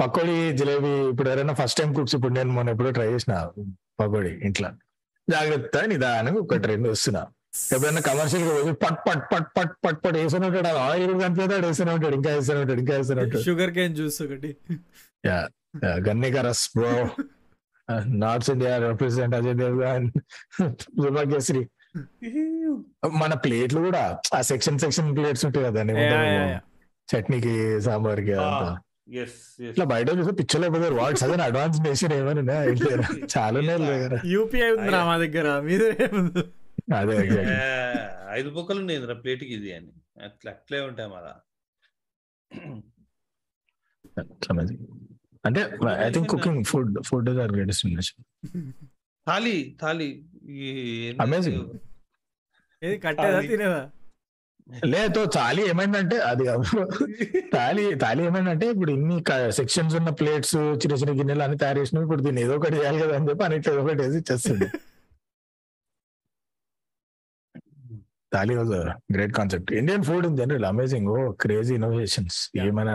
[0.00, 3.34] పకోడీ జిలేబీ ఇప్పుడు ఎవరైనా ఫస్ట్ టైం కుక్స్ ఇప్పుడు నేను మొన్న ఎప్పుడో ట్రై చేసిన
[4.00, 4.70] పకోడీ ఇంట్లో.
[5.28, 7.22] జాగ్రత్త నిదానంగా ఒక ట్రెండ్ వస్తున్నా.
[7.72, 10.68] ఎప్పుడైనా కమర్షియల్గా పోయి పట్ పట్ పట్ పట్ పట్ పట్ వేస్తూనే ఉంటాడు.
[10.74, 12.14] ఆ ఆయిల్ కనిపిస్తాడు వేస్తూనే ఉంటాడు.
[12.14, 13.42] ఇంకా వేస్తూనే ఉంటాడు ఇంకా వేస్తూనే ఉంటాడు.
[13.44, 14.50] షుగర్ కేన్ జ్యూస్ ఒకటి.
[16.08, 16.92] గన్నీ కా రస్ bro.
[18.22, 20.06] North India represent Ajay Devgan
[21.00, 21.62] దుర్భాగ్యశ్రీ.
[23.22, 24.02] మన ప్లేట్లు కూడా
[24.34, 26.60] ఆ సెక్షన్ సెక్షన్ ప్లేట్స్ ఉంటాయి కదా Yeah, yeah, yeah.
[27.08, 28.34] చట్నీకి సాంబార్కి
[29.70, 30.94] ఇట్లా బయట చూస్తే పిచ్చర్ అయిపోతారు.
[30.94, 32.56] వాడు సదన్ అడ్వాన్స్ నేషన్ ఏమైనా
[33.34, 33.58] చాలా
[34.34, 35.46] యూపీఐ ఉందిరా మా దగ్గర.
[35.68, 35.82] మీద
[36.96, 37.46] అదే.
[38.30, 39.92] ఐదు బొక్కలు ఉన్నాయి ప్లేట్కి ఇది అని.
[40.24, 41.34] అట్లా అట్లే ఉంటాయి మళ్ళా.
[44.52, 44.78] Amazing.
[45.44, 48.72] అంటే I think cooking food food is our greatest invention
[49.28, 50.22] thali thali.
[51.12, 51.76] Amazing.
[52.82, 53.90] ఏది కట్టేదా అది- తినేదా?
[54.84, 56.44] లేదు తాలి ఏమైందంటే అది
[57.52, 62.22] తాలి తాలి ఏమైందంటే ఇప్పుడు ఇన్ని సెక్షన్స్ ఉన్న ప్లేట్స్ చిన్న చిన్న గిన్నెలు అన్ని తయారు చేసినవి ఇప్పుడు
[62.22, 64.64] దీన్ని ఏదో ఒకటి చేయాలి కదా అని చెప్పి అన్నిట్లో ఏదో ఒకటి వేసి ఇచ్చేస్తుంది.
[68.32, 68.72] Thali was
[69.14, 72.94] great concept Indian food in general amazing oh crazy innovations ఏమైనా?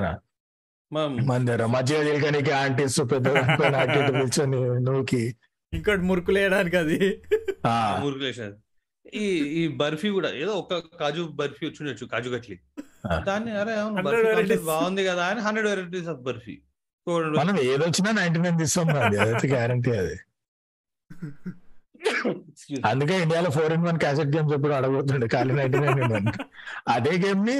[0.91, 3.27] మా- మన దగ్గర మధ్య తెలియడానికి ఆంటీస్ పెద్ద
[3.77, 5.21] ఆంటీ పిలిచొని నువ్వుకి
[5.73, 6.99] ఇంకోటి మురుకులు వేయడానికి అది.
[7.67, 8.53] ఆ, మురుకులేషన్
[9.15, 9.25] ఈ
[9.57, 12.55] ఈ బర్ఫీ కూడా ఏదో ఒక కాజు బర్ఫీ వచ్చి ఉండొచ్చు కాజు కట్లీ.
[13.25, 16.55] దాన్ని అరే అవును 100 బర్ఫీ బాగుంది కదా అని హండ్రెడ్ వెరైటీస్ ఆఫ్ బర్ఫీ.
[17.37, 20.17] మనం ఏదొచ్చినా నైన్టీ నైన్ తీస్తాం అది గ్యారంటీ అది.
[22.83, 26.27] అందుకే ఇండియాలో four in one cassette games ఎప్పుడు అడగబోతుండే ఖాళీ నైన్టీ నైన్ ఇన్ వన్
[26.87, 27.55] అదే గేమ్ని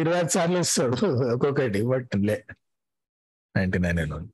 [0.00, 0.98] ఇరవై ఐదు సార్లు ఇస్తాడు
[1.34, 2.36] ఒక్కొక్కటి బట్ లే.
[3.54, 4.28] నైన్టీ నైన్ ఇన్ వన్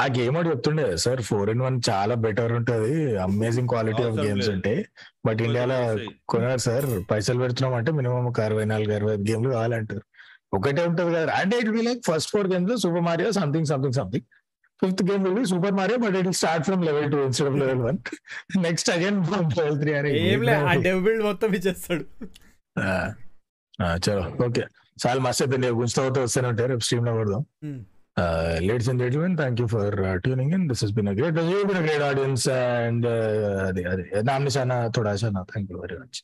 [0.00, 4.48] ఆ గేమ్ ఒకటి చెప్తుండే సార్ ఫోర్ ఇన్ వన్ చాలా బెటర్ ఉంటది అమేజింగ్ క్వాలిటీ ఆఫ్ గేమ్స్.
[4.48, 4.80] ఉంటాయి
[5.26, 5.78] బట్ ఇండియాలో
[6.28, 10.04] కొన్నారు సార్ పైసలు పెడుతున్నాం అంటే మినిమం ఒక అరవై నాలుగు అరవై ఐదు గేమ్లు కావాలంటారు.
[10.52, 11.32] ఒకటే ఉంటది కదా.
[11.40, 14.26] అంటే it be like first four games Super Mario something something something
[14.82, 17.82] fifth game will be Super Mario but it start from level two instead of level
[17.86, 17.98] one
[18.66, 22.04] next again from level three అనే ఏం లే ఆ devil మొత్తం ఇచ్చేస్తాడు.
[24.04, 24.64] చలో okay.
[24.96, 26.68] చాలా మస్తు అయితే నేను గుంచుతా అవుతా వస్తూనే ఉంటాయి.
[26.72, 27.12] రేపు స్ట్రీమ్లో
[27.62, 27.80] Hmm.
[28.66, 29.94] Ladies and gentlemen thank you for
[30.24, 31.34] tuning in this has been great
[31.68, 32.44] been great audience
[32.82, 33.06] and
[33.64, 34.04] అది అది.
[34.96, 36.18] థోడా శానా thank you very much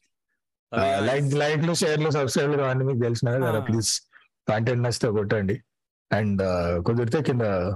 [1.09, 3.31] like లైక్లు షేర్లు సబ్స్క్రైబ్లు అన్ని మీకు తెలిసిన.
[3.69, 3.91] ప్లీజ్
[4.49, 5.57] కాంటెంట్ నచ్చితే కొట్టండి.
[6.11, 6.43] అండ్
[6.89, 7.71] కుదిరితే కింద uh,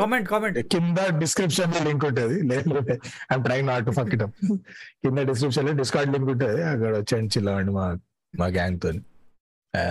[0.00, 2.36] కామెంట్ కామెంట్ కింద డిస్క్రిప్షన్లో లింక్ ఉంటుంది.
[2.50, 2.70] లేదు
[3.34, 4.36] I'm trying not to fuck it up
[5.04, 6.62] కింద డిస్క్రిప్షన్లో డిస్కౌంట్ లింక్ ఉంటుంది.
[6.72, 7.86] అక్కడ వచ్చేయండి చిల్లవండి మా
[8.34, 8.92] మా గ్యాంగ్తో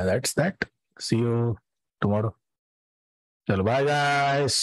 [0.10, 0.64] that's that
[1.08, 1.36] see you
[2.02, 2.32] tomorrow
[3.48, 4.62] చలో బాయ్ గాయస్